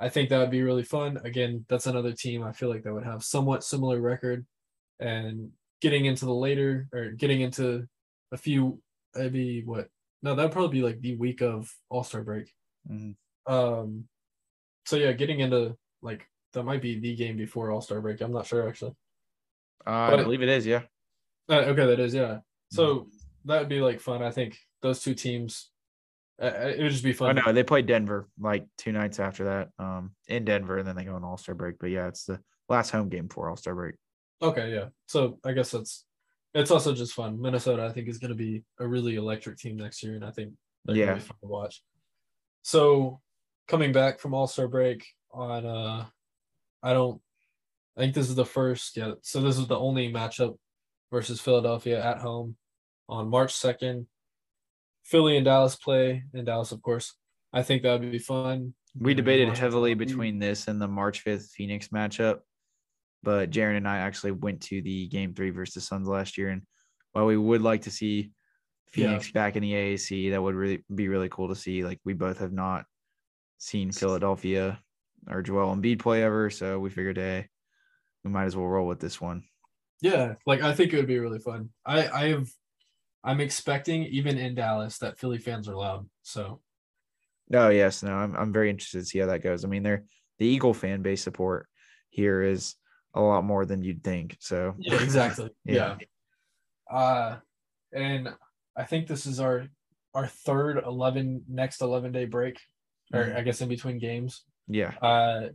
I 0.01 0.09
think 0.09 0.28
that 0.30 0.39
would 0.39 0.51
be 0.51 0.62
really 0.62 0.82
fun. 0.82 1.18
Again, 1.24 1.64
that's 1.68 1.87
another 1.87 2.12
team 2.12 2.43
I 2.43 2.53
feel 2.53 2.68
like 2.68 2.82
that 2.82 2.93
would 2.93 3.05
have 3.05 3.22
somewhat 3.22 3.64
similar 3.64 4.01
record, 4.01 4.47
and 5.01 5.51
getting 5.80 6.07
into 6.07 6.24
the 6.24 6.34
later 6.34 6.89
or 6.93 7.11
getting 7.11 7.43
into 7.43 7.87
a 8.32 8.37
few 8.37 8.80
maybe 9.14 9.62
what 9.64 9.89
no 10.22 10.34
that'd 10.34 10.53
probably 10.53 10.80
be 10.80 10.82
like 10.82 11.01
the 11.01 11.16
week 11.16 11.43
of 11.43 11.72
All 11.89 12.03
Star 12.05 12.22
break. 12.22 12.53
Mhm. 12.91 13.14
Um, 13.47 14.09
so 14.84 14.97
yeah, 14.97 15.12
getting 15.12 15.41
into 15.41 15.76
like 16.03 16.26
that 16.53 16.64
might 16.64 16.82
be 16.82 16.99
the 16.99 17.14
game 17.14 17.37
before 17.37 17.70
All 17.70 17.80
Star 17.80 18.01
break. 18.01 18.20
I'm 18.20 18.32
not 18.32 18.47
sure 18.47 18.68
actually. 18.68 18.95
Uh, 19.87 19.91
I 20.12 20.16
believe 20.22 20.43
it 20.43 20.49
is. 20.49 20.66
Yeah. 20.66 20.82
Uh, 21.49 21.61
okay, 21.72 21.87
that 21.87 22.01
is 22.01 22.14
yeah. 22.14 22.41
So 22.70 23.09
that 23.45 23.61
would 23.61 23.68
be 23.68 23.80
like 23.80 24.01
fun. 24.01 24.22
I 24.22 24.30
think 24.30 24.59
those 24.82 25.01
two 25.03 25.14
teams. 25.14 25.70
Uh, 26.41 26.45
uh, 26.47 26.72
it 26.76 26.82
would 26.82 26.93
just 26.93 27.05
be 27.05 27.11
Oh 27.12 27.14
fun. 27.14 27.37
no, 27.37 27.53
they 27.53 27.62
played 27.62 27.87
Denver 27.87 28.28
like 28.39 28.66
two 28.76 28.93
nights 28.93 29.18
after 29.18 29.45
that, 29.45 29.68
um, 29.78 30.12
in 30.28 30.45
Denver, 30.45 30.78
and 30.78 30.87
then 30.87 30.97
they 30.97 31.05
go 31.05 31.14
on 31.14 31.24
All 31.24 31.37
Star 31.39 31.55
break. 31.55 31.76
But 31.78 31.91
yeah, 31.91 32.09
it's 32.09 32.24
the 32.24 32.41
last 32.68 32.91
home 32.91 33.09
game 33.09 33.28
for 33.28 33.49
All 33.49 33.57
Star 33.57 33.74
break. 33.74 33.95
Okay, 34.43 34.72
yeah. 34.74 34.87
So 35.07 35.39
I 35.45 35.53
guess 35.53 35.70
that's 35.70 36.05
it's 36.55 36.70
also 36.70 36.95
just 36.95 37.14
fun. 37.14 37.41
Minnesota, 37.41 37.84
I 37.84 37.93
think, 37.93 38.09
is 38.09 38.18
going 38.18 38.30
to 38.30 38.34
be 38.37 38.62
a 38.78 38.87
really 38.87 39.16
electric 39.16 39.59
team 39.59 39.76
next 39.76 40.03
year, 40.03 40.14
and 40.14 40.24
I 40.24 40.30
think 40.30 40.53
they're 40.84 40.97
Yeah. 40.97 41.07
going 41.07 41.18
to 41.18 41.22
be 41.24 41.28
fun 41.28 41.37
to 41.43 41.49
watch. 41.49 41.82
So 42.62 43.20
coming 43.68 43.93
back 43.93 44.18
from 44.18 44.34
All 44.34 44.47
Star 44.47 44.68
break 44.68 45.07
on, 45.32 45.64
uh 45.66 46.07
I 46.82 46.93
don't, 46.93 47.20
I 47.97 48.01
think 48.01 48.14
this 48.14 48.28
is 48.28 48.34
the 48.37 48.45
first. 48.45 48.97
Yeah. 48.97 49.12
So 49.22 49.41
this 49.41 49.59
is 49.59 49.66
the 49.66 49.78
only 49.78 50.12
matchup 50.12 50.57
versus 51.11 51.41
Philadelphia 51.41 52.05
at 52.05 52.18
home 52.18 52.57
on 53.09 53.28
March 53.28 53.55
second. 53.55 54.07
Philly 55.07 55.36
and 55.36 55.44
Dallas 55.44 55.76
play 55.76 56.24
in 56.34 56.44
Dallas, 56.44 56.72
of 56.72 56.82
course. 56.82 57.14
I 57.52 57.62
think 57.62 57.82
that 57.82 58.00
would 58.00 58.11
be 58.11 58.18
fun. 58.18 58.74
We 58.98 59.14
debated 59.14 59.57
heavily 59.57 59.94
between 59.94 60.38
this 60.38 60.68
and 60.68 60.80
the 60.82 60.88
March 60.88 61.24
5th 61.24 61.50
Phoenix 61.50 61.88
matchup, 61.88 62.40
but 63.22 63.50
Jaren 63.50 63.76
and 63.76 63.86
I 63.88 63.98
actually 63.98 64.32
went 64.32 64.62
to 64.62 64.82
the 64.82 65.07
game 65.09 65.32
three 65.32 65.50
versus 65.50 65.74
the 65.74 65.80
Suns 65.80 66.09
last 66.09 66.36
year. 66.36 66.48
And 66.48 66.62
while 67.12 67.26
we 67.26 67.36
would 67.36 67.62
like 67.62 67.82
to 67.82 67.90
see 67.90 68.32
Yeah. 68.94 69.09
Phoenix 69.09 69.30
back 69.30 69.57
in 69.57 69.62
the 69.62 69.72
AAC, 69.72 70.30
that 70.30 70.42
would 70.42 70.54
really 70.54 70.84
be 70.92 71.09
really 71.09 71.28
cool 71.28 71.48
to 71.48 71.54
see. 71.54 71.84
Like 71.84 72.00
we 72.04 72.14
both 72.14 72.38
have 72.38 72.52
not 72.52 72.84
seen 73.59 73.92
Philadelphia 73.92 74.80
or 75.28 75.42
Joel 75.42 75.74
Embiid 75.76 76.00
play 76.00 76.22
ever, 76.22 76.50
so 76.50 76.78
we 76.78 76.90
figured, 76.90 77.16
hey, 77.16 77.48
we 78.24 78.30
might 78.30 78.44
as 78.46 78.57
well 78.57 78.66
roll 78.66 78.86
with 78.86 79.00
this 79.00 79.20
one. 79.20 79.44
Yeah, 80.00 80.34
like 80.46 80.62
I 80.62 80.74
think 80.74 80.92
it 80.92 80.96
would 80.96 81.07
be 81.07 81.18
really 81.18 81.38
fun. 81.38 81.70
I 81.84 82.09
I 82.09 82.28
have 82.28 82.48
I'm 83.26 83.40
expecting 83.40 84.04
even 84.04 84.38
in 84.38 84.54
Dallas 84.54 84.98
that 84.98 85.18
Philly 85.18 85.38
fans 85.38 85.68
are 85.68 85.76
loud. 85.76 86.08
So 86.22 86.60
Oh 87.52 87.68
yes, 87.68 88.02
no, 88.02 88.12
I'm 88.14 88.34
I'm 88.36 88.52
very 88.52 88.70
interested 88.70 89.00
to 89.00 89.04
see 89.04 89.18
how 89.18 89.26
that 89.26 89.42
goes. 89.42 89.64
I 89.64 89.68
mean, 89.68 89.82
they're 89.82 90.04
the 90.38 90.46
Eagle 90.46 90.72
fan 90.74 91.02
base 91.02 91.22
support 91.22 91.68
here 92.10 92.40
is 92.42 92.76
a 93.14 93.20
lot 93.20 93.44
more 93.44 93.66
than 93.66 93.82
you'd 93.82 94.02
think. 94.04 94.36
So 94.40 94.74
yeah, 94.78 95.02
exactly. 95.02 95.50
Yeah. 95.64 95.96
yeah. 96.90 96.96
Uh 96.96 97.38
and 97.92 98.28
I 98.76 98.84
think 98.84 99.06
this 99.08 99.26
is 99.26 99.40
our 99.40 99.66
our 100.14 100.26
third 100.26 100.82
11 100.84 101.44
next 101.48 101.82
11 101.82 102.12
day 102.12 102.24
break 102.26 102.60
or 103.12 103.24
Mhm. 103.24 103.36
I 103.36 103.42
guess 103.42 103.60
in 103.60 103.68
between 103.68 103.98
games. 103.98 104.44
yeah, 104.68 104.94
Uh 105.02 105.48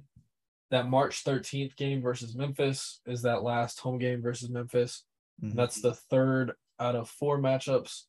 that 0.72 0.88
March 0.88 1.24
13th 1.26 1.76
game 1.76 2.02
versus 2.02 2.36
Memphis 2.36 3.02
is 3.06 3.24
that 3.24 3.44
last 3.44 3.80
home 3.82 3.98
game 4.00 4.22
versus 4.22 4.50
Memphis. 4.50 5.04
Mhm. 5.44 5.56
That's 5.56 5.82
the 5.82 5.94
third 5.94 6.54
out 6.82 6.96
of 6.96 7.10
four 7.10 7.40
matchups. 7.40 8.02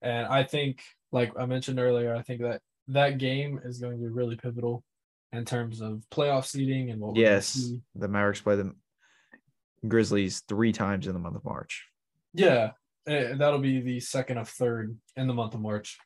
And 0.00 0.26
I 0.26 0.44
think, 0.44 0.80
like 1.12 1.32
I 1.38 1.46
mentioned 1.46 1.80
earlier, 1.80 2.14
I 2.14 2.22
think 2.22 2.40
that 2.42 2.60
that 2.88 3.18
game 3.18 3.60
is 3.64 3.78
going 3.78 3.92
to 3.92 3.98
be 3.98 4.08
really 4.08 4.36
pivotal 4.36 4.84
in 5.32 5.44
terms 5.44 5.80
of 5.80 6.02
playoff 6.10 6.46
seeding 6.46 6.90
and 6.90 7.00
what 7.00 7.16
yes, 7.16 7.70
the 7.94 8.08
Mavericks 8.08 8.40
play 8.40 8.56
the 8.56 8.72
Grizzlies 9.86 10.42
three 10.48 10.72
times 10.72 11.06
in 11.06 11.12
the 11.12 11.18
month 11.18 11.36
of 11.36 11.44
March. 11.44 11.86
Yeah, 12.32 12.70
eh, 13.06 13.34
that'll 13.36 13.58
be 13.58 13.80
the 13.80 14.00
second 14.00 14.38
of 14.38 14.48
third 14.48 14.96
in 15.16 15.26
the 15.26 15.34
month 15.34 15.54
of 15.54 15.60
March. 15.60 15.98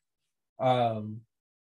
Um, 0.59 1.21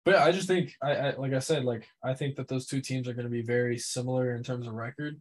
but 0.05 0.16
I 0.16 0.33
just 0.33 0.49
think, 0.49 0.75
I, 0.83 0.95
I 0.95 1.16
like 1.16 1.33
I 1.33 1.39
said, 1.39 1.64
like 1.64 1.87
I 2.03 2.14
think 2.14 2.37
that 2.37 2.49
those 2.49 2.66
two 2.66 2.81
teams 2.81 3.09
are 3.09 3.14
going 3.14 3.27
to 3.27 3.31
be 3.31 3.43
very 3.43 3.79
similar 3.79 4.35
in 4.35 4.43
terms 4.43 4.66
of 4.66 4.75
record, 4.75 5.21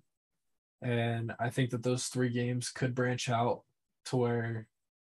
and 0.81 1.33
I 1.39 1.49
think 1.49 1.71
that 1.71 1.83
those 1.83 2.07
three 2.07 2.29
games 2.29 2.71
could 2.71 2.95
branch 2.95 3.29
out 3.29 3.63
to 4.05 4.17
where, 4.17 4.67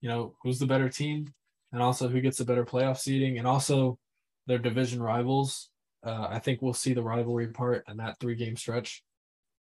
you 0.01 0.09
know, 0.09 0.35
who's 0.43 0.59
the 0.59 0.67
better 0.67 0.89
team, 0.89 1.33
and 1.73 1.83
also 1.83 2.09
who 2.09 2.21
gets 2.21 2.41
a 2.41 2.45
better 2.45 2.65
playoff 2.65 2.99
seeding, 2.99 3.39
and 3.39 3.47
also 3.47 3.99
their 4.47 4.59
division 4.59 5.03
rivals. 5.03 5.71
Uh, 6.05 6.27
I 6.31 6.39
think 6.39 6.63
we'll 6.63 6.75
see 6.75 6.95
the 6.95 7.03
rivalry 7.03 7.49
part 7.49 7.85
in 7.89 7.97
that 7.99 8.19
three 8.21 8.37
game 8.37 8.57
stretch. 8.57 9.03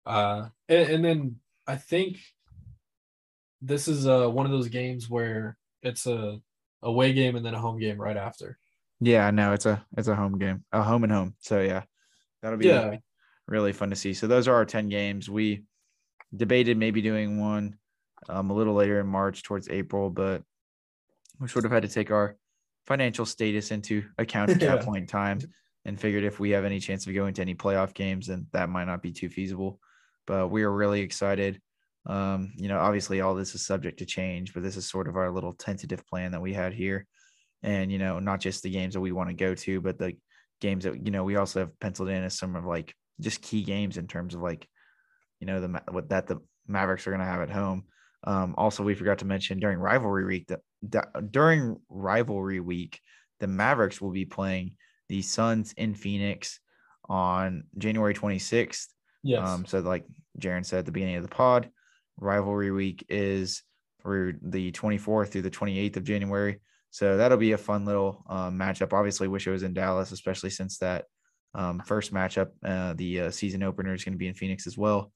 Uh, 0.07 0.49
and, 0.69 0.89
and 0.91 1.05
then 1.05 1.37
I 1.67 1.77
think 1.77 2.19
this 3.63 3.89
is 3.89 4.07
uh 4.07 4.29
one 4.29 4.45
of 4.47 4.53
those 4.53 4.69
games 4.69 5.09
where 5.09 5.57
it's 5.83 6.07
a 6.07 6.39
away 6.83 7.13
game 7.13 7.37
and 7.37 7.45
then 7.45 7.55
a 7.55 7.61
home 7.61 7.79
game 7.79 8.01
right 8.01 8.17
after. 8.17 8.59
Yeah, 9.01 9.31
no, 9.31 9.53
it's 9.53 9.67
a 9.67 9.85
it's 9.97 10.09
a 10.09 10.15
home 10.15 10.39
game, 10.39 10.65
a 10.73 10.83
home 10.83 11.05
and 11.05 11.13
home. 11.13 11.35
So 11.41 11.61
yeah, 11.61 11.83
that'll 12.43 12.59
be 12.59 12.67
Yeah. 12.67 12.97
really 13.47 13.73
fun 13.73 13.91
to 13.91 13.97
see. 13.97 14.15
So 14.15 14.27
those 14.27 14.49
are 14.49 14.55
our 14.55 14.65
ten 14.65 14.89
games. 14.89 15.29
We 15.31 15.65
debated 16.35 16.77
maybe 16.77 17.01
doing 17.03 17.41
one 17.41 17.77
um, 18.29 18.51
a 18.51 18.55
little 18.55 18.75
later 18.75 19.01
in 19.01 19.07
March 19.07 19.43
towards 19.43 19.69
April, 19.69 20.11
but 20.11 20.43
we 21.41 21.49
sort 21.49 21.65
of 21.65 21.71
had 21.71 21.83
to 21.83 21.89
take 21.89 22.11
our 22.11 22.37
financial 22.87 23.27
status 23.27 23.71
into 23.71 24.05
account 24.19 24.51
at 24.51 24.61
that 24.61 24.85
point 24.85 25.03
in 25.03 25.07
time 25.07 25.39
and 25.85 26.01
figured 26.01 26.25
if 26.25 26.41
we 26.41 26.51
have 26.51 26.65
any 26.65 26.81
chance 26.81 27.07
of 27.07 27.15
going 27.15 27.35
to 27.35 27.43
any 27.43 27.55
playoff 27.55 27.95
games, 27.95 28.27
then 28.27 28.47
that 28.53 28.69
might 28.69 28.87
not 28.87 29.03
be 29.03 29.13
too 29.13 29.29
feasible. 29.29 29.81
But 30.27 30.49
we 30.49 30.63
are 30.63 30.73
really 30.73 31.01
excited. 31.01 31.61
Um, 32.07 32.53
you 32.57 32.69
know, 32.69 32.79
obviously 32.79 33.21
all 33.21 33.35
this 33.35 33.55
is 33.55 33.65
subject 33.65 33.99
to 33.99 34.07
change, 34.07 34.55
but 34.55 34.63
this 34.63 34.77
is 34.77 34.87
sort 34.87 35.09
of 35.09 35.17
our 35.17 35.31
little 35.31 35.53
tentative 35.53 36.07
plan 36.07 36.33
that 36.33 36.43
we 36.43 36.53
had 36.53 36.73
here. 36.73 37.07
And, 37.63 37.91
you 37.91 37.99
know, 37.99 38.19
not 38.19 38.41
just 38.41 38.63
the 38.63 38.71
games 38.71 38.95
that 38.95 39.01
we 39.01 39.13
want 39.13 39.31
to 39.31 39.35
go 39.35 39.55
to, 39.55 39.81
but 39.81 39.99
the 39.99 40.15
games 40.61 40.85
that, 40.85 41.05
you 41.05 41.11
know, 41.11 41.25
we 41.25 41.37
also 41.37 41.61
have 41.61 41.81
penciled 41.81 42.11
in 42.11 42.23
as 42.23 42.39
some 42.39 42.57
of 42.57 42.65
like 42.65 42.95
just 43.21 43.43
key 43.43 43.63
games 43.63 43.97
in 43.97 44.07
terms 44.07 44.35
of 44.35 44.41
like, 44.41 44.69
you 45.41 45.47
know, 45.47 45.61
the 45.61 45.83
what 45.91 46.11
that 46.11 46.27
the 46.27 46.41
Mavericks 46.67 47.07
are 47.07 47.11
going 47.11 47.21
to 47.21 47.27
have 47.27 47.41
at 47.41 47.51
home. 47.51 47.85
Um, 48.27 48.55
also, 48.57 48.83
we 48.83 48.95
forgot 48.95 49.19
to 49.19 49.27
mention 49.27 49.59
during 49.59 49.79
rivalry 49.79 50.25
week 50.25 50.47
that, 50.49 50.61
that 50.91 51.31
during 51.31 51.77
rivalry 51.89 52.61
week, 52.61 53.01
the 53.41 53.47
Mavericks 53.47 54.01
will 54.01 54.13
be 54.13 54.25
playing 54.25 54.73
the 55.09 55.23
Suns 55.23 55.73
in 55.77 55.95
Phoenix 55.95 56.61
on 57.09 57.65
January 57.77 58.15
26th. 58.15 58.87
Yes. 59.23 59.47
Um, 59.47 59.67
so 59.67 59.81
like 59.81 60.05
Jaren 60.39 60.65
said 60.65 60.81
at 60.81 60.87
the 60.87 60.93
beginning 60.93 61.17
of 61.17 61.23
the 61.23 61.29
pod, 61.29 61.69
rivalry 62.19 62.71
week 62.71 63.05
is 63.09 63.63
through 64.03 64.35
the 64.43 64.73
24th 64.73 65.29
through 65.29 65.43
the 65.43 65.51
28th 65.51 65.97
of 65.97 66.05
January. 66.05 66.61
So 66.91 67.17
that'll 67.17 67.39
be 67.39 67.53
a 67.53 67.59
fun 67.59 67.85
little 67.85 68.25
um, 68.29 68.59
matchup. 68.59 68.93
Obviously, 68.93 69.27
wish 69.27 69.47
it 69.47 69.51
was 69.51 69.65
in 69.65 69.75
Dallas, 69.75 70.13
especially 70.13 70.51
since 70.51 70.79
that 70.79 71.07
um, 71.55 71.81
first 71.85 72.13
matchup, 72.13 72.51
uh, 72.65 72.95
the 72.95 73.23
uh, 73.23 73.31
season 73.31 73.63
opener 73.63 73.95
is 73.95 74.05
going 74.05 74.13
to 74.13 74.19
be 74.19 74.29
in 74.29 74.35
Phoenix 74.35 74.67
as 74.67 74.79
well. 74.79 75.13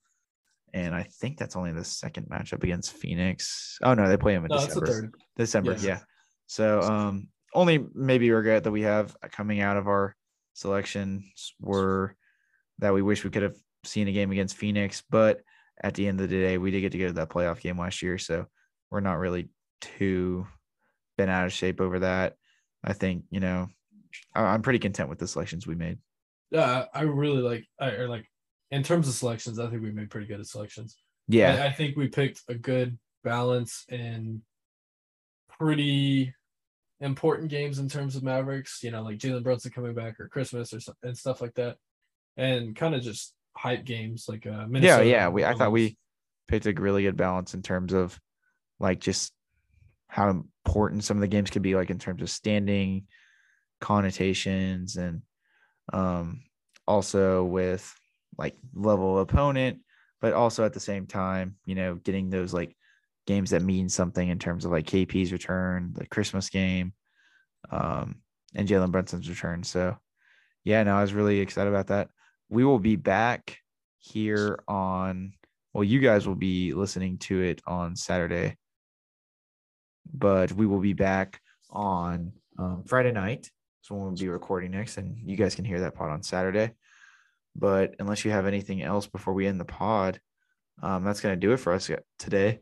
And 0.73 0.93
I 0.95 1.03
think 1.03 1.37
that's 1.37 1.55
only 1.55 1.71
the 1.71 1.83
second 1.83 2.27
matchup 2.29 2.63
against 2.63 2.93
Phoenix. 2.93 3.77
Oh 3.83 3.93
no, 3.93 4.07
they 4.07 4.17
play 4.17 4.33
them 4.33 4.45
in 4.45 4.49
No, 4.51 4.57
December. 4.65 4.85
third. 4.87 5.13
December, 5.35 5.71
Yes. 5.73 5.83
yeah. 5.83 5.99
So 6.47 6.81
um 6.81 7.27
only 7.53 7.85
maybe 7.93 8.29
regret 8.31 8.63
that 8.63 8.71
we 8.71 8.81
have 8.83 9.15
coming 9.31 9.59
out 9.61 9.77
of 9.77 9.87
our 9.87 10.15
selections 10.53 11.53
were 11.59 12.15
that 12.79 12.93
we 12.93 13.01
wish 13.01 13.23
we 13.23 13.29
could 13.29 13.43
have 13.43 13.57
seen 13.83 14.07
a 14.07 14.11
game 14.11 14.31
against 14.31 14.57
Phoenix, 14.57 15.03
but 15.09 15.41
at 15.81 15.93
the 15.95 16.07
end 16.07 16.19
of 16.19 16.29
the 16.29 16.35
day, 16.39 16.57
we 16.57 16.71
did 16.71 16.81
get 16.81 16.91
to 16.91 16.97
go 16.97 17.07
to 17.07 17.13
that 17.13 17.29
playoff 17.29 17.61
game 17.61 17.79
last 17.79 18.01
year, 18.01 18.17
so 18.17 18.45
we're 18.91 18.99
not 18.99 19.17
really 19.17 19.49
too 19.81 20.45
been 21.17 21.29
out 21.29 21.45
of 21.45 21.53
shape 21.53 21.79
over 21.81 21.99
that. 21.99 22.35
I 22.83 22.93
think 22.93 23.23
you 23.31 23.39
know 23.39 23.67
I'm 24.35 24.61
pretty 24.61 24.79
content 24.79 25.09
with 25.09 25.19
the 25.19 25.27
selections 25.27 25.65
we 25.67 25.75
made. 25.75 25.97
Yeah, 26.51 26.85
I 26.93 27.01
really 27.01 27.41
like. 27.41 27.65
I 27.79 27.91
like 28.05 28.25
in 28.71 28.83
terms 28.83 29.07
of 29.07 29.13
selections, 29.13 29.59
I 29.59 29.67
think 29.67 29.81
we 29.81 29.91
made 29.91 30.09
pretty 30.09 30.27
good 30.27 30.39
at 30.39 30.45
selections. 30.47 30.95
Yeah, 31.27 31.55
I, 31.55 31.67
I 31.67 31.71
think 31.71 31.95
we 31.95 32.07
picked 32.07 32.41
a 32.47 32.55
good 32.55 32.97
balance 33.23 33.85
in 33.89 34.41
pretty 35.59 36.33
important 36.99 37.49
games 37.49 37.79
in 37.79 37.89
terms 37.89 38.15
of 38.15 38.23
Mavericks. 38.23 38.83
You 38.83 38.91
know, 38.91 39.01
like 39.03 39.17
Jalen 39.17 39.43
Brunson 39.43 39.71
coming 39.71 39.93
back 39.93 40.19
or 40.19 40.27
Christmas 40.27 40.73
or 40.73 40.79
and 41.03 41.17
stuff 41.17 41.41
like 41.41 41.55
that, 41.55 41.77
and 42.37 42.75
kind 42.75 42.95
of 42.95 43.01
just 43.01 43.33
hype 43.55 43.85
games 43.85 44.25
like 44.27 44.45
uh, 44.45 44.51
yeah, 44.51 44.65
Minnesota. 44.67 45.05
yeah. 45.05 45.27
We 45.29 45.45
I 45.45 45.53
thought 45.53 45.71
we 45.71 45.97
picked 46.47 46.65
a 46.65 46.73
really 46.73 47.03
good 47.03 47.17
balance 47.17 47.53
in 47.53 47.61
terms 47.61 47.93
of 47.93 48.19
like 48.79 48.99
just 48.99 49.33
how 50.07 50.29
important 50.29 51.03
some 51.03 51.17
of 51.17 51.21
the 51.21 51.27
games 51.27 51.49
could 51.49 51.61
be, 51.61 51.75
like 51.75 51.89
in 51.89 51.99
terms 51.99 52.21
of 52.21 52.29
standing 52.29 53.05
connotations 53.81 54.97
and 54.97 55.21
um 55.93 56.41
also 56.85 57.45
with 57.45 57.95
like 58.39 58.55
level 58.73 59.19
opponent, 59.19 59.79
but 60.21 60.33
also 60.33 60.65
at 60.65 60.73
the 60.73 60.79
same 60.79 61.05
time, 61.05 61.55
you 61.65 61.75
know, 61.75 61.95
getting 61.95 62.29
those 62.29 62.53
like 62.53 62.75
games 63.27 63.49
that 63.51 63.61
mean 63.61 63.89
something 63.89 64.27
in 64.27 64.39
terms 64.39 64.63
of 64.63 64.71
like 64.71 64.85
KP's 64.87 65.33
return, 65.33 65.91
the 65.93 66.07
Christmas 66.07 66.49
game, 66.49 66.93
um, 67.69 68.15
and 68.55 68.67
Jalen 68.67 68.91
Brunson's 68.91 69.29
return. 69.29 69.63
So 69.63 69.97
yeah, 70.63 70.81
no, 70.83 70.95
I 70.95 71.01
was 71.01 71.13
really 71.13 71.39
excited 71.39 71.69
about 71.69 71.87
that. 71.87 72.09
We 72.47 72.63
will 72.63 72.79
be 72.79 72.95
back 72.95 73.57
here 73.99 74.63
on 74.67 75.33
well, 75.73 75.83
you 75.83 75.99
guys 75.99 76.27
will 76.27 76.35
be 76.35 76.73
listening 76.73 77.19
to 77.19 77.41
it 77.41 77.61
on 77.67 77.95
Saturday, 77.95 78.57
but 80.11 80.51
we 80.53 80.65
will 80.65 80.79
be 80.79 80.93
back 80.93 81.39
on 81.69 82.33
um, 82.57 82.83
Friday 82.87 83.11
night. 83.11 83.51
So 83.81 83.93
when 83.93 84.05
we'll 84.05 84.13
be 84.13 84.29
recording 84.29 84.71
next, 84.71 84.97
and 84.97 85.15
you 85.23 85.37
guys 85.37 85.53
can 85.53 85.65
hear 85.65 85.81
that 85.81 85.93
pod 85.93 86.09
on 86.09 86.23
Saturday. 86.23 86.71
But 87.55 87.95
unless 87.99 88.25
you 88.25 88.31
have 88.31 88.45
anything 88.45 88.81
else 88.81 89.07
before 89.07 89.33
we 89.33 89.47
end 89.47 89.59
the 89.59 89.65
pod, 89.65 90.19
um, 90.81 91.03
that's 91.03 91.21
going 91.21 91.33
to 91.33 91.47
do 91.47 91.53
it 91.53 91.57
for 91.57 91.73
us 91.73 91.89
today. 92.17 92.59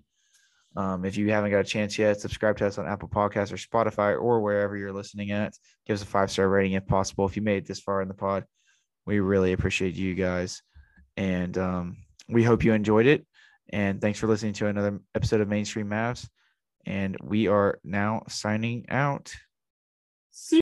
Um, 0.75 1.05
if 1.05 1.17
you 1.17 1.31
haven't 1.31 1.51
got 1.51 1.59
a 1.59 1.63
chance 1.63 1.97
yet, 1.97 2.21
subscribe 2.21 2.57
to 2.57 2.67
us 2.67 2.77
on 2.77 2.87
Apple 2.87 3.09
Podcasts 3.09 3.51
or 3.51 3.57
Spotify 3.57 4.19
or 4.19 4.41
wherever 4.41 4.77
you're 4.77 4.93
listening 4.93 5.31
at. 5.31 5.53
Give 5.85 5.95
us 5.95 6.03
a 6.03 6.05
five 6.05 6.29
star 6.29 6.47
rating 6.47 6.73
if 6.73 6.85
possible. 6.85 7.25
If 7.25 7.35
you 7.35 7.41
made 7.41 7.57
it 7.57 7.67
this 7.67 7.79
far 7.79 8.01
in 8.01 8.07
the 8.07 8.13
pod, 8.13 8.45
we 9.05 9.19
really 9.19 9.53
appreciate 9.53 9.95
you 9.95 10.13
guys. 10.13 10.61
And 11.15 11.57
um, 11.57 11.97
we 12.29 12.43
hope 12.43 12.63
you 12.63 12.73
enjoyed 12.73 13.07
it. 13.07 13.25
And 13.69 13.99
thanks 13.99 14.19
for 14.19 14.27
listening 14.27 14.53
to 14.53 14.67
another 14.67 14.99
episode 15.15 15.41
of 15.41 15.47
Mainstream 15.47 15.87
Mavs. 15.87 16.27
And 16.85 17.17
we 17.21 17.47
are 17.47 17.79
now 17.83 18.23
signing 18.29 18.85
out. 18.89 19.33